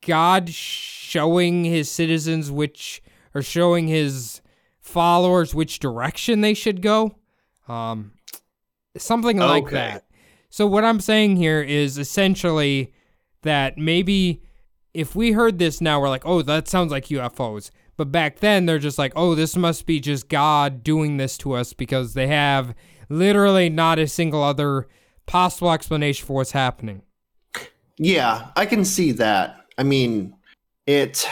God 0.05 0.49
showing 0.49 1.63
his 1.63 1.89
citizens 1.89 2.51
which 2.51 3.01
or 3.33 3.41
showing 3.41 3.87
his 3.87 4.41
followers 4.79 5.53
which 5.53 5.79
direction 5.79 6.41
they 6.41 6.53
should 6.53 6.81
go. 6.81 7.15
Um, 7.67 8.13
something 8.97 9.37
like 9.37 9.65
Okay. 9.65 9.75
that. 9.75 10.05
So 10.49 10.65
what 10.65 10.83
I'm 10.83 10.99
saying 10.99 11.35
here 11.37 11.61
is 11.61 11.97
essentially 11.97 12.93
that 13.43 13.77
maybe 13.77 14.41
if 14.93 15.15
we 15.15 15.33
heard 15.33 15.59
this 15.59 15.79
now, 15.79 16.01
we're 16.01 16.09
like, 16.09 16.25
oh, 16.25 16.41
that 16.41 16.67
sounds 16.67 16.91
like 16.91 17.05
UFOs. 17.05 17.69
But 17.95 18.11
back 18.11 18.39
then, 18.39 18.65
they're 18.65 18.79
just 18.79 18.97
like, 18.97 19.13
oh, 19.15 19.35
this 19.35 19.55
must 19.55 19.85
be 19.85 19.99
just 19.99 20.29
God 20.29 20.83
doing 20.83 21.17
this 21.17 21.37
to 21.39 21.53
us 21.53 21.73
because 21.73 22.13
they 22.13 22.27
have 22.27 22.73
literally 23.09 23.69
not 23.69 23.99
a 23.99 24.07
single 24.07 24.41
other 24.41 24.87
possible 25.27 25.71
explanation 25.71 26.25
for 26.25 26.37
what's 26.37 26.53
happening. 26.53 27.03
Yeah, 27.97 28.47
I 28.55 28.65
can 28.65 28.85
see 28.85 29.11
that. 29.13 29.65
I 29.77 29.83
mean, 29.83 30.33
it. 30.87 31.27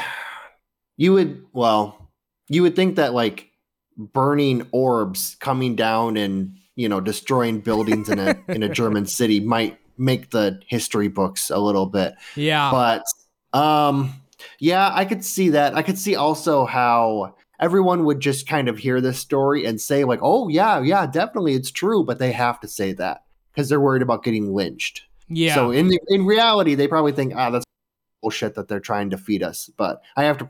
You 0.98 1.14
would 1.14 1.46
well, 1.54 2.10
you 2.50 2.64
would 2.64 2.76
think 2.76 2.96
that 2.98 3.14
like 3.14 3.52
burning 3.98 4.68
orbs 4.72 5.38
coming 5.40 5.76
down 5.76 6.18
and 6.18 6.58
you 6.76 6.90
know 6.90 7.00
destroying 7.00 7.62
buildings 7.62 8.10
in 8.10 8.20
a 8.20 8.36
in 8.48 8.64
a 8.64 8.70
German 8.70 9.06
city 9.06 9.40
might 9.40 9.80
make 9.98 10.30
the 10.30 10.60
history 10.68 11.08
books 11.08 11.50
a 11.50 11.58
little 11.58 11.86
bit. 11.86 12.16
Yeah. 12.36 12.72
But 12.72 13.58
um 13.58 14.14
yeah, 14.60 14.92
I 14.94 15.06
could 15.06 15.24
see 15.26 15.50
that. 15.50 15.76
I 15.76 15.82
could 15.82 15.98
see 15.98 16.16
also 16.16 16.66
how 16.66 17.36
everyone 17.60 18.06
would 18.06 18.20
just 18.20 18.48
kind 18.48 18.70
of 18.70 18.78
hear 18.78 19.02
this 19.02 19.20
story 19.20 19.66
and 19.66 19.82
say 19.82 20.04
like, 20.04 20.20
"Oh 20.22 20.48
yeah, 20.48 20.82
yeah, 20.82 21.08
definitely 21.08 21.56
it's 21.56 21.72
true," 21.72 22.04
but 22.04 22.20
they 22.20 22.32
have 22.32 22.60
to 22.62 22.68
say 22.68 22.94
that 22.94 23.24
because 23.52 23.70
they're 23.70 23.82
worried 23.82 24.04
about 24.04 24.24
getting 24.24 24.54
lynched. 24.54 25.04
yeah. 25.28 25.56
So 25.56 25.72
in 25.72 25.92
in 26.08 26.26
reality, 26.26 26.76
they 26.76 26.88
probably 26.88 27.14
think, 27.14 27.34
"Ah, 27.36 27.50
that's 27.50 27.66
bullshit 28.22 28.56
that 28.56 28.68
they're 28.68 28.80
trying 28.80 29.10
to 29.10 29.18
feed 29.18 29.42
us." 29.44 29.70
But 29.76 30.02
I 30.16 30.26
have 30.26 30.38
to 30.38 30.46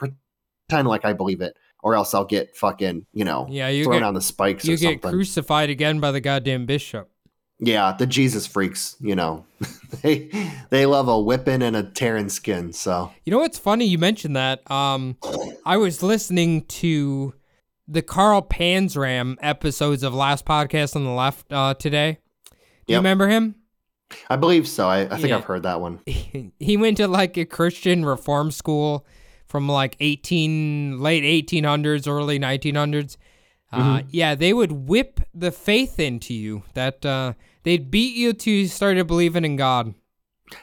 pretend 0.67 0.87
like 0.87 1.05
I 1.05 1.13
believe 1.13 1.41
it, 1.41 1.55
or 1.83 1.95
else 1.95 2.13
I'll 2.13 2.25
get 2.25 2.55
fucking, 2.55 3.05
you 3.13 3.25
know, 3.25 3.47
yeah, 3.49 3.69
you 3.69 3.83
thrown 3.85 3.99
get, 3.99 4.03
on 4.03 4.13
the 4.13 4.21
spikes 4.21 4.65
you 4.65 4.73
or 4.75 4.77
get 4.77 4.93
something. 5.01 5.11
crucified 5.11 5.69
again 5.69 5.99
by 5.99 6.11
the 6.11 6.19
goddamn 6.21 6.65
bishop. 6.65 7.09
yeah, 7.59 7.95
the 7.97 8.05
Jesus 8.05 8.45
freaks, 8.45 8.95
you 8.99 9.15
know, 9.15 9.45
they 10.01 10.29
they 10.69 10.85
love 10.85 11.07
a 11.07 11.19
whipping 11.19 11.61
and 11.61 11.75
a 11.75 11.83
tearing 11.83 12.29
skin. 12.29 12.73
So 12.73 13.11
You 13.25 13.31
know 13.31 13.39
what's 13.39 13.59
funny? 13.59 13.85
You 13.85 13.97
mentioned 13.97 14.35
that. 14.35 14.69
Um, 14.69 15.17
I 15.65 15.77
was 15.77 16.03
listening 16.03 16.65
to 16.65 17.33
the 17.87 18.01
Carl 18.01 18.41
Panzram 18.41 19.37
episodes 19.41 20.03
of 20.03 20.13
Last 20.13 20.45
Podcast 20.45 20.95
on 20.95 21.05
the 21.05 21.11
Left 21.11 21.51
uh, 21.51 21.73
today. 21.75 22.19
Do 22.85 22.93
you 22.93 22.97
remember 22.97 23.27
him? 23.27 23.55
I 24.29 24.37
believe 24.37 24.67
so. 24.69 24.87
I, 24.87 25.01
I 25.01 25.07
think 25.17 25.27
Yeah. 25.29 25.37
I've 25.37 25.43
heard 25.43 25.63
that 25.63 25.81
one. 25.81 25.99
he 26.05 26.77
went 26.77 26.95
to 26.97 27.07
like 27.09 27.35
a 27.37 27.43
Christian 27.45 28.05
reform 28.05 28.51
school 28.51 29.05
from 29.47 29.67
like 29.67 29.95
18 29.99 30.99
late 30.99 31.23
1800s 31.23 32.07
early 32.07 32.39
1900s 32.39 33.17
uh, 33.71 33.77
Mm-hmm. 33.77 34.07
yeah 34.11 34.33
they 34.35 34.53
would 34.53 34.71
whip 34.71 35.19
the 35.33 35.51
faith 35.51 35.99
into 35.99 36.33
you 36.33 36.63
that 36.73 37.05
uh, 37.05 37.33
they'd 37.63 37.91
beat 37.91 38.15
you 38.15 38.31
till 38.33 38.53
you 38.53 38.67
started 38.67 39.07
believing 39.07 39.43
in 39.45 39.55
god 39.57 39.93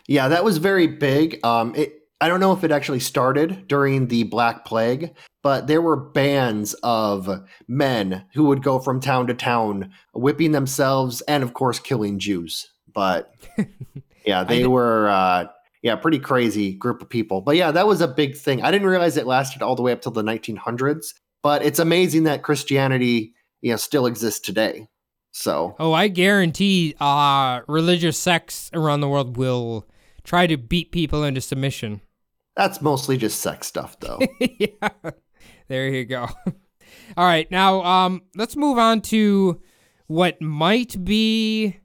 Yeah, 0.09 0.29
that 0.29 0.45
was 0.45 0.57
very 0.57 0.87
big. 0.87 1.45
Um, 1.45 1.75
it, 1.75 1.93
I 2.19 2.29
don't 2.29 2.41
know 2.41 2.53
if 2.53 2.65
it 2.65 2.71
actually 2.73 3.01
started 3.01 3.69
during 3.69 4.09
the 4.09 4.23
Black 4.23 4.65
Plague, 4.65 5.15
but 5.43 5.67
there 5.67 5.83
were 5.83 5.97
bands 5.97 6.73
of 6.83 7.29
men 7.69 8.25
who 8.33 8.45
would 8.45 8.63
go 8.63 8.79
from 8.79 8.99
town 9.01 9.27
to 9.27 9.35
town, 9.35 9.91
whipping 10.15 10.53
themselves 10.53 11.21
and, 11.29 11.43
of 11.43 11.53
course, 11.53 11.79
killing 11.79 12.19
Jews. 12.19 12.67
But 12.95 13.35
yeah, 14.25 14.43
they 14.45 14.67
were, 14.67 15.11
uh, 15.11 15.49
yeah, 15.85 15.95
pretty 15.95 16.19
crazy 16.19 16.75
group 16.75 17.01
of 17.01 17.09
people. 17.09 17.41
But 17.41 17.55
yeah, 17.55 17.71
that 17.71 17.87
was 17.87 18.01
a 18.01 18.09
big 18.09 18.37
thing. 18.37 18.61
I 18.61 18.73
didn't 18.73 18.89
realize 18.89 19.17
it 19.17 19.27
lasted 19.27 19.63
all 19.63 19.77
the 19.77 19.83
way 19.83 19.93
up 19.93 20.03
till 20.03 20.11
the 20.11 20.25
1900s. 20.25 21.15
But 21.45 21.65
it's 21.65 21.79
amazing 21.79 22.25
that 22.25 22.43
Christianity, 22.43 23.35
you 23.61 23.71
know, 23.71 23.77
still 23.77 24.07
exists 24.07 24.41
today. 24.41 24.89
So 25.37 25.75
oh 25.81 25.93
i 25.93 26.07
guarantee 26.07 26.95
uh, 27.01 27.63
religious 27.67 28.17
sects 28.17 28.71
around 28.73 29.01
the 29.01 29.09
world 29.09 29.37
will 29.37 29.85
try 30.23 30.47
to 30.47 30.57
beat 30.57 30.93
people 30.93 31.25
into 31.25 31.41
submission 31.41 32.01
that's 32.57 32.81
mostly 32.81 33.17
just 33.17 33.41
sex 33.41 33.67
stuff, 33.67 33.99
though. 34.01 34.21
yeah. 34.41 34.89
There 35.69 35.89
you 35.89 36.05
go. 36.05 36.29
All 37.17 37.27
right, 37.27 37.51
now 37.51 37.83
um 37.83 38.23
let's 38.37 38.57
move 38.57 38.79
on 38.79 39.01
to 39.03 39.61
what 40.07 40.41
might 40.41 41.03
be 41.05 41.79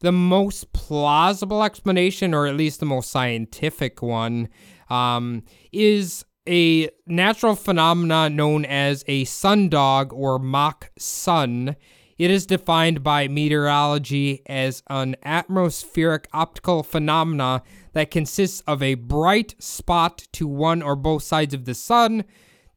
the 0.00 0.12
most 0.12 0.72
plausible 0.72 1.62
explanation 1.62 2.34
or 2.34 2.46
at 2.46 2.56
least 2.56 2.80
the 2.80 2.86
most 2.86 3.10
scientific 3.10 4.02
one 4.02 4.48
um 4.88 5.42
is 5.72 6.24
a 6.48 6.88
natural 7.06 7.54
phenomena 7.54 8.30
known 8.30 8.64
as 8.64 9.04
a 9.08 9.24
sundog 9.24 10.12
or 10.12 10.38
mock 10.38 10.90
sun. 10.98 11.76
It 12.18 12.30
is 12.30 12.46
defined 12.46 13.02
by 13.02 13.28
meteorology 13.28 14.42
as 14.46 14.82
an 14.88 15.16
atmospheric 15.22 16.28
optical 16.32 16.82
phenomena 16.82 17.62
that 17.92 18.10
consists 18.10 18.62
of 18.62 18.82
a 18.82 18.94
bright 18.94 19.54
spot 19.58 20.26
to 20.32 20.46
one 20.46 20.82
or 20.82 20.96
both 20.96 21.22
sides 21.24 21.52
of 21.52 21.66
the 21.66 21.74
sun. 21.74 22.24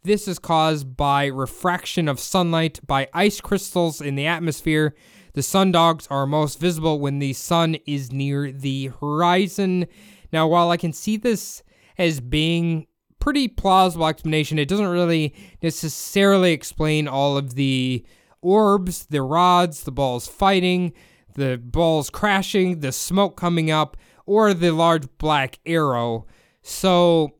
This 0.03 0.27
is 0.27 0.39
caused 0.39 0.97
by 0.97 1.27
refraction 1.27 2.09
of 2.09 2.19
sunlight 2.19 2.79
by 2.85 3.07
ice 3.13 3.39
crystals 3.39 4.01
in 4.01 4.15
the 4.15 4.25
atmosphere. 4.25 4.93
The 5.33 5.41
sundogs 5.41 6.07
are 6.09 6.25
most 6.25 6.59
visible 6.59 6.99
when 6.99 7.19
the 7.19 7.33
sun 7.33 7.75
is 7.85 8.11
near 8.11 8.51
the 8.51 8.91
horizon. 8.99 9.87
Now, 10.31 10.47
while 10.47 10.71
I 10.71 10.77
can 10.77 10.93
see 10.93 11.17
this 11.17 11.63
as 11.97 12.19
being 12.19 12.87
pretty 13.19 13.47
plausible 13.47 14.07
explanation, 14.07 14.59
it 14.59 14.67
doesn't 14.67 14.87
really 14.87 15.35
necessarily 15.61 16.51
explain 16.53 17.07
all 17.07 17.37
of 17.37 17.55
the 17.55 18.05
orbs, 18.41 19.05
the 19.07 19.21
rods, 19.21 19.83
the 19.83 19.91
balls 19.91 20.27
fighting, 20.27 20.93
the 21.35 21.57
balls 21.57 22.09
crashing, 22.09 22.79
the 22.79 22.91
smoke 22.91 23.37
coming 23.37 23.69
up, 23.69 23.97
or 24.25 24.53
the 24.53 24.71
large 24.71 25.07
black 25.17 25.59
arrow. 25.65 26.25
So, 26.61 27.35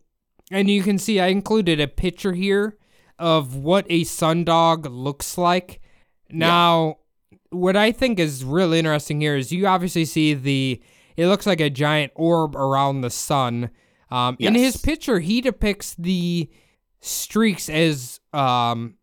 and 0.52 0.70
you 0.70 0.84
can 0.84 0.98
see 0.98 1.20
I 1.20 1.28
included 1.28 1.80
a 1.80 1.88
picture 1.88 2.34
here 2.34 2.78
of 3.18 3.56
what 3.56 3.86
a 3.90 4.02
sundog 4.02 4.88
looks 4.90 5.38
like. 5.38 5.82
Now, 6.30 6.99
what 7.52 7.76
I 7.76 7.92
think 7.92 8.20
is 8.20 8.44
really 8.44 8.80
interesting 8.80 9.22
here 9.22 9.36
is 9.36 9.52
you 9.52 9.68
obviously 9.68 10.06
see 10.06 10.34
the 10.34 10.82
it 11.18 11.28
looks 11.28 11.46
like 11.46 11.60
a 11.60 11.70
giant 11.70 12.14
orb 12.16 12.56
around 12.56 13.02
the 13.02 13.10
sun. 13.10 13.72
Um, 14.10 14.38
In 14.40 14.56
his 14.56 14.78
picture, 14.78 15.20
he 15.20 15.42
depicts 15.42 15.94
the 15.96 16.50
streaks 17.02 17.70
as 17.70 18.20
um, 18.34 18.96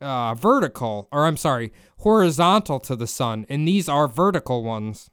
uh, 0.00 0.34
vertical, 0.34 1.08
or 1.10 1.26
I'm 1.26 1.36
sorry, 1.36 1.72
horizontal 1.98 2.80
to 2.80 2.94
the 2.94 3.06
sun, 3.06 3.46
and 3.48 3.66
these 3.66 3.88
are 3.88 4.06
vertical 4.06 4.62
ones. 4.62 5.10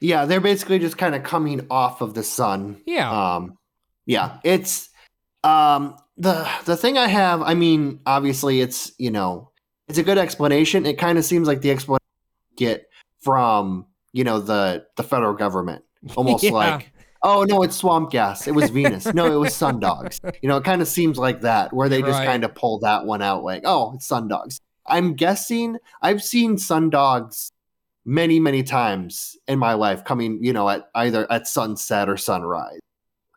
Yeah, 0.00 0.24
they're 0.24 0.40
basically 0.40 0.78
just 0.78 0.96
kind 0.96 1.14
of 1.14 1.22
coming 1.22 1.66
off 1.70 2.00
of 2.00 2.14
the 2.14 2.22
sun. 2.22 2.80
Yeah. 2.86 3.10
Um 3.10 3.58
yeah, 4.06 4.38
it's 4.44 4.88
um 5.42 5.96
the 6.16 6.48
the 6.64 6.76
thing 6.76 6.96
I 6.96 7.08
have, 7.08 7.42
I 7.42 7.54
mean, 7.54 8.00
obviously 8.06 8.60
it's, 8.60 8.92
you 8.98 9.10
know, 9.10 9.50
it's 9.88 9.98
a 9.98 10.02
good 10.02 10.18
explanation. 10.18 10.86
It 10.86 10.98
kind 10.98 11.18
of 11.18 11.24
seems 11.24 11.46
like 11.48 11.60
the 11.60 11.70
explanation 11.70 12.00
you 12.50 12.56
get 12.56 12.86
from, 13.20 13.86
you 14.12 14.24
know, 14.24 14.40
the 14.40 14.86
the 14.96 15.02
federal 15.02 15.34
government. 15.34 15.84
Almost 16.16 16.44
Yeah. 16.44 16.52
like 16.52 16.90
Oh 17.26 17.44
no, 17.44 17.62
it's 17.62 17.76
swamp 17.76 18.10
gas. 18.10 18.46
It 18.46 18.54
was 18.54 18.68
Venus. 18.70 19.06
No, 19.14 19.32
it 19.32 19.36
was 19.36 19.54
sundogs. 19.54 20.20
You 20.42 20.48
know, 20.48 20.58
it 20.58 20.64
kind 20.64 20.82
of 20.82 20.88
seems 20.88 21.16
like 21.16 21.40
that, 21.40 21.72
where 21.72 21.88
they 21.88 22.02
just 22.02 22.18
Right. 22.18 22.26
kind 22.26 22.44
of 22.44 22.54
pull 22.54 22.80
that 22.80 23.06
one 23.06 23.22
out, 23.22 23.42
like, 23.44 23.62
oh, 23.64 23.92
it's 23.94 24.06
sundogs. 24.06 24.60
I'm 24.86 25.14
guessing 25.14 25.78
I've 26.02 26.22
seen 26.22 26.56
sundogs 26.56 27.50
many 28.04 28.38
many 28.38 28.62
times 28.62 29.34
in 29.48 29.58
my 29.58 29.72
life 29.72 30.04
coming 30.04 30.38
you 30.44 30.52
know 30.52 30.68
at 30.68 30.90
either 30.94 31.26
at 31.32 31.48
sunset 31.48 32.06
or 32.06 32.18
sunrise 32.18 32.78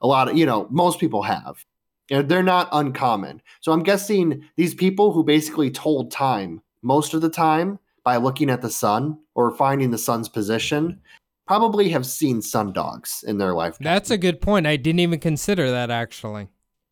a 0.01 0.07
lot 0.07 0.27
of 0.27 0.35
you 0.37 0.45
know 0.45 0.67
most 0.69 0.99
people 0.99 1.21
have 1.21 1.63
You 2.09 2.17
know, 2.17 2.21
they're 2.23 2.43
not 2.43 2.69
uncommon 2.71 3.41
so 3.61 3.71
i'm 3.71 3.83
guessing 3.83 4.43
these 4.55 4.73
people 4.73 5.11
who 5.11 5.23
basically 5.23 5.69
told 5.69 6.09
time 6.11 6.61
most 6.81 7.13
of 7.13 7.21
the 7.21 7.29
time 7.29 7.79
by 8.03 8.15
looking 8.17 8.49
at 8.49 8.61
the 8.61 8.69
sun 8.69 9.17
or 9.35 9.51
finding 9.51 9.91
the 9.91 9.97
sun's 9.97 10.29
position 10.29 11.01
probably 11.47 11.89
have 11.89 12.05
seen 12.05 12.39
sundogs 12.41 13.23
in 13.23 13.37
their 13.37 13.53
life 13.53 13.77
That's 13.79 14.11
a 14.11 14.17
good 14.17 14.41
point. 14.41 14.67
I 14.67 14.75
didn't 14.75 14.99
even 14.99 15.19
consider 15.19 15.69
that 15.71 15.89
actually. 15.91 16.47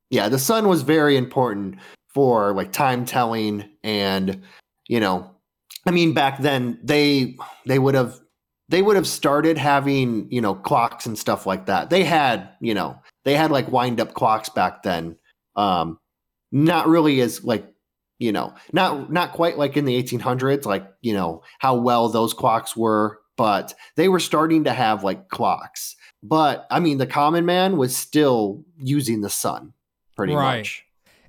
yeah 0.09 0.28
the 0.30 0.39
sun 0.39 0.68
was 0.68 0.82
very 0.82 1.16
important 1.18 1.76
for 2.09 2.53
like 2.53 2.72
time 2.72 3.05
telling 3.05 3.66
and 3.84 4.41
you 4.88 4.99
know 4.99 5.30
i 5.86 5.91
mean 5.91 6.13
back 6.13 6.39
then 6.41 6.78
they 6.84 7.36
they 7.66 7.80
would 7.80 7.95
have 7.95 8.20
they 8.70 8.82
would 8.82 8.95
have 8.95 9.07
started 9.07 9.57
having 9.57 10.28
you 10.32 10.41
know 10.41 10.55
clocks 10.55 11.05
and 11.05 11.18
stuff 11.18 11.45
like 11.45 11.66
that 11.66 11.89
they 11.89 12.03
had 12.03 12.49
you 12.61 12.74
know 12.74 12.97
they 13.26 13.36
had 13.36 13.52
like 13.52 13.70
wind 13.72 14.00
up 14.00 14.14
clocks 14.14 14.48
back 14.50 14.84
then 14.84 15.18
um 15.58 16.00
not 16.52 16.88
really 16.88 17.20
as 17.22 17.44
like 17.44 17.66
you 18.20 18.32
know 18.32 18.54
not 18.72 19.12
not 19.12 19.34
quite 19.34 19.58
like 19.58 19.76
in 19.76 19.84
the 19.86 20.02
1800s 20.02 20.66
like 20.66 20.88
you 21.02 21.14
know 21.14 21.42
how 21.60 21.76
well 21.76 22.08
those 22.08 22.34
clocks 22.34 22.76
were 22.78 23.20
but 23.36 23.74
they 23.98 24.08
were 24.08 24.20
starting 24.22 24.64
to 24.64 24.72
have 24.72 25.04
like 25.04 25.28
clocks 25.28 25.96
but 26.24 26.66
i 26.72 26.80
mean 26.80 26.98
the 26.98 27.06
common 27.08 27.46
man 27.46 27.76
was 27.76 27.96
still 27.96 28.64
using 28.78 29.20
the 29.22 29.30
sun 29.30 29.74
pretty 30.16 30.34
Right. 30.34 30.60
much 30.60 30.86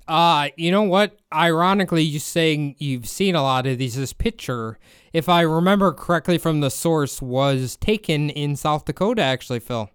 Uh, 0.07 0.47
you 0.55 0.71
know 0.71 0.83
what? 0.83 1.19
Ironically, 1.33 2.01
you 2.01 2.19
saying 2.19 2.75
you've 2.79 3.05
seen 3.09 3.35
a 3.35 3.41
lot 3.41 3.67
of 3.67 3.77
these. 3.77 3.97
This 3.97 4.13
picture, 4.13 4.79
if 5.11 5.27
I 5.27 5.41
remember 5.41 5.91
correctly 5.91 6.37
from 6.37 6.61
the 6.61 6.69
source, 6.69 7.21
was 7.21 7.75
taken 7.75 8.29
in 8.29 8.55
South 8.55 8.85
Dakota. 8.85 9.21
Actually, 9.21 9.59
Phil. 9.59 9.89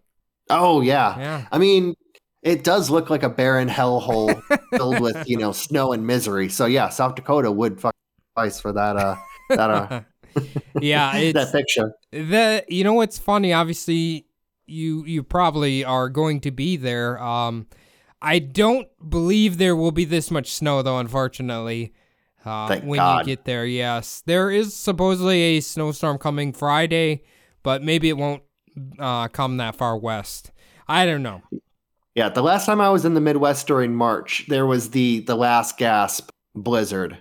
Oh 0.52 0.80
yeah. 0.80 1.18
Yeah. 1.18 1.46
I 1.50 1.58
mean, 1.58 1.94
it 2.42 2.64
does 2.64 2.90
look 2.90 3.10
like 3.10 3.22
a 3.22 3.28
barren 3.28 3.68
hellhole 3.68 4.40
filled 4.76 5.00
with 5.00 5.28
you 5.28 5.36
know 5.36 5.52
snow 5.52 5.92
and 5.92 6.06
misery. 6.06 6.48
So 6.48 6.66
yeah, 6.66 6.88
South 6.88 7.14
Dakota 7.14 7.50
would 7.50 7.80
fuck 7.80 7.94
twice 8.34 8.60
for 8.60 8.72
that. 8.72 8.96
Uh, 8.96 9.16
that 9.50 9.70
uh, 9.70 10.00
yeah, 10.80 11.16
it's 11.16 11.34
that 11.34 11.52
picture. 11.52 11.94
the 12.10 12.64
you 12.68 12.84
know 12.84 12.94
what's 12.94 13.18
funny 13.18 13.52
obviously 13.52 14.26
you 14.66 15.04
you 15.04 15.22
probably 15.22 15.84
are 15.84 16.08
going 16.08 16.40
to 16.40 16.50
be 16.50 16.76
there 16.76 17.20
um 17.22 17.66
i 18.20 18.38
don't 18.38 18.88
believe 19.06 19.58
there 19.58 19.76
will 19.76 19.92
be 19.92 20.04
this 20.04 20.30
much 20.30 20.52
snow 20.52 20.82
though 20.82 20.98
unfortunately 20.98 21.92
uh, 22.44 22.78
when 22.80 22.98
God. 22.98 23.26
you 23.26 23.36
get 23.36 23.44
there 23.44 23.66
yes 23.66 24.22
there 24.26 24.50
is 24.50 24.74
supposedly 24.74 25.42
a 25.42 25.60
snowstorm 25.60 26.18
coming 26.18 26.52
friday 26.52 27.22
but 27.62 27.82
maybe 27.82 28.08
it 28.08 28.16
won't 28.16 28.42
uh, 28.98 29.28
come 29.28 29.56
that 29.58 29.74
far 29.74 29.96
west 29.96 30.50
i 30.88 31.04
don't 31.06 31.22
know 31.22 31.42
Yeah, 32.14 32.28
the 32.28 32.42
last 32.42 32.66
time 32.66 32.78
I 32.78 32.90
was 32.90 33.06
in 33.06 33.14
the 33.14 33.22
Midwest 33.22 33.66
during 33.66 33.94
March, 33.94 34.44
there 34.48 34.66
was 34.66 34.90
the 34.90 35.20
the 35.20 35.34
last 35.34 35.78
gasp 35.78 36.28
blizzard 36.54 37.16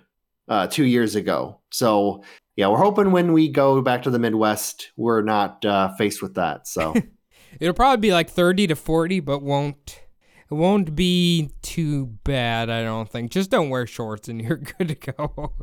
uh, 0.49 0.68
two 0.68 0.84
years 0.84 1.16
ago. 1.16 1.62
So 1.72 2.24
yeah, 2.58 2.68
we're 2.68 2.84
hoping 2.84 3.14
when 3.14 3.32
we 3.32 3.47
go 3.47 3.82
back 3.82 4.04
to 4.04 4.10
the 4.10 4.20
Midwest, 4.20 4.91
we're 4.97 5.22
not 5.22 5.64
uh, 5.64 5.95
faced 5.95 6.22
with 6.22 6.34
that. 6.36 6.68
So 6.68 6.93
it'll 7.62 7.74
probably 7.74 8.02
be 8.02 8.12
like 8.12 8.30
30 8.30 8.68
to 8.68 8.76
40 8.76 9.22
but 9.22 9.39
won't 9.41 10.02
it 10.49 10.54
won't 10.54 10.93
be 10.95 11.52
too 11.62 12.08
bad 12.26 12.70
i 12.70 12.84
don't 12.84 13.10
think 13.10 13.32
just 13.32 13.49
don't 13.49 13.70
wear 13.70 13.88
shorts 13.88 14.28
and 14.28 14.41
you're 14.41 14.58
good 14.78 14.89
to 14.89 14.95
go 14.95 15.54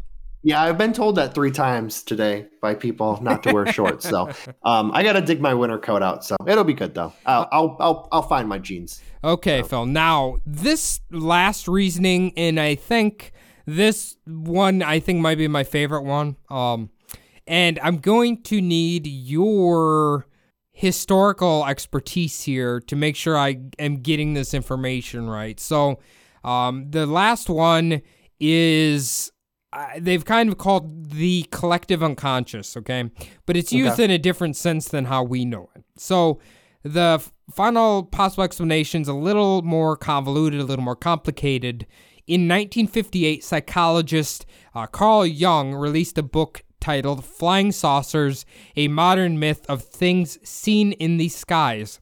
yeah, 0.48 0.62
I've 0.62 0.78
been 0.78 0.94
told 0.94 1.16
that 1.16 1.34
three 1.34 1.50
times 1.50 2.02
today 2.02 2.46
by 2.62 2.74
people 2.74 3.18
not 3.20 3.42
to 3.42 3.52
wear 3.52 3.70
shorts. 3.70 4.08
So 4.08 4.30
um, 4.64 4.90
I 4.94 5.02
got 5.02 5.12
to 5.12 5.20
dig 5.20 5.42
my 5.42 5.52
winter 5.52 5.78
coat 5.78 6.02
out. 6.02 6.24
So 6.24 6.36
it'll 6.46 6.64
be 6.64 6.72
good 6.72 6.94
though. 6.94 7.12
I'll 7.26 7.46
I'll 7.52 7.76
I'll, 7.78 8.08
I'll 8.12 8.22
find 8.22 8.48
my 8.48 8.58
jeans. 8.58 9.02
Okay, 9.22 9.60
Phil. 9.62 9.84
Now, 9.84 10.38
this 10.46 11.02
last 11.10 11.68
reasoning, 11.68 12.32
and 12.34 12.58
I 12.58 12.76
think 12.76 13.32
this 13.66 14.16
one, 14.24 14.80
I 14.80 15.00
think 15.00 15.20
might 15.20 15.36
be 15.36 15.48
my 15.48 15.64
favorite 15.64 16.04
one. 16.04 16.36
Um, 16.48 16.88
and 17.46 17.78
I'm 17.82 17.98
going 17.98 18.42
to 18.44 18.62
need 18.62 19.06
your 19.06 20.26
historical 20.72 21.66
expertise 21.66 22.40
here 22.40 22.80
to 22.80 22.96
make 22.96 23.16
sure 23.16 23.36
I 23.36 23.60
am 23.78 23.96
getting 23.96 24.32
this 24.32 24.54
information 24.54 25.28
right. 25.28 25.60
So, 25.60 25.98
um, 26.42 26.90
the 26.90 27.04
last 27.04 27.50
one 27.50 28.00
is 28.40 29.30
uh, 29.72 29.86
they've 29.98 30.24
kind 30.24 30.48
of 30.48 30.58
called 30.58 31.10
the 31.10 31.46
collective 31.50 32.02
unconscious, 32.02 32.76
okay? 32.76 33.10
But 33.46 33.56
it's 33.56 33.72
used 33.72 33.94
Okay. 33.94 34.04
in 34.04 34.10
a 34.10 34.18
different 34.18 34.56
sense 34.56 34.88
than 34.88 35.06
how 35.06 35.22
we 35.22 35.44
know 35.44 35.68
it. 35.76 35.84
So 35.96 36.38
the 36.82 37.18
f- 37.20 37.32
final 37.52 38.04
possible 38.04 38.44
explanation 38.44 39.02
is 39.02 39.08
a 39.08 39.12
little 39.14 39.62
more 39.62 39.96
convoluted, 39.96 40.60
a 40.60 40.64
little 40.64 40.84
more 40.84 40.96
complicated. 40.96 41.86
In 42.26 42.42
1958, 42.48 43.42
psychologist 43.44 44.46
uh, 44.74 44.86
Carl 44.86 45.26
Jung 45.26 45.74
released 45.74 46.16
a 46.18 46.22
book 46.22 46.62
titled 46.80 47.24
Flying 47.24 47.72
Saucers 47.72 48.46
A 48.76 48.88
Modern 48.88 49.38
Myth 49.38 49.66
of 49.68 49.82
Things 49.82 50.38
Seen 50.48 50.92
in 50.92 51.16
the 51.16 51.28
Skies. 51.28 52.00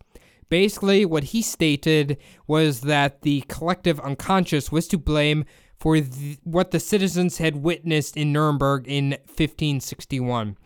Basically, 0.48 1.04
what 1.04 1.24
he 1.24 1.42
stated 1.42 2.18
was 2.46 2.82
that 2.82 3.22
the 3.22 3.40
collective 3.48 3.98
unconscious 4.00 4.70
was 4.70 4.86
to 4.88 4.98
blame 4.98 5.44
for 5.86 6.00
the, 6.00 6.36
what 6.42 6.72
the 6.72 6.80
citizens 6.80 7.38
had 7.38 7.62
witnessed 7.62 8.16
in 8.16 8.32
Nuremberg 8.32 8.88
in 8.88 9.10
1561. 9.10 10.56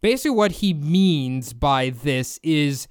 Basically, 0.00 0.30
what 0.30 0.52
he 0.52 0.72
means 0.72 1.52
by 1.52 1.90
this 1.90 2.38
is 2.44 2.86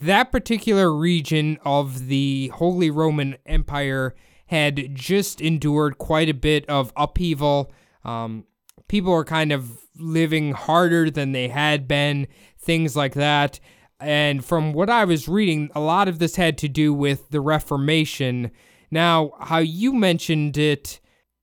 that 0.00 0.32
particular 0.32 0.90
region 0.90 1.58
of 1.66 2.06
the 2.06 2.50
Holy 2.54 2.88
Roman 2.88 3.36
Empire 3.44 4.14
had 4.46 4.94
just 4.94 5.42
endured 5.42 5.98
quite 5.98 6.30
a 6.30 6.32
bit 6.32 6.64
of 6.66 6.94
upheaval. 6.96 7.70
Um, 8.06 8.46
people 8.88 9.12
were 9.12 9.22
kind 9.22 9.52
of 9.52 9.70
living 9.98 10.52
harder 10.52 11.10
than 11.10 11.32
they 11.32 11.48
had 11.48 11.86
been, 11.86 12.26
things 12.58 12.96
like 12.96 13.12
that. 13.12 13.60
And 14.00 14.42
from 14.42 14.72
what 14.72 14.88
I 14.88 15.04
was 15.04 15.28
reading, 15.28 15.68
a 15.74 15.80
lot 15.80 16.08
of 16.08 16.20
this 16.20 16.36
had 16.36 16.56
to 16.56 16.70
do 16.70 16.94
with 16.94 17.28
the 17.28 17.42
Reformation. 17.42 18.50
Now, 18.90 19.32
how 19.38 19.58
you 19.58 19.92
mentioned 19.92 20.56
it, 20.56 21.00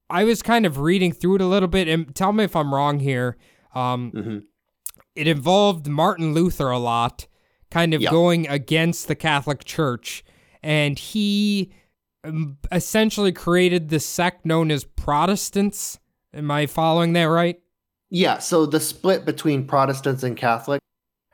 I 0.09 0.23
was 0.23 0.41
kind 0.41 0.65
of 0.65 0.79
reading 0.79 1.11
through 1.11 1.35
it 1.35 1.41
a 1.41 1.47
little 1.47 1.67
bit, 1.67 1.87
and 1.87 2.13
tell 2.15 2.31
me 2.33 2.43
if 2.43 2.55
I'm 2.55 2.73
wrong 2.73 2.99
here. 2.99 3.37
Um, 3.73 4.11
Mhm. 4.11 4.43
It 5.15 5.27
involved 5.27 5.87
Martin 5.87 6.33
Luther 6.33 6.69
a 6.69 6.77
lot, 6.79 7.25
kind 7.71 7.93
of 7.93 8.01
Yeah. 8.01 8.11
going 8.11 8.47
against 8.49 9.07
the 9.07 9.15
Catholic 9.15 9.63
Church, 9.63 10.23
and 10.61 10.99
he 10.99 11.71
um, 12.25 12.57
essentially 12.71 13.31
created 13.31 13.89
the 13.89 13.99
sect 13.99 14.45
known 14.47 14.71
as 14.71 14.83
Protestants. 14.83 15.99
Am 16.33 16.49
I 16.49 16.65
following 16.65 17.13
that 17.13 17.25
right? 17.25 17.59
Yeah, 18.09 18.39
so 18.39 18.65
the 18.65 18.79
split 18.79 19.25
between 19.25 19.67
Protestants 19.67 20.23
and 20.23 20.35
Catholic 20.35 20.81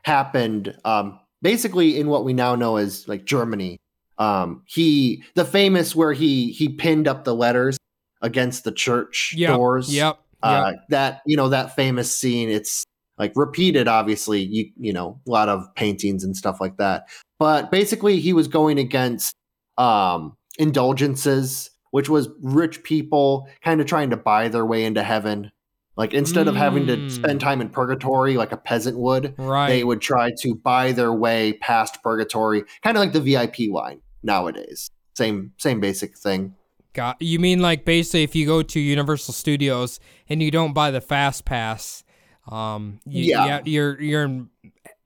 happened 0.03 0.75
um, 0.83 1.17
basically 1.41 1.97
in 1.99 2.07
what 2.07 2.23
we 2.25 2.33
now 2.33 2.55
know 2.55 2.75
as 2.77 3.07
like 3.07 3.23
Germany. 3.25 3.77
Um, 4.17 4.63
he 4.67 5.23
the 5.35 5.45
famous 5.45 5.95
where 5.95 6.13
he 6.13 6.51
he 6.51 6.67
pinned 6.69 7.07
up 7.07 7.23
the 7.23 7.33
letters 7.35 7.77
against 8.21 8.63
the 8.63 8.71
church 8.71 9.33
Yep, 9.37 9.55
doors. 9.55 9.93
Yep. 9.93 10.19
Uh, 10.43 10.71
yep. 10.73 10.83
that 10.89 11.21
you 11.25 11.37
know 11.37 11.49
that 11.49 11.75
famous 11.75 12.15
scene. 12.15 12.49
It's 12.49 12.83
like 13.17 13.31
repeated, 13.35 13.87
obviously. 13.87 14.41
You 14.41 14.71
you 14.79 14.93
know 14.93 15.19
a 15.27 15.29
lot 15.31 15.49
of 15.49 15.63
paintings 15.75 16.23
and 16.23 16.35
stuff 16.35 16.59
like 16.59 16.77
that. 16.77 17.07
But 17.39 17.71
basically, 17.71 18.19
he 18.19 18.33
was 18.33 18.47
going 18.47 18.77
against 18.79 19.33
um, 19.77 20.35
indulgences, 20.57 21.69
which 21.91 22.09
was 22.09 22.29
rich 22.41 22.83
people 22.83 23.47
kind 23.63 23.81
of 23.81 23.87
trying 23.87 24.09
to 24.11 24.17
buy 24.17 24.47
their 24.47 24.65
way 24.65 24.83
into 24.83 25.03
heaven. 25.03 25.51
Like 25.97 26.13
instead 26.13 26.47
of 26.47 26.55
having 26.55 26.87
to 26.87 26.97
Mm. 26.97 27.11
spend 27.11 27.41
time 27.41 27.59
in 27.61 27.69
purgatory 27.69 28.37
like 28.37 28.51
a 28.51 28.57
peasant 28.57 28.97
would, 28.97 29.35
Right. 29.37 29.67
they 29.67 29.83
would 29.83 30.01
try 30.01 30.31
to 30.41 30.55
buy 30.55 30.93
their 30.93 31.13
way 31.13 31.53
past 31.53 32.01
purgatory, 32.01 32.63
kind 32.81 32.95
of 32.97 33.01
like 33.01 33.11
the 33.13 33.19
VIP 33.19 33.67
line 33.69 33.99
nowadays. 34.23 34.89
Same 35.17 35.51
same 35.57 35.79
basic 35.79 36.17
thing. 36.17 36.55
Got 36.93 37.21
you 37.21 37.39
mean 37.39 37.61
like 37.61 37.85
basically 37.85 38.23
if 38.23 38.35
you 38.35 38.45
go 38.45 38.61
to 38.63 38.79
Universal 38.79 39.33
Studios 39.33 39.99
and 40.27 40.43
you 40.43 40.51
don't 40.51 40.73
buy 40.73 40.91
the 40.91 40.99
fast 41.01 41.45
pass, 41.45 42.03
um, 42.51 42.99
you, 43.05 43.25
Yeah. 43.25 43.61
you're 43.63 44.01
you're 44.01 44.23
in 44.23 44.49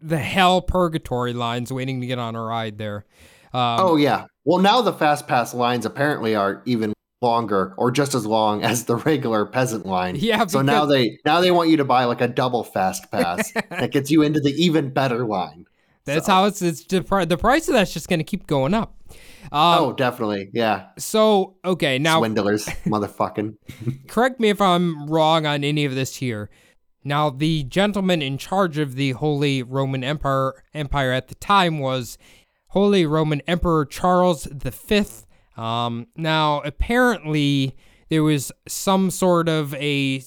the 0.01 0.17
hell 0.17 0.61
purgatory 0.61 1.33
lines 1.33 1.71
waiting 1.71 2.01
to 2.01 2.07
get 2.07 2.17
on 2.19 2.35
a 2.35 2.41
ride 2.41 2.77
there. 2.79 3.05
Um, 3.53 3.79
Oh 3.79 3.95
yeah. 3.97 4.25
Well, 4.45 4.59
now 4.59 4.81
the 4.81 4.93
fast 4.93 5.27
pass 5.27 5.53
lines 5.53 5.85
apparently 5.85 6.35
are 6.35 6.61
even 6.65 6.93
longer 7.21 7.73
or 7.77 7.91
just 7.91 8.13
as 8.15 8.25
long 8.25 8.63
as 8.63 8.85
the 8.85 8.95
regular 8.95 9.45
peasant 9.45 9.85
line. 9.85 10.15
Yeah, 10.17 10.45
So 10.47 10.61
now 10.61 10.85
they 10.85 11.19
now 11.23 11.39
they 11.39 11.51
want 11.51 11.69
you 11.69 11.77
to 11.77 11.85
buy 11.85 12.05
like 12.05 12.21
a 12.21 12.27
double 12.27 12.63
fast 12.63 13.09
pass 13.11 13.51
that 13.69 13.91
gets 13.91 14.09
you 14.09 14.23
into 14.23 14.39
the 14.39 14.51
even 14.51 14.89
better 14.89 15.23
line. 15.25 15.65
that's 16.05 16.25
so- 16.25 16.31
how 16.31 16.45
it's 16.45 16.61
it's 16.63 16.83
the, 16.85 17.03
pri- 17.03 17.25
the 17.25 17.37
price 17.37 17.67
of 17.67 17.75
that's 17.75 17.93
just 17.93 18.09
gonna 18.09 18.23
keep 18.23 18.47
going 18.47 18.73
up. 18.73 18.94
Um, 19.51 19.83
oh, 19.83 19.93
definitely. 19.93 20.49
Yeah. 20.53 20.87
so 20.97 21.55
okay 21.63 21.99
now 21.99 22.19
Swindlers, 22.19 22.65
motherfucking. 22.85 23.55
correct 24.07 24.39
me 24.39 24.49
if 24.49 24.61
I'm 24.61 25.07
wrong 25.07 25.45
on 25.45 25.63
any 25.63 25.85
of 25.85 25.95
this 25.95 26.15
here. 26.15 26.49
Now, 27.07 27.29
the 27.29 27.63
gentleman 27.63 28.23
in 28.23 28.39
charge 28.39 28.79
of 28.79 28.95
the 28.95 29.11
Holy 29.11 29.61
Roman 29.61 30.03
Empire 30.03 30.63
Empire 30.73 31.11
at 31.11 31.27
the 31.27 31.35
time 31.35 31.79
was 31.79 32.17
Holy 32.69 33.05
Roman 33.05 33.41
Emperor 33.41 33.85
Charles 33.85 34.47
V. 34.51 35.05
Um, 35.55 36.07
now, 36.17 36.61
apparently, 36.61 37.75
there 38.09 38.23
was 38.23 38.51
some 38.67 39.11
sort 39.11 39.47
of 39.47 39.73
a 39.75 40.23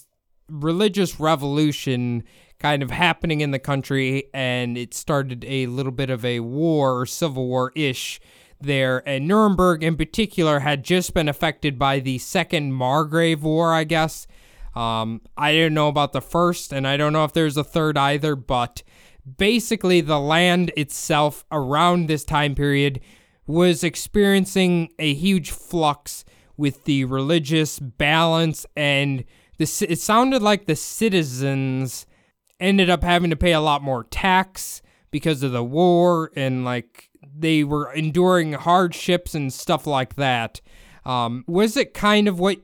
religious 0.49 1.19
revolution 1.19 2.23
kind 2.61 2.83
of 2.83 2.91
happening 2.91 3.41
in 3.41 3.51
the 3.51 3.59
country, 3.59 4.25
and 4.33 4.79
it 4.79 4.95
started 4.95 5.45
a 5.47 5.67
little 5.67 5.93
bit 5.93 6.11
of 6.11 6.25
a 6.25 6.41
war 6.41 7.01
or 7.01 7.07
civil 7.07 7.47
war 7.47 7.73
ish 7.75 8.21
there. 8.61 9.03
And 9.07 9.27
Nuremberg, 9.27 9.83
in 9.83 9.97
particular, 9.97 10.61
had 10.61 10.83
just 10.83 11.15
been 11.15 11.29
affected 11.29 11.79
by 11.79 12.01
the 12.01 12.19
Second 12.19 12.73
Margrave 12.73 13.43
War, 13.43 13.73
I 13.73 13.85
guess. 13.85 14.27
Um, 14.75 15.23
I 15.37 15.53
didn't 15.53 15.75
know 15.75 15.89
about 15.89 16.13
the 16.13 16.21
first, 16.21 16.73
and 16.73 16.87
I 16.87 16.97
don't 16.97 17.13
know 17.13 17.25
if 17.25 17.33
there's 17.33 17.57
a 17.57 17.65
third 17.65 17.99
either, 17.99 18.37
but 18.37 18.83
basically, 19.37 20.01
the 20.01 20.21
land 20.21 20.73
itself 20.77 21.45
around 21.51 22.07
this 22.07 22.25
time 22.25 22.55
period 22.55 23.01
was 23.47 23.83
experiencing 23.83 24.91
a 24.99 25.15
huge 25.15 25.51
flux 25.51 26.25
with 26.57 26.85
the 26.85 27.05
religious 27.05 27.79
balance, 27.79 28.67
and 28.77 29.25
the, 29.59 29.87
it 29.89 29.99
sounded 29.99 30.43
like 30.43 30.67
the 30.67 30.77
citizens 30.77 32.07
ended 32.61 32.91
up 32.91 33.03
having 33.03 33.31
to 33.31 33.37
pay 33.37 33.53
a 33.53 33.61
lot 33.61 33.83
more 33.83 34.05
tax 34.05 34.83
because 35.11 35.43
of 35.43 35.53
the 35.53 35.65
war 35.65 36.31
and 36.37 36.65
like 36.65 37.08
they 37.41 37.65
were 37.65 37.93
enduring 37.93 38.53
hardships 38.53 39.35
and 39.35 39.53
stuff 39.53 39.87
like 39.87 40.17
that. 40.17 40.61
Um, 41.05 41.45
was 41.47 41.77
it 41.77 41.95
kind 41.95 42.29
of 42.29 42.39
what 42.39 42.59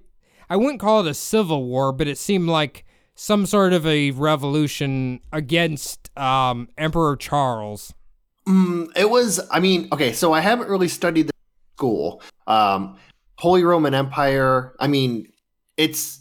I 0.50 0.56
wouldn't 0.56 0.80
call 0.80 1.00
it 1.00 1.10
a 1.10 1.14
civil 1.14 1.64
war, 1.64 1.92
but 1.92 2.08
it 2.08 2.18
seemed 2.18 2.48
like 2.48 2.84
some 3.14 3.46
sort 3.46 3.72
of 3.72 3.86
a 3.86 4.10
revolution 4.10 5.20
against 5.32 6.16
um, 6.18 6.68
Emperor 6.76 7.16
Charles? 7.16 7.94
Mm, 8.46 8.88
it 8.96 9.08
was. 9.08 9.40
I 9.50 9.60
mean, 9.60 9.88
okay. 9.92 10.12
So 10.12 10.32
I 10.32 10.40
haven't 10.40 10.68
really 10.68 10.88
studied 10.88 11.28
the 11.28 11.32
school. 11.76 12.22
Um, 12.46 12.98
Holy 13.38 13.64
Roman 13.64 13.94
Empire. 13.94 14.74
I 14.78 14.86
mean, 14.86 15.28
it's 15.76 16.20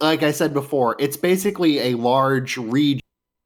like 0.00 0.22
I 0.22 0.32
said 0.32 0.52
before. 0.52 0.96
It's 0.98 1.16
basically 1.16 1.78
a 1.78 1.94
large 1.94 2.56
region 2.56 3.00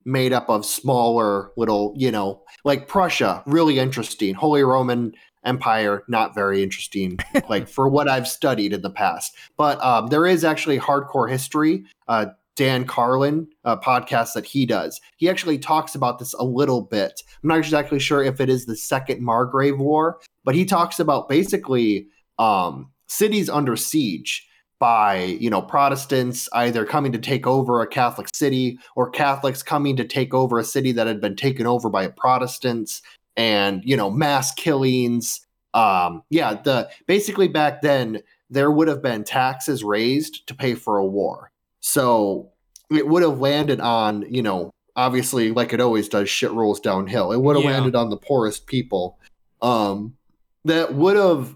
made 0.05 0.33
up 0.33 0.49
of 0.49 0.65
smaller 0.65 1.51
little, 1.57 1.95
you 1.97 2.11
know, 2.11 2.43
like 2.65 2.89
Prussia. 2.89 3.43
Really 3.47 3.79
interesting. 3.79 4.35
Holy 4.35 4.63
Roman 4.63 5.15
Empire, 5.45 6.03
not 6.09 6.35
very 6.35 6.63
interesting. 6.63 7.19
like 7.49 7.69
for 7.69 7.89
what 7.89 8.09
I've 8.09 8.27
studied 8.27 8.73
in 8.73 8.83
the 8.83 8.91
past, 8.91 9.37
but 9.57 9.83
um, 9.85 10.09
there 10.09 10.27
is 10.27 10.45
actually 10.45 10.79
hardcore 10.79 11.31
history. 11.31 11.85
Uh, 12.09 12.27
Dan 12.57 12.85
Carlin 12.85 13.49
uh, 13.65 13.77
podcast 13.77 14.35
that 14.35 14.45
he 14.45 14.65
does. 14.65 15.01
He 15.17 15.29
actually 15.29 15.59
talks 15.59 15.97
about 15.97 16.21
this 16.21 16.35
a 16.35 16.45
little 16.45 16.83
bit. 16.83 17.21
I'm 17.43 17.49
not 17.49 17.59
exactly 17.59 17.99
sure 17.99 18.23
if 18.23 18.41
it 18.41 18.49
is 18.49 18.67
the 18.67 18.77
Second 18.77 19.23
Margrave 19.23 19.79
War, 19.79 20.21
but 20.45 20.55
he 20.55 20.65
talks 20.65 21.01
about 21.01 21.29
basically 21.29 22.07
um, 22.39 22.93
cities 23.09 23.51
under 23.51 23.75
siege 23.75 24.47
by 24.79 25.23
you 25.41 25.51
know 25.51 25.63
Protestants 25.63 26.49
either 26.53 26.85
coming 26.85 27.13
to 27.13 27.19
take 27.19 27.47
over 27.47 27.81
a 27.81 27.87
Catholic 27.87 28.29
city 28.35 28.79
or 28.97 29.09
Catholics 29.11 29.63
coming 29.63 29.97
to 29.97 30.05
take 30.05 30.35
over 30.35 30.59
a 30.59 30.65
city 30.65 30.93
that 30.93 31.07
had 31.07 31.21
been 31.21 31.37
taken 31.37 31.67
over 31.67 31.89
by 31.89 32.09
Protestants, 32.09 33.03
and 33.37 33.83
you 33.85 33.97
know 33.97 34.11
mass 34.11 34.53
killings. 34.55 35.41
Um, 35.75 36.23
yeah, 36.31 36.55
the 36.55 36.89
basically 37.07 37.49
back 37.49 37.83
then 37.83 38.21
there 38.51 38.71
would 38.71 38.89
have 38.89 39.03
been 39.03 39.25
taxes 39.25 39.83
raised 39.83 40.47
to 40.47 40.55
pay 40.55 40.75
for 40.75 40.99
a 40.99 41.05
war 41.05 41.51
so 41.87 42.51
it 42.91 43.07
would 43.09 43.23
have 43.23 43.41
landed 43.41 43.79
on, 43.79 44.25
you 44.33 44.43
know, 44.43 44.71
obviously, 44.97 45.51
like 45.51 45.75
it 45.75 45.81
always 45.83 46.09
does, 46.09 46.31
shit 46.31 46.51
rolls 46.53 46.81
downhill. 46.81 47.31
It 47.31 47.43
would 47.43 47.57
have 47.57 47.65
Yeah. 47.65 47.73
landed 47.73 47.95
on 47.95 48.09
the 48.09 48.17
poorest 48.17 48.67
people. 48.67 49.19
Um, 49.61 50.17
that 50.65 50.95
would 50.95 51.17
have 51.17 51.55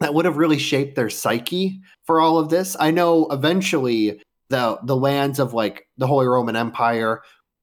that 0.00 0.14
would 0.14 0.24
have 0.24 0.36
really 0.36 0.58
shaped 0.58 0.96
their 0.96 1.08
psyche 1.08 1.80
for 2.04 2.20
all 2.20 2.38
of 2.38 2.48
this. 2.48 2.76
I 2.78 2.90
know 2.90 3.26
eventually 3.30 4.20
the 4.48 4.78
the 4.82 4.96
lands 4.96 5.38
of 5.38 5.54
like 5.54 5.88
the 5.96 6.06
Holy 6.06 6.26
Roman 6.26 6.56
Empire, 6.56 7.22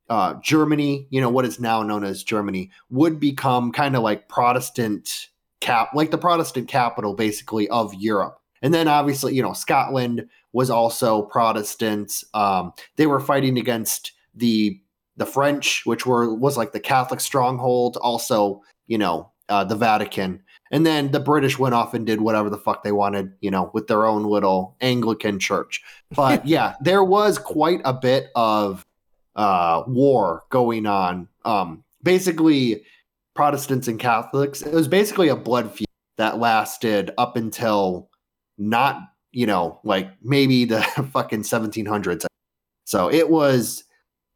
uh, 0.10 0.36
Germany, 0.42 1.08
you 1.10 1.22
know 1.22 1.30
what 1.30 1.46
is 1.46 1.60
now 1.60 1.84
known 1.84 2.04
as 2.04 2.24
Germany, 2.24 2.72
would 2.90 3.20
become 3.20 3.72
kind 3.72 3.96
of 3.96 4.04
like 4.04 4.28
Protestant 4.30 5.28
cap, 5.62 5.90
like 5.94 6.12
the 6.12 6.18
Protestant 6.18 6.68
capital, 6.68 7.14
basically 7.14 7.70
of 7.70 7.94
Europe. 7.94 8.40
And 8.62 8.74
then 8.74 8.88
obviously, 8.88 9.36
you 9.36 9.42
know, 9.42 9.54
Scotland 9.54 10.28
was 10.52 10.70
also 10.70 11.24
Protestant. 11.24 12.24
Um, 12.34 12.74
they 12.98 13.08
were 13.08 13.20
fighting 13.20 13.58
against 13.58 14.12
the 14.36 14.82
the 15.18 15.26
French, 15.26 15.86
which 15.86 16.06
were 16.06 16.34
was 16.34 16.58
like 16.58 16.72
the 16.72 16.80
Catholic 16.80 17.20
stronghold. 17.20 17.98
Also, 17.98 18.62
you 18.88 18.98
know, 18.98 19.32
uh, 19.50 19.64
the 19.64 19.76
Vatican. 19.76 20.42
And 20.72 20.86
then 20.86 21.12
the 21.12 21.20
British 21.20 21.58
went 21.58 21.74
off 21.74 21.94
and 21.94 22.06
did 22.06 22.22
whatever 22.22 22.50
the 22.50 22.58
fuck 22.58 22.84
they 22.84 22.92
wanted, 22.92 23.34
you 23.42 23.50
know, 23.50 23.72
with 23.74 23.88
their 23.88 24.06
own 24.06 24.24
little 24.24 24.76
Anglican 24.82 25.40
church. 25.40 25.82
But 26.16 26.46
yeah, 26.48 26.76
there 26.82 27.04
was 27.04 27.38
quite 27.38 27.82
a 27.86 27.94
bit 27.94 28.30
of 28.36 28.86
uh, 29.36 29.84
war 29.88 30.44
going 30.50 30.86
on. 30.86 31.28
Um, 31.46 31.84
basically, 32.04 32.84
Protestants 33.36 33.88
and 33.88 34.00
Catholics. 34.00 34.62
It 34.62 34.74
was 34.74 34.88
basically 34.88 35.30
a 35.30 35.36
blood 35.36 35.74
feud 35.74 35.88
that 36.18 36.40
lasted 36.40 37.12
up 37.18 37.38
until 37.38 38.10
not, 38.58 39.02
you 39.32 39.46
know, 39.46 39.80
like 39.84 40.12
maybe 40.22 40.66
the 40.66 40.82
fucking 41.14 41.44
1700s. 41.44 42.26
So 42.86 43.10
it 43.10 43.30
was, 43.30 43.84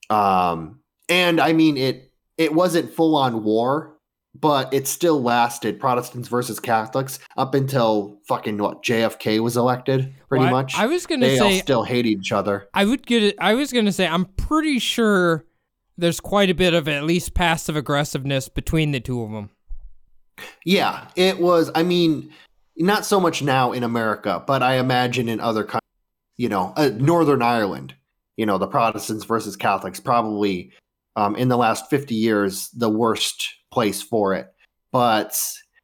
um, 0.10 0.80
and 1.10 1.40
I 1.42 1.54
mean 1.54 1.78
it. 1.78 2.10
It 2.36 2.54
wasn't 2.56 2.92
full 2.92 3.16
on 3.16 3.44
war, 3.44 3.93
but 4.36 4.74
it 4.74 4.88
still 4.88 5.22
lasted. 5.22 5.80
Protestants 5.80 6.28
versus 6.28 6.60
Catholics 6.60 7.20
up 7.38 7.54
until 7.56 8.20
fucking 8.28 8.58
what 8.58 8.84
JFK 8.84 9.40
was 9.42 9.56
elected. 9.58 10.14
Pretty 10.30 10.46
Well, 10.46 10.50
I- 10.56 10.62
much, 10.62 10.76
I 10.78 10.86
was 10.88 11.06
gonna 11.06 11.28
they 11.28 11.38
say- 11.38 11.60
still 11.60 11.84
hate 11.84 12.06
each 12.06 12.32
other. 12.32 12.68
I 12.74 12.86
would 12.86 13.06
get 13.06 13.24
it. 13.24 13.36
I 13.40 13.54
was 13.54 13.72
gonna 13.72 13.92
say 13.92 14.08
I'm 14.08 14.26
pretty 14.26 14.80
sure 14.80 15.46
there's 15.98 16.20
quite 16.20 16.50
a 16.50 16.56
bit 16.56 16.74
of 16.74 16.88
at 16.88 17.04
least 17.04 17.34
passive 17.36 17.76
aggressiveness 17.76 18.50
between 18.50 18.92
the 18.92 19.00
two 19.00 19.22
of 19.22 19.32
them. 19.32 19.50
Yeah, 20.66 21.08
it 21.16 21.40
was. 21.40 21.70
I 21.76 21.84
mean, 21.84 22.32
not 22.76 23.06
so 23.06 23.20
much 23.20 23.44
now 23.44 23.72
in 23.72 23.84
America, 23.84 24.44
but 24.48 24.64
I 24.64 24.78
imagine 24.80 25.30
in 25.30 25.40
other 25.40 25.64
countries, 25.64 25.80
you 26.38 26.50
know, 26.50 26.74
uh, 26.76 26.90
Northern 26.98 27.44
Ireland, 27.44 27.94
you 28.38 28.46
know, 28.48 28.58
the 28.58 28.66
Protestants 28.66 29.26
versus 29.26 29.56
Catholics, 29.56 30.00
probably 30.00 30.72
um, 31.16 31.36
in 31.36 31.48
the 31.48 31.58
last 31.58 31.90
50 31.90 32.16
years, 32.16 32.70
the 32.70 32.90
worst 32.90 33.48
place 33.72 34.02
for 34.02 34.34
it. 34.34 34.48
But 34.92 35.40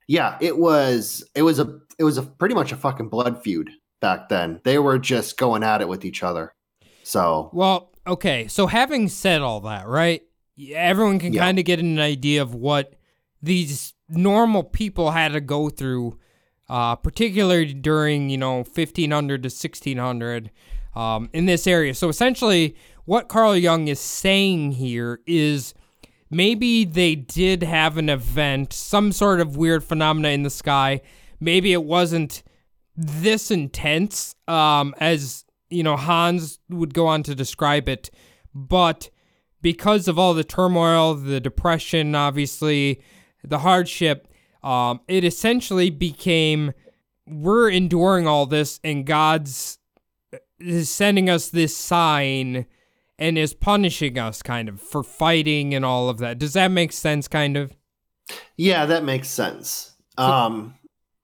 yeah, 0.07 0.37
it 0.41 0.57
was, 0.57 1.23
it 1.35 1.43
was 1.43 1.59
a, 1.59 1.79
it 1.97 2.03
was 2.03 2.17
a 2.17 2.23
pretty 2.23 2.55
much 2.55 2.71
a 2.71 2.75
fucking 2.77 3.09
blood 3.09 3.41
feud 3.43 3.69
back 4.01 4.29
then. 4.29 4.61
They 4.63 4.79
were 4.79 4.97
just 4.99 5.37
going 5.37 5.63
at 5.63 5.81
it 5.81 5.87
with 5.87 6.05
each 6.05 6.23
other. 6.23 6.53
So 7.03 7.49
Well, 7.53 7.91
okay. 8.07 8.47
So 8.47 8.67
having 8.67 9.07
said 9.09 9.41
all 9.41 9.61
that, 9.61 9.87
right? 9.87 10.21
Everyone 10.73 11.19
can 11.19 11.33
Yeah. 11.33 11.41
kind 11.41 11.59
of 11.59 11.65
get 11.65 11.79
an 11.79 11.99
idea 11.99 12.41
of 12.41 12.53
what 12.53 12.93
these 13.41 13.93
normal 14.09 14.63
people 14.63 15.11
had 15.11 15.33
to 15.33 15.41
go 15.41 15.69
through, 15.69 16.17
uh, 16.67 16.95
particularly 16.95 17.73
during 17.73 18.29
you 18.29 18.37
know 18.37 18.57
1500 18.63 19.43
to 19.43 19.47
1600 19.49 20.51
um, 20.95 21.29
in 21.33 21.45
this 21.45 21.65
area. 21.67 21.93
So 21.93 22.09
essentially, 22.09 22.75
what 23.09 23.27
Carl 23.27 23.57
Jung 23.57 23.87
is 23.87 23.99
saying 23.99 24.73
here 24.73 25.19
is 25.25 25.73
maybe 26.29 26.85
they 26.85 27.15
did 27.15 27.63
have 27.63 27.97
an 27.97 28.07
event, 28.07 28.71
some 28.71 29.11
sort 29.11 29.41
of 29.41 29.57
weird 29.57 29.83
phenomena 29.83 30.27
in 30.27 30.43
the 30.43 30.51
sky. 30.51 31.01
Maybe 31.39 31.73
it 31.73 31.83
wasn't 31.83 32.43
this 32.95 33.49
intense 33.49 34.35
um, 34.47 34.93
as 34.99 35.43
you 35.71 35.81
know 35.81 35.97
Hans 35.97 36.59
would 36.69 36.93
go 36.93 37.07
on 37.07 37.23
to 37.23 37.33
describe 37.33 37.89
it, 37.89 38.11
but 38.53 39.09
because 39.59 40.07
of 40.07 40.19
all 40.19 40.35
the 40.35 40.43
turmoil, 40.43 41.15
the 41.15 41.39
depression, 41.39 42.13
obviously, 42.13 43.01
the 43.43 43.57
hardship, 43.57 44.27
um, 44.61 44.99
it 45.07 45.23
essentially 45.23 45.89
became 45.89 46.73
we're 47.25 47.71
enduring 47.71 48.27
all 48.27 48.45
this, 48.45 48.79
and 48.83 49.03
God's 49.03 49.79
is 50.59 50.91
sending 50.91 51.27
us 51.27 51.49
this 51.49 51.75
sign 51.75 52.67
and 53.19 53.37
is 53.37 53.53
punishing 53.53 54.17
us 54.17 54.41
kind 54.41 54.69
of 54.69 54.81
for 54.81 55.03
fighting 55.03 55.75
and 55.75 55.85
all 55.85 56.09
of 56.09 56.17
that. 56.19 56.39
Does 56.39 56.53
that 56.53 56.71
make 56.71 56.91
sense 56.91 57.27
kind 57.27 57.57
of? 57.57 57.75
Yeah, 58.57 58.85
that 58.87 59.03
makes 59.03 59.29
sense. 59.29 59.95
Um 60.17 60.75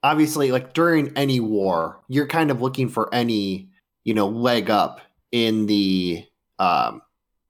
obviously 0.03 0.51
like 0.51 0.73
during 0.73 1.11
any 1.17 1.39
war, 1.39 2.01
you're 2.07 2.27
kind 2.27 2.51
of 2.51 2.61
looking 2.61 2.89
for 2.89 3.11
any, 3.13 3.69
you 4.03 4.13
know, 4.13 4.27
leg 4.27 4.69
up 4.69 5.01
in 5.31 5.65
the 5.65 6.25
um 6.59 7.01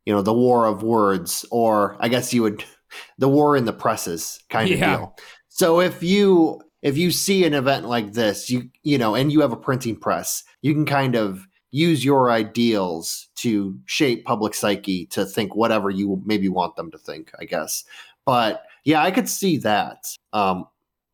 you 0.05 0.13
know, 0.13 0.21
the 0.21 0.33
war 0.33 0.65
of 0.67 0.83
words 0.83 1.45
or 1.51 1.97
I 1.99 2.07
guess 2.07 2.33
you 2.33 2.43
would 2.43 2.63
the 3.17 3.27
war 3.27 3.57
in 3.57 3.65
the 3.65 3.73
presses 3.73 4.39
kind 4.49 4.71
of 4.71 4.79
deal. 4.79 5.15
So 5.49 5.81
if 5.81 6.03
you 6.03 6.61
if 6.81 6.97
you 6.97 7.09
see 7.09 7.45
an 7.45 7.55
event 7.55 7.87
like 7.87 8.13
this, 8.13 8.49
you 8.49 8.69
you 8.83 8.99
know, 8.99 9.15
and 9.15 9.31
you 9.31 9.41
have 9.41 9.51
a 9.51 9.57
printing 9.57 9.95
press, 9.95 10.43
you 10.61 10.73
can 10.73 10.85
kind 10.85 11.15
of 11.15 11.47
use 11.75 12.05
your 12.05 12.31
ideals 12.31 13.27
to 13.35 13.77
shape 13.85 14.23
public 14.23 14.53
psyche 14.53 15.07
to 15.07 15.25
think 15.25 15.57
whatever 15.57 15.89
you 15.89 16.21
maybe 16.25 16.47
want 16.47 16.73
them 16.77 16.89
to 16.89 16.97
think, 16.97 17.33
I 17.37 17.43
guess. 17.43 17.83
But 18.25 18.63
yeah, 18.85 19.03
I 19.03 19.11
could 19.11 19.27
see 19.27 19.57
that. 19.57 20.05
Um, 20.31 20.67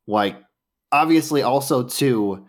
like 0.06 0.38
obviously 0.92 1.42
also 1.42 1.82
too, 1.82 2.46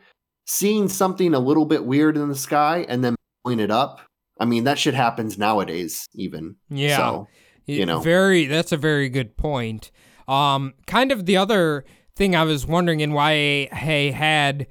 seeing 0.47 0.91
something 0.91 1.33
a 1.33 1.39
little 1.39 1.65
bit 1.65 1.87
weird 1.87 2.19
in 2.19 2.29
the 2.29 2.35
sky 2.35 2.85
and 2.87 3.03
then 3.03 3.17
blowing 3.43 3.61
it 3.61 3.71
up. 3.71 4.03
I 4.39 4.45
mean, 4.45 4.65
that 4.65 4.79
shit 4.79 4.93
happens 4.93 5.39
nowadays, 5.39 6.07
even. 6.15 6.57
Yeah. 6.69 6.99
So, 6.99 7.29
you 7.65 7.87
know. 7.87 8.01
very 8.01 8.45
that's 8.45 8.73
a 8.73 8.77
very 8.77 9.09
good 9.09 9.37
point 9.37 9.93
um 10.27 10.75
kind 10.87 11.13
of 11.13 11.27
the 11.27 11.37
other 11.37 11.85
thing 12.17 12.35
i 12.35 12.43
was 12.43 12.67
wondering 12.67 13.01
and 13.01 13.15
why 13.15 13.69
hey 13.73 14.11
had 14.11 14.67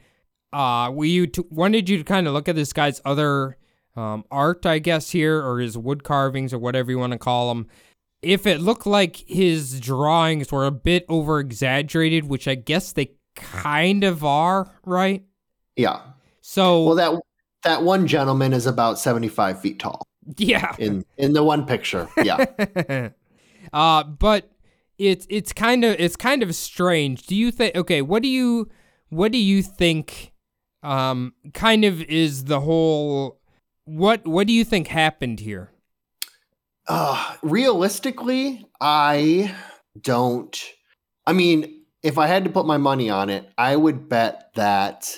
uh 0.54 0.92
were 0.94 1.06
you 1.06 1.28
t- 1.28 1.44
wanted 1.50 1.90
you 1.90 1.98
to 1.98 2.04
kind 2.04 2.28
of 2.28 2.34
look 2.34 2.50
at 2.50 2.56
this 2.56 2.74
guy's 2.74 3.02
other 3.06 3.58
um 3.96 4.24
art 4.32 4.66
i 4.66 4.80
guess 4.80 5.12
here 5.12 5.42
or 5.42 5.60
his 5.60 5.78
wood 5.78 6.04
carvings 6.04 6.54
or 6.54 6.60
whatever 6.60 6.92
you 6.92 7.00
want 7.00 7.14
to 7.14 7.20
call 7.20 7.50
them 7.50 7.68
if 8.22 8.46
it 8.46 8.62
looked 8.62 8.86
like 8.86 9.18
his 9.28 9.80
drawings 9.80 10.52
were 10.52 10.66
a 10.66 10.72
bit 10.72 11.06
over 11.10 11.40
exaggerated 11.40 12.26
which 12.26 12.48
i 12.48 12.56
guess 12.56 12.92
they 12.94 13.12
kind 13.36 14.04
of 14.04 14.24
are 14.24 14.72
right 14.86 15.24
yeah. 15.76 16.02
so 16.42 16.84
Well, 16.84 16.96
that 16.96 17.22
that 17.64 17.84
one 17.84 18.08
gentleman 18.08 18.54
is 18.54 18.68
about 18.68 19.00
seventy 19.00 19.30
five 19.30 19.62
feet 19.62 19.80
tall 19.80 20.06
yeah 20.38 20.76
in 20.78 21.06
in 21.18 21.34
the 21.34 21.44
one 21.44 21.66
picture. 21.66 22.08
Yeah. 22.24 22.46
uh, 23.74 24.04
but 24.04 24.52
it's 24.98 25.26
it's 25.30 25.54
kind 25.54 25.84
of 25.84 25.96
it's 26.00 26.16
kind 26.16 26.44
of 26.44 26.54
strange. 26.56 27.26
Do 27.26 27.36
you 27.36 27.52
think? 27.52 27.76
Okay, 27.76 28.02
what 28.02 28.22
do 28.22 28.30
you 28.30 28.70
what 29.10 29.32
do 29.32 29.38
you 29.38 29.62
think? 29.64 30.31
Um, 30.84 31.34
kind 31.54 31.86
of 31.86 32.02
is 32.02 32.46
the 32.46 32.62
whole 32.62 33.40
what 33.86 34.26
what 34.26 34.48
do 34.48 34.54
you 34.54 34.64
think 34.64 34.88
happened 34.88 35.40
here? 35.40 35.72
uh, 36.88 37.36
realistically, 37.42 38.66
I 38.80 39.56
don't. 40.00 40.62
I 41.26 41.34
mean, 41.34 41.84
if 42.04 42.18
I 42.18 42.28
had 42.28 42.44
to 42.44 42.50
put 42.50 42.66
my 42.66 42.78
money 42.78 43.10
on 43.10 43.30
it, 43.30 43.50
I 43.58 43.76
would 43.76 44.10
bet 44.10 44.52
that 44.56 45.16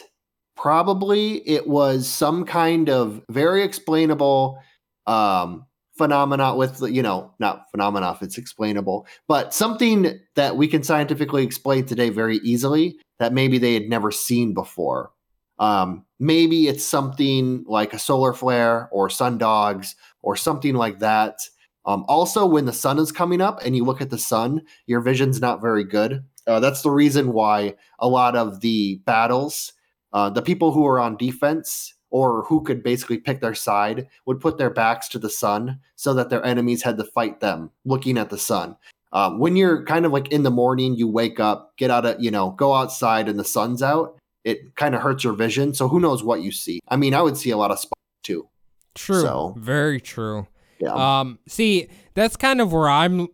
probably 0.55 1.37
it 1.47 1.67
was 1.67 2.07
some 2.07 2.45
kind 2.45 2.89
of 2.89 3.23
very 3.29 3.63
explainable 3.63 4.61
um 5.07 5.65
phenomena 5.97 6.55
with 6.55 6.81
you 6.89 7.01
know 7.01 7.33
not 7.39 7.65
phenomena 7.71 8.13
if 8.13 8.21
it's 8.21 8.37
explainable 8.37 9.05
but 9.27 9.53
something 9.53 10.17
that 10.35 10.55
we 10.55 10.67
can 10.67 10.81
scientifically 10.81 11.43
explain 11.43 11.85
today 11.85 12.09
very 12.09 12.37
easily 12.37 12.97
that 13.19 13.33
maybe 13.33 13.57
they 13.57 13.73
had 13.73 13.89
never 13.89 14.11
seen 14.11 14.53
before 14.53 15.11
um 15.59 16.05
maybe 16.19 16.67
it's 16.67 16.83
something 16.83 17.63
like 17.67 17.93
a 17.93 17.99
solar 17.99 18.33
flare 18.33 18.89
or 18.91 19.09
sun 19.09 19.37
dogs 19.37 19.95
or 20.21 20.35
something 20.35 20.75
like 20.75 20.99
that 20.99 21.39
um 21.85 22.05
also 22.07 22.45
when 22.45 22.65
the 22.65 22.73
sun 22.73 22.97
is 22.97 23.11
coming 23.11 23.41
up 23.41 23.59
and 23.63 23.75
you 23.75 23.83
look 23.83 24.01
at 24.01 24.09
the 24.09 24.17
sun 24.17 24.61
your 24.87 25.01
vision's 25.01 25.39
not 25.39 25.61
very 25.61 25.83
good 25.83 26.23
uh, 26.45 26.59
that's 26.59 26.81
the 26.81 26.91
reason 26.91 27.31
why 27.31 27.73
a 27.99 28.07
lot 28.07 28.35
of 28.35 28.59
the 28.61 28.99
battles 29.05 29.73
uh, 30.13 30.29
the 30.29 30.41
people 30.41 30.71
who 30.71 30.85
are 30.85 30.99
on 30.99 31.17
defense 31.17 31.93
or 32.13 32.43
who 32.43 32.61
could 32.61 32.83
basically 32.83 33.17
pick 33.17 33.41
their 33.41 33.55
side 33.55 34.07
would 34.27 34.39
put 34.39 34.59
their 34.59 34.69
backs 34.69 35.09
to 35.09 35.17
the 35.17 35.31
sun 35.31 35.79
so 35.95 36.13
that 36.13 36.29
their 36.29 36.45
enemies 36.45 36.83
had 36.83 36.95
to 36.95 37.03
fight 37.03 37.39
them 37.39 37.71
looking 37.85 38.19
at 38.19 38.29
the 38.29 38.37
sun. 38.37 38.77
Um, 39.13 39.39
when 39.39 39.55
you're 39.55 39.83
kind 39.85 40.05
of 40.05 40.11
like 40.11 40.31
in 40.31 40.43
the 40.43 40.51
morning, 40.51 40.95
you 40.95 41.07
wake 41.07 41.39
up, 41.39 41.75
get 41.75 41.89
out 41.89 42.05
of, 42.05 42.21
you 42.21 42.29
know, 42.29 42.51
go 42.51 42.75
outside 42.75 43.27
and 43.27 43.39
the 43.39 43.43
sun's 43.43 43.81
out, 43.81 44.19
it 44.43 44.75
kind 44.75 44.93
of 44.95 45.01
hurts 45.01 45.23
your 45.23 45.33
vision. 45.33 45.73
So 45.73 45.87
who 45.87 45.99
knows 45.99 46.23
what 46.23 46.41
you 46.41 46.51
see? 46.51 46.79
I 46.87 46.95
mean, 46.97 47.13
I 47.13 47.21
would 47.21 47.37
see 47.37 47.49
a 47.51 47.57
lot 47.57 47.71
of 47.71 47.79
spots 47.79 48.01
too. 48.23 48.47
True. 48.95 49.21
So- 49.21 49.55
Very 49.57 49.99
true. 50.01 50.47
Yeah. 50.79 50.93
Um, 51.19 51.39
see, 51.47 51.87
that's 52.13 52.35
kind 52.35 52.59
of 52.59 52.73
where 52.73 52.89
I'm 52.89 53.27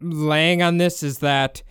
laying 0.00 0.62
on 0.62 0.76
this 0.78 1.02
is 1.02 1.18
that 1.18 1.62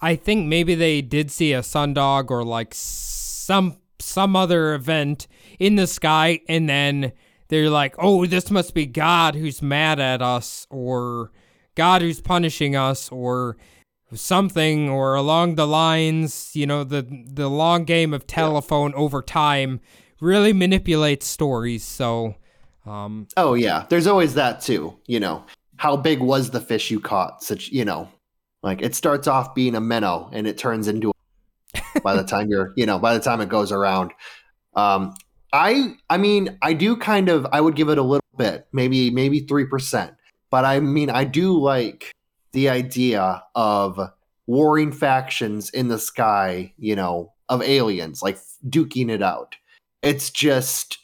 I 0.00 0.14
think 0.16 0.46
maybe 0.46 0.74
they 0.74 1.02
did 1.02 1.30
see 1.30 1.52
a 1.52 1.60
sundog 1.60 2.30
or 2.30 2.44
like 2.44 2.72
some 2.74 3.76
some 3.98 4.36
other 4.36 4.74
event 4.74 5.26
in 5.58 5.74
the 5.74 5.86
sky 5.86 6.40
and 6.48 6.68
then 6.68 7.12
they're 7.48 7.68
like, 7.70 7.94
"Oh, 7.98 8.24
this 8.26 8.50
must 8.50 8.72
be 8.74 8.86
God 8.86 9.34
who's 9.34 9.60
mad 9.60 9.98
at 9.98 10.22
us 10.22 10.66
or 10.70 11.32
God 11.74 12.00
who's 12.02 12.20
punishing 12.20 12.76
us 12.76 13.10
or 13.10 13.56
something 14.14 14.88
or 14.88 15.14
along 15.14 15.56
the 15.56 15.66
lines, 15.66 16.50
you 16.54 16.66
know, 16.66 16.84
the 16.84 17.06
the 17.26 17.48
long 17.48 17.84
game 17.84 18.14
of 18.14 18.26
telephone 18.26 18.94
over 18.94 19.22
time 19.22 19.80
really 20.20 20.52
manipulates 20.52 21.26
stories. 21.26 21.84
So, 21.84 22.34
um 22.86 23.28
oh, 23.36 23.54
yeah. 23.54 23.86
There's 23.88 24.06
always 24.06 24.34
that 24.34 24.60
too. 24.60 24.96
You 25.06 25.20
know, 25.20 25.44
how 25.76 25.96
big 25.96 26.20
was 26.20 26.50
the 26.50 26.60
fish 26.60 26.90
you 26.90 27.00
caught? 27.00 27.42
Such, 27.42 27.68
you 27.68 27.84
know, 27.84 28.08
like 28.62 28.82
it 28.82 28.94
starts 28.94 29.28
off 29.28 29.54
being 29.54 29.74
a 29.74 29.80
minnow 29.80 30.30
and 30.32 30.46
it 30.46 30.58
turns 30.58 30.88
into 30.88 31.10
a 31.10 32.00
by 32.02 32.14
the 32.14 32.24
time 32.24 32.48
you're, 32.48 32.72
you 32.76 32.86
know, 32.86 32.98
by 32.98 33.14
the 33.14 33.20
time 33.20 33.40
it 33.40 33.48
goes 33.48 33.72
around. 33.72 34.12
Um, 34.74 35.14
I, 35.52 35.94
I 36.10 36.18
mean, 36.18 36.58
I 36.62 36.74
do 36.74 36.96
kind 36.96 37.28
of, 37.28 37.46
I 37.52 37.60
would 37.60 37.74
give 37.74 37.88
it 37.88 37.98
a 37.98 38.02
little 38.02 38.24
bit, 38.36 38.68
maybe, 38.72 39.10
maybe 39.10 39.40
3%. 39.42 40.14
But 40.50 40.64
I 40.64 40.80
mean, 40.80 41.10
I 41.10 41.24
do 41.24 41.58
like 41.58 42.12
the 42.58 42.68
idea 42.68 43.40
of 43.54 44.00
warring 44.48 44.90
factions 44.90 45.70
in 45.70 45.86
the 45.86 45.98
sky, 45.98 46.72
you 46.76 46.96
know, 46.96 47.32
of 47.48 47.62
aliens, 47.62 48.20
like 48.20 48.36
duking 48.68 49.08
it 49.10 49.22
out. 49.22 49.54
It's 50.02 50.28
just, 50.28 50.98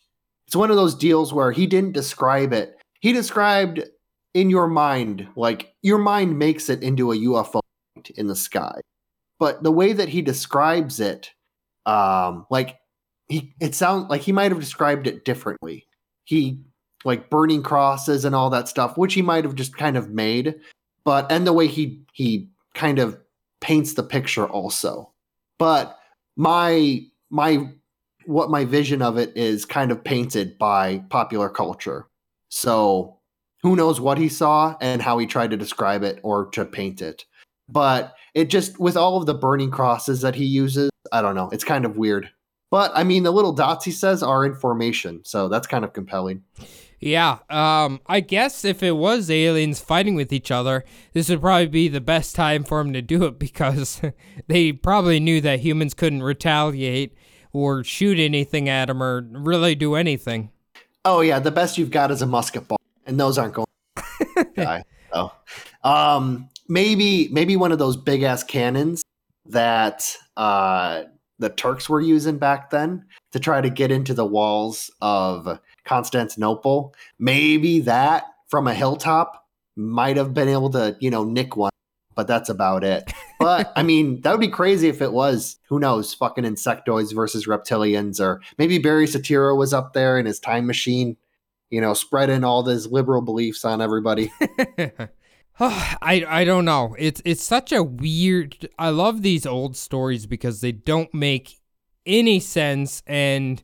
it's 0.49 0.57
one 0.57 0.71
of 0.71 0.77
those 0.77 0.97
deals 0.97 1.33
where 1.33 1.53
he 1.53 1.69
didn't 1.69 1.93
describe 1.93 2.53
it. 2.53 2.77
He 2.99 3.13
described 3.13 3.85
in 4.35 4.51
your 4.51 4.67
mind, 4.67 5.29
like 5.37 5.73
your 5.81 5.99
mind 5.99 6.41
makes 6.41 6.69
it 6.69 6.83
into 6.83 7.13
a 7.13 7.17
UFO 7.17 7.61
in 8.17 8.27
the 8.27 8.35
sky. 8.35 8.81
But 9.39 9.63
the 9.63 9.71
way 9.71 9.93
that 9.93 10.09
he 10.09 10.23
describes 10.23 10.99
it, 10.99 11.31
um, 11.87 12.47
like 12.51 12.79
he, 13.29 13.55
it 13.61 13.77
sounds 13.77 14.11
like 14.11 14.23
he 14.23 14.33
might 14.33 14.51
have 14.51 14.61
described 14.61 15.07
it 15.07 15.25
differently. 15.25 15.87
He 16.25 16.65
like 17.05 17.31
burning 17.31 17.63
crosses 17.63 18.25
and 18.25 18.35
all 18.35 18.51
that 18.51 18.67
stuff, 18.67 18.99
which 18.99 19.15
he 19.15 19.23
might 19.23 19.45
have 19.45 19.55
just 19.55 19.77
kind 19.77 19.97
of 19.97 20.11
made, 20.11 20.57
but 21.05 21.31
and 21.31 21.47
the 21.47 21.53
way 21.53 21.67
he 21.67 22.03
he 22.13 22.49
kind 22.75 22.99
of 22.99 23.19
paints 23.61 23.95
the 23.95 24.03
picture 24.03 24.47
also. 24.47 25.13
But 25.59 25.99
my 26.37 27.03
my 27.31 27.69
what 28.27 28.51
my 28.51 28.65
vision 28.65 29.03
of 29.03 29.19
it 29.19 29.37
is 29.37 29.65
kind 29.65 29.91
of 29.91 30.03
painted 30.03 30.59
by 30.59 31.05
popular 31.11 31.49
culture. 31.49 32.07
So 32.49 33.19
who 33.63 33.77
knows 33.77 34.01
what 34.01 34.19
he 34.19 34.29
saw 34.29 34.77
and 34.81 35.01
how 35.01 35.19
he 35.19 35.27
tried 35.27 35.51
to 35.51 35.57
describe 35.57 36.03
it 36.03 36.21
or 36.23 36.47
to 36.51 36.65
paint 36.65 37.03
it. 37.03 37.25
But 37.69 38.15
it 38.35 38.51
just 38.51 38.79
with 38.79 38.97
all 38.97 39.17
of 39.17 39.27
the 39.27 39.35
burning 39.35 39.71
crosses 39.71 40.21
that 40.21 40.35
he 40.35 40.45
uses, 40.45 40.91
I 41.13 41.23
don't 41.23 41.35
know, 41.35 41.49
it's 41.51 41.65
kind 41.65 41.85
of 41.85 41.97
weird. 41.97 42.31
But 42.71 42.93
I 42.95 43.05
mean 43.05 43.23
the 43.23 43.31
little 43.31 43.53
dots 43.53 43.85
he 43.85 43.91
says 43.91 44.23
are 44.23 44.45
information, 44.45 45.23
so 45.25 45.49
that's 45.49 45.67
kind 45.67 45.85
of 45.85 45.93
compelling. 45.93 46.43
Yeah, 47.01 47.39
um, 47.51 48.01
I 48.07 48.21
guess 48.21 48.65
if 48.65 48.83
it 48.83 48.93
was 48.93 49.31
aliens 49.31 49.81
fighting 49.81 50.15
with 50.15 50.33
each 50.33 50.51
other, 50.51 50.85
this 51.13 51.29
would 51.29 51.41
probably 51.41 51.67
be 51.67 51.89
the 51.89 52.01
best 52.01 52.35
time 52.35 52.65
for 52.65 52.83
them 52.83 52.93
to 52.93 53.03
do 53.03 53.25
it 53.25 53.39
because 53.39 54.01
they 54.47 54.73
probably 54.73 55.21
knew 55.21 55.41
that 55.41 55.61
humans 55.61 55.95
couldn't 55.95 56.23
retaliate 56.23 57.15
or 57.53 57.85
shoot 57.85 58.19
anything 58.19 58.69
at 58.69 58.87
them 58.87 59.03
or 59.03 59.21
really 59.21 59.75
do 59.75 59.95
anything. 59.95 60.51
Oh 61.05 61.21
yeah, 61.21 61.39
the 61.39 61.51
best 61.51 61.77
you've 61.77 61.91
got 61.91 62.11
is 62.11 62.23
a 62.23 62.27
musket 62.27 62.67
ball, 62.67 62.81
and 63.07 63.21
those 63.21 63.37
aren't 63.39 63.55
going. 63.55 63.67
die. 64.57 64.85
Oh, 65.13 65.33
um, 65.83 66.49
maybe 66.69 67.29
maybe 67.31 67.57
one 67.57 67.73
of 67.73 67.79
those 67.79 67.97
big 67.97 68.23
ass 68.23 68.43
cannons 68.43 69.03
that 69.47 70.17
uh, 70.37 71.03
the 71.39 71.51
Turks 71.51 71.89
were 71.89 72.01
using 72.01 72.39
back 72.39 72.71
then 72.71 73.05
to 73.33 73.41
try 73.41 73.61
to 73.61 73.71
get 73.71 73.91
into 73.91 74.15
the 74.15 74.25
walls 74.25 74.91
of 75.01 75.61
Constantinople. 75.85 76.95
Maybe 77.19 77.81
that 77.81 78.25
from 78.49 78.67
a 78.67 78.75
hilltop 78.75 79.47
might 79.77 80.17
have 80.17 80.35
been 80.35 80.49
able 80.49 80.71
to 80.71 80.97
you 81.01 81.11
know 81.11 81.25
nick 81.25 81.57
one, 81.57 81.73
but 82.15 82.27
that's 82.27 82.49
about 82.49 82.85
it. 82.85 83.13
But 83.39 83.73
I 83.77 83.83
mean, 83.85 84.21
that 84.23 84.31
would 84.33 84.41
be 84.41 84.49
crazy 84.49 84.89
if 84.89 85.03
it 85.03 85.13
was. 85.13 85.59
Who 85.69 85.79
knows? 85.79 86.15
Fucking 86.15 86.45
insectoids 86.45 87.15
versus 87.15 87.47
reptilians, 87.47 88.21
or 88.21 88.41
maybe 88.59 88.79
Barry 88.79 89.07
Soetoro 89.07 89.57
was 89.57 89.73
up 89.73 89.93
there 89.93 90.19
in 90.19 90.27
his 90.27 90.39
time 90.41 90.67
machine 90.67 91.17
you 91.75 91.81
know, 91.81 91.93
spreading 91.93 92.45
all 92.45 92.63
these 92.63 92.87
liberal 92.87 93.21
beliefs 93.21 93.65
on 93.65 93.83
everybody. 93.83 94.33
I 95.61 96.25
I 96.29 96.45
don't 96.45 96.65
know. 96.65 96.95
It's 96.99 97.21
it's 97.25 97.43
such 97.43 97.73
a 97.73 97.83
weird. 97.83 98.69
I 98.79 98.91
love 98.91 99.23
these 99.23 99.45
old 99.45 99.77
stories 99.77 100.27
because 100.27 100.61
they 100.61 100.71
don't 100.71 101.13
make 101.13 101.61
any 102.07 102.39
sense, 102.39 103.03
and 103.09 103.61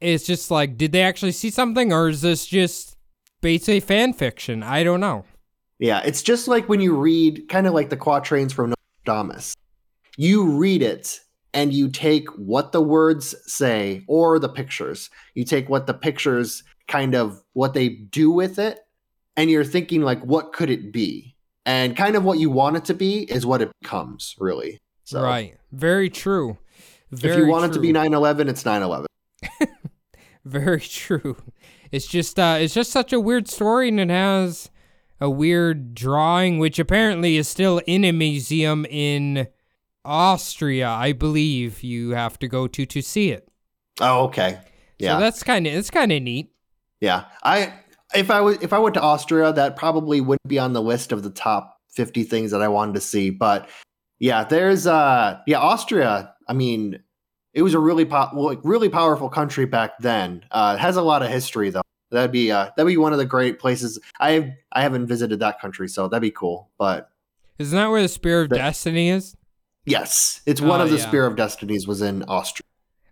it's 0.00 0.24
just 0.24 0.50
like, 0.50 0.76
did 0.76 0.92
they 0.92 1.02
actually 1.02 1.32
see 1.32 1.50
something, 1.50 1.92
or 1.92 2.08
is 2.08 2.22
this 2.22 2.46
just 2.46 2.96
basically 3.40 3.80
fan 3.80 4.12
fiction? 4.12 4.62
I 4.62 4.82
don't 4.82 5.00
know. 5.00 5.24
Yeah, 5.78 6.00
it's 6.04 6.22
just 6.22 6.48
like 6.48 6.68
when 6.68 6.80
you 6.80 6.96
read 6.96 7.48
kind 7.48 7.66
of 7.66 7.74
like 7.74 7.90
the 7.90 7.96
quatrains 7.96 8.52
from 8.52 8.74
Nostradamus. 9.06 9.54
You 10.16 10.44
read 10.44 10.82
it 10.82 11.20
and 11.54 11.72
you 11.72 11.88
take 11.88 12.28
what 12.30 12.72
the 12.72 12.82
words 12.82 13.34
say 13.46 14.04
or 14.08 14.38
the 14.38 14.48
pictures. 14.48 15.10
You 15.34 15.44
take 15.44 15.68
what 15.68 15.86
the 15.86 15.94
pictures 15.94 16.64
kind 16.88 17.14
of 17.14 17.40
what 17.52 17.74
they 17.74 17.88
do 17.88 18.30
with 18.30 18.58
it 18.58 18.80
and 19.36 19.50
you're 19.50 19.64
thinking 19.64 20.02
like 20.02 20.20
what 20.22 20.52
could 20.52 20.68
it 20.68 20.92
be? 20.92 21.36
And 21.64 21.96
kind 21.96 22.16
of 22.16 22.24
what 22.24 22.38
you 22.38 22.50
want 22.50 22.76
it 22.76 22.84
to 22.86 22.94
be 22.94 23.20
is 23.30 23.46
what 23.46 23.62
it 23.62 23.70
becomes, 23.80 24.34
really. 24.38 24.80
So 25.04 25.22
Right. 25.22 25.56
Very 25.70 26.10
true. 26.10 26.58
Very 27.12 27.34
if 27.34 27.38
you 27.38 27.46
want 27.46 27.66
it 27.66 27.74
to 27.74 27.80
be 27.80 27.92
true. 27.92 28.02
9/11, 28.02 28.48
it's 28.48 28.64
9/11. 28.64 29.06
Very 30.48 30.80
true. 30.80 31.36
It's 31.92 32.06
just 32.06 32.38
uh 32.38 32.58
it's 32.60 32.74
just 32.74 32.90
such 32.90 33.12
a 33.12 33.20
weird 33.20 33.48
story 33.48 33.88
and 33.88 34.00
it 34.00 34.10
has 34.10 34.70
a 35.20 35.28
weird 35.28 35.94
drawing 35.94 36.58
which 36.58 36.78
apparently 36.78 37.36
is 37.36 37.48
still 37.48 37.80
in 37.86 38.04
a 38.04 38.12
museum 38.12 38.86
in 38.86 39.48
Austria, 40.04 40.88
I 40.88 41.12
believe 41.12 41.82
you 41.82 42.10
have 42.10 42.38
to 42.38 42.48
go 42.48 42.66
to 42.66 42.86
to 42.86 43.02
see 43.02 43.30
it. 43.30 43.48
Oh, 44.00 44.24
okay. 44.24 44.58
Yeah. 44.98 45.16
So 45.16 45.20
that's 45.20 45.42
kind 45.42 45.66
of 45.66 45.74
it's 45.74 45.90
kind 45.90 46.12
of 46.12 46.22
neat. 46.22 46.50
Yeah, 47.00 47.24
I 47.42 47.74
if 48.14 48.30
I 48.30 48.40
was 48.40 48.56
if 48.62 48.72
I 48.72 48.78
went 48.78 48.94
to 48.94 49.02
Austria, 49.02 49.52
that 49.52 49.76
probably 49.76 50.20
wouldn't 50.20 50.48
be 50.48 50.58
on 50.58 50.72
the 50.72 50.82
list 50.82 51.12
of 51.12 51.22
the 51.22 51.30
top 51.30 51.78
fifty 51.90 52.22
things 52.24 52.50
that 52.52 52.62
I 52.62 52.68
wanted 52.68 52.94
to 52.94 53.00
see. 53.00 53.30
But 53.30 53.68
yeah, 54.18 54.44
there's 54.44 54.86
uh 54.86 55.38
yeah 55.46 55.58
Austria. 55.58 56.34
I 56.48 56.54
mean, 56.54 57.00
it 57.58 57.62
was 57.62 57.74
a 57.74 57.78
really 57.80 58.04
po- 58.04 58.30
like 58.34 58.60
really 58.62 58.88
powerful 58.88 59.28
country 59.28 59.64
back 59.66 59.98
then. 59.98 60.44
Uh, 60.52 60.76
it 60.78 60.80
has 60.80 60.96
a 60.96 61.02
lot 61.02 61.22
of 61.24 61.28
history 61.28 61.70
though. 61.70 61.82
That'd 62.12 62.30
be 62.30 62.52
uh 62.52 62.70
that'd 62.76 62.86
be 62.86 62.96
one 62.96 63.12
of 63.12 63.18
the 63.18 63.24
great 63.26 63.58
places. 63.58 63.98
I 64.20 64.54
I 64.70 64.82
haven't 64.82 65.06
visited 65.08 65.40
that 65.40 65.60
country, 65.60 65.88
so 65.88 66.06
that'd 66.08 66.22
be 66.22 66.30
cool. 66.30 66.70
But 66.78 67.10
Isn't 67.58 67.76
that 67.76 67.88
where 67.90 68.00
the 68.00 68.08
Spear 68.08 68.42
of 68.42 68.50
Destiny 68.50 69.10
is? 69.10 69.36
yes, 69.84 70.40
it's 70.46 70.60
one 70.60 70.80
Oh, 70.80 70.84
of 70.84 70.90
the 70.90 70.98
yeah. 70.98 71.06
Spear 71.08 71.26
of 71.26 71.34
Destinies 71.36 71.86
was 71.88 72.00
in 72.00 72.22
Austria. 72.24 72.64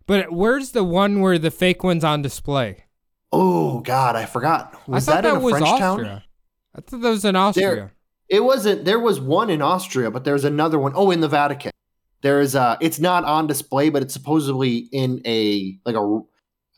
But 0.07 0.31
where's 0.31 0.71
the 0.71 0.85
one 0.85 1.21
where 1.21 1.39
the 1.39 1.51
fake 1.51 1.83
one's 1.83 2.05
on 2.05 2.23
display? 2.23 2.85
Oh 3.33 3.81
God, 3.81 4.15
I 4.15 4.25
forgot. 4.27 4.89
Was 4.89 5.09
I 5.09 5.13
thought 5.13 5.23
that, 5.25 5.29
that, 5.31 5.37
in 5.37 5.43
a 5.43 5.45
was 5.45 5.53
French 5.53 5.67
Austria. 5.67 6.09
town? 6.09 6.23
I 6.77 6.81
thought 6.81 7.01
that 7.01 7.09
was 7.11 7.25
in 7.25 7.35
Austria. 7.37 7.75
There, 7.75 7.93
It 8.29 8.45
wasn't. 8.45 8.85
There 8.85 9.01
was 9.01 9.21
one 9.21 9.51
in 9.51 9.61
Austria, 9.61 10.11
but 10.11 10.25
there's 10.25 10.45
another 10.45 10.79
one. 10.79 10.93
Oh, 10.95 11.11
in 11.11 11.21
the 11.21 11.29
Vatican. 11.29 11.73
There's 12.23 12.55
a 12.55 12.77
it's 12.81 12.99
not 12.99 13.25
on 13.25 13.47
display, 13.47 13.89
but 13.91 14.03
it's 14.03 14.13
supposedly 14.15 14.89
in 14.93 15.21
a 15.27 15.79
like 15.85 15.95
a 15.97 16.21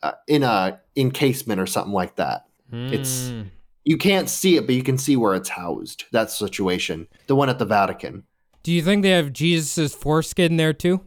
uh, 0.03 0.11
in 0.27 0.43
a 0.43 0.79
encasement 0.95 1.59
or 1.59 1.65
something 1.65 1.93
like 1.93 2.15
that. 2.17 2.45
It's- 2.71 3.29
Hmm. 3.29 3.41
You 3.85 3.97
can't 3.97 4.29
see 4.29 4.55
it, 4.55 4.67
but 4.67 4.75
you 4.75 4.83
can 4.83 4.97
see 4.99 5.15
where 5.15 5.33
it's 5.33 5.49
housed. 5.49 6.03
That 6.11 6.29
situation, 6.29 7.07
the 7.25 7.35
one 7.35 7.49
at 7.49 7.57
the 7.57 7.65
Vatican. 7.65 8.23
Do 8.61 8.71
you 8.71 8.83
think 8.83 9.01
they 9.01 9.09
have 9.11 9.33
jesus's 9.33 9.95
foreskin 9.95 10.57
there 10.57 10.73
too? 10.73 11.01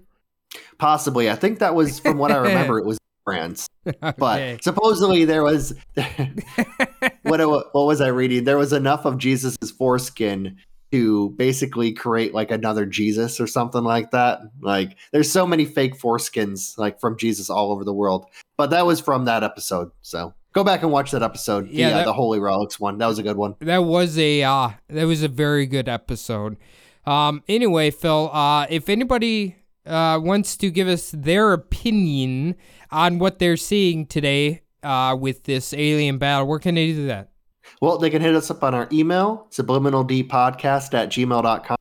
Possibly, 0.79 1.31
I 1.31 1.37
think 1.37 1.61
that 1.61 1.75
was 1.77 2.01
from 2.01 2.19
what 2.19 2.33
I 2.33 2.39
remember. 2.39 2.79
It 2.79 2.87
was 2.87 2.99
France, 3.25 3.69
but 4.19 4.65
supposedly 4.65 5.25
there 5.27 5.45
was 5.45 5.75
what 7.23 7.41
what 7.47 7.87
was 7.87 8.01
I 8.01 8.09
reading? 8.09 8.45
There 8.45 8.59
was 8.59 8.73
enough 8.73 9.05
of 9.05 9.19
Jesus's 9.19 9.71
foreskin 9.71 10.57
to 10.93 11.31
basically 11.31 11.93
create 11.93 12.35
like 12.35 12.51
another 12.51 12.85
Jesus 12.85 13.41
or 13.41 13.47
something 13.47 13.83
like 13.83 14.11
that. 14.11 14.41
Like 14.61 14.97
there's 15.11 15.33
so 15.33 15.47
many 15.47 15.65
fake 15.65 15.99
foreskins 15.99 16.77
like 16.79 17.01
from 17.01 17.17
Jesus 17.17 17.49
all 17.49 17.73
over 17.73 17.83
the 17.83 17.95
world. 17.95 18.27
But 18.59 18.71
that 18.71 18.87
was 18.87 19.01
from 19.01 19.25
that 19.25 19.43
episode. 19.43 19.91
So 20.03 20.35
go 20.53 20.63
back 20.63 20.83
and 20.83 20.93
watch 20.93 21.11
that 21.13 21.23
episode. 21.23 21.71
Yeah, 21.71 21.91
the, 21.91 21.97
uh, 21.97 22.05
the 22.05 22.13
Holy 22.13 22.39
Relics 22.39 22.79
one. 22.79 22.99
That 22.99 23.07
was 23.07 23.19
a 23.19 23.23
good 23.23 23.37
one. 23.37 23.57
that 23.61 23.85
was 23.85 24.19
a 24.19 24.43
uh, 24.43 24.71
that 24.89 25.05
was 25.05 25.23
a 25.23 25.29
very 25.29 25.67
good 25.67 25.89
episode. 25.89 26.59
Um, 27.07 27.43
anyway, 27.49 27.91
Phil, 27.91 28.31
uh, 28.33 28.67
if 28.69 28.89
anybody 28.89 29.57
uh, 29.87 30.21
wants 30.23 30.57
to 30.59 30.71
give 30.71 30.87
us 30.89 31.11
their 31.11 31.53
opinion 31.53 32.55
on 32.91 33.19
what 33.19 33.39
they're 33.39 33.57
seeing 33.57 34.07
today 34.07 34.63
uh, 34.83 35.17
with 35.19 35.45
this 35.45 35.73
alien 35.73 36.19
battle, 36.19 36.47
where 36.47 36.59
can 36.59 36.75
they 36.77 36.93
do 36.93 37.07
that? 37.07 37.32
Well, 37.81 37.99
they 37.99 38.11
can 38.11 38.23
hit 38.23 38.35
us 38.35 38.51
up 38.51 38.63
on 38.63 38.75
our 38.75 38.89
email, 38.93 39.47
subliminaldpodcast 39.51 40.95
at 40.95 41.11
gmail.com. 41.11 41.77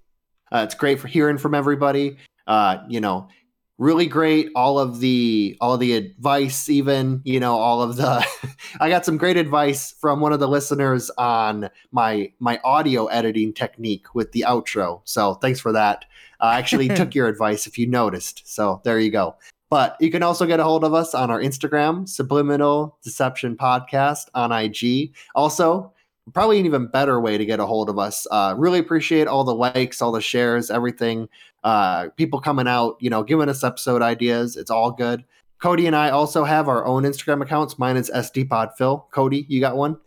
Uh, 0.52 0.64
it's 0.66 0.76
great 0.76 1.00
for 1.00 1.08
hearing 1.08 1.38
from 1.38 1.54
everybody. 1.54 2.18
Uh, 2.48 2.80
you 2.89 3.00
know, 3.00 3.30
really 3.78 4.06
great. 4.06 4.50
All 4.56 4.78
of 4.78 5.00
the 5.00 5.58
all 5.60 5.74
of 5.74 5.80
the 5.80 5.94
advice, 5.94 6.70
even, 6.70 7.22
you 7.24 7.39
know, 7.39 7.58
all 7.58 7.82
of 7.82 7.98
the 7.98 8.26
I 8.80 8.89
got 8.89 9.06
some 9.06 9.18
great 9.18 9.38
advice 9.38 9.94
from 10.00 10.20
one 10.20 10.34
of 10.34 10.39
the 10.39 10.48
listeners 10.48 11.10
on 11.18 11.70
my 11.92 12.32
my 12.39 12.60
audio 12.64 13.08
editing 13.08 13.54
technique 13.54 14.14
with 14.14 14.32
the 14.34 14.46
outro. 14.48 15.02
So 15.06 15.36
thanks 15.36 15.60
for 15.60 15.72
that. 15.72 16.06
I 16.39 16.58
actually 16.60 16.88
took 16.96 17.16
your 17.16 17.28
advice 17.28 17.66
if 17.68 17.78
you 17.78 17.88
noticed. 17.88 18.44
So 18.46 18.82
there 18.84 19.00
you 19.00 19.12
go. 19.12 19.36
But 19.72 19.95
you 20.01 20.11
can 20.11 20.22
also 20.22 20.45
get 20.45 20.59
a 20.59 20.65
hold 20.65 20.84
of 20.84 20.93
us 20.93 21.15
on 21.15 21.32
our 21.32 21.39
Instagram, 21.39 22.07
Subliminal 22.07 22.97
Deception 23.03 23.55
Podcast 23.55 24.28
on 24.36 24.51
IG. 24.51 25.13
Also, 25.34 25.93
probably 26.34 26.59
an 26.59 26.65
even 26.65 26.88
better 26.88 27.22
way 27.22 27.38
to 27.38 27.45
get 27.45 27.61
a 27.61 27.65
hold 27.65 27.89
of 27.89 27.97
us. 27.97 28.28
Uh, 28.30 28.53
really 28.57 28.80
appreciate 28.80 29.30
all 29.30 29.45
the 29.45 29.55
likes, 29.55 30.01
all 30.01 30.11
the 30.11 30.19
shares, 30.19 30.69
everything. 30.69 31.30
Uh, 31.63 32.09
people 32.17 32.41
coming 32.41 32.67
out, 32.67 32.97
you 32.99 33.09
know, 33.09 33.24
giving 33.24 33.47
us 33.47 33.63
episode 33.63 34.01
ideas. 34.01 34.57
It's 34.57 34.69
all 34.69 34.91
good. 34.91 35.24
Cody 35.61 35.88
and 35.88 35.95
I 35.95 36.09
also 36.09 36.43
have 36.43 36.67
our 36.67 36.86
own 36.86 37.03
Instagram 37.03 37.41
accounts. 37.41 37.80
Mine 37.80 37.95
is 37.95 38.11
SDPodPhil. 38.13 39.09
Cody, 39.11 39.45
you 39.47 39.61
got 39.61 39.78
one? 39.78 39.97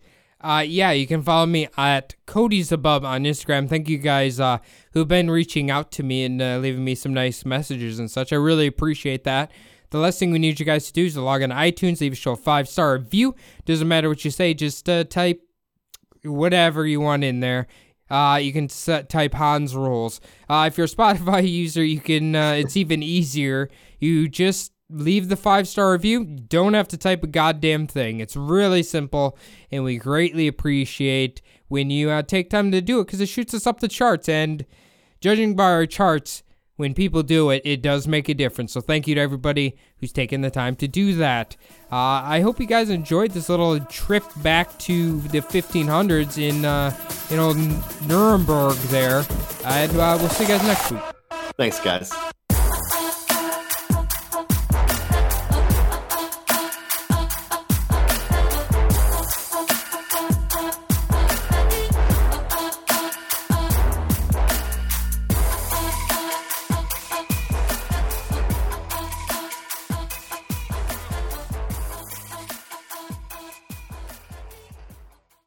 Uh, 0.45 0.59
yeah, 0.59 0.91
you 0.91 1.07
can 1.07 1.23
follow 1.23 1.47
me 1.47 1.67
at 1.75 2.13
Cody's 2.27 2.71
Above 2.71 3.03
on 3.03 3.23
Instagram. 3.23 3.67
Thank 3.67 3.89
you 3.89 3.97
guys 3.97 4.39
uh, 4.39 4.59
who've 4.93 5.07
been 5.07 5.31
reaching 5.31 5.71
out 5.71 5.91
to 5.93 6.03
me 6.03 6.23
and 6.23 6.39
uh, 6.39 6.57
leaving 6.57 6.83
me 6.83 6.93
some 6.93 7.15
nice 7.15 7.45
messages 7.45 7.97
and 7.97 8.11
such. 8.11 8.31
I 8.31 8.35
really 8.35 8.67
appreciate 8.67 9.23
that. 9.23 9.49
The 9.89 9.97
last 9.97 10.19
thing 10.19 10.29
we 10.29 10.37
need 10.37 10.59
you 10.59 10.65
guys 10.65 10.85
to 10.85 10.93
do 10.93 11.05
is 11.05 11.15
to 11.15 11.21
log 11.21 11.41
on 11.41 11.49
iTunes, 11.49 11.99
leave 11.99 12.13
a 12.13 12.15
show 12.15 12.33
a 12.33 12.35
five 12.35 12.69
star 12.69 12.93
review. 12.93 13.33
Doesn't 13.65 13.87
matter 13.87 14.07
what 14.07 14.23
you 14.23 14.29
say, 14.29 14.53
just 14.53 14.87
uh, 14.87 15.05
type 15.05 15.41
whatever 16.23 16.85
you 16.85 17.01
want 17.01 17.23
in 17.23 17.39
there. 17.39 17.65
Uh, 18.11 18.37
you 18.39 18.53
can 18.53 18.69
set, 18.69 19.09
type 19.09 19.33
Hans 19.33 19.75
rules. 19.75 20.21
Uh, 20.47 20.65
if 20.67 20.77
you're 20.77 20.85
a 20.85 20.89
Spotify 20.95 21.49
user, 21.49 21.83
you 21.83 21.99
can. 21.99 22.35
It's 22.35 22.77
even 22.77 23.01
easier. 23.01 23.67
You 23.99 24.29
just 24.29 24.73
leave 24.89 25.29
the 25.29 25.35
five 25.35 25.67
star 25.67 25.91
review. 25.91 26.25
Don't 26.25 26.73
have 26.73 26.87
to 26.89 26.97
type 26.97 27.23
a 27.23 27.27
goddamn 27.27 27.87
thing. 27.87 28.19
It's 28.19 28.35
really 28.35 28.83
simple, 28.83 29.37
and 29.71 29.83
we 29.83 29.97
greatly 29.97 30.47
appreciate 30.47 31.41
when 31.67 31.89
you 31.89 32.09
uh, 32.09 32.21
take 32.21 32.49
time 32.49 32.71
to 32.71 32.81
do 32.81 32.99
it 32.99 33.05
because 33.05 33.21
it 33.21 33.29
shoots 33.29 33.53
us 33.53 33.67
up 33.67 33.79
the 33.79 33.87
charts. 33.87 34.29
And 34.29 34.65
judging 35.19 35.55
by 35.55 35.71
our 35.71 35.85
charts, 35.85 36.43
when 36.77 36.93
people 36.93 37.23
do 37.23 37.49
it, 37.51 37.61
it 37.63 37.81
does 37.81 38.07
make 38.07 38.27
a 38.27 38.33
difference. 38.33 38.73
So 38.73 38.81
thank 38.81 39.07
you 39.07 39.15
to 39.15 39.21
everybody 39.21 39.77
who's 39.99 40.11
taken 40.11 40.41
the 40.41 40.51
time 40.51 40.75
to 40.77 40.87
do 40.87 41.15
that. 41.15 41.55
Uh, 41.91 42.21
I 42.23 42.41
hope 42.41 42.59
you 42.59 42.65
guys 42.65 42.89
enjoyed 42.89 43.31
this 43.31 43.47
little 43.47 43.79
trip 43.79 44.23
back 44.37 44.77
to 44.79 45.21
the 45.21 45.39
1500s 45.39 46.37
in 46.37 46.65
uh, 46.65 46.95
in 47.29 47.39
old 47.39 47.57
Nuremberg 48.07 48.75
there, 48.89 49.25
and 49.63 49.91
uh, 49.93 50.17
we'll 50.19 50.29
see 50.29 50.43
you 50.43 50.49
guys 50.49 50.63
next 50.63 50.91
week. 50.91 51.01
Thanks, 51.57 51.79
guys. 51.79 52.11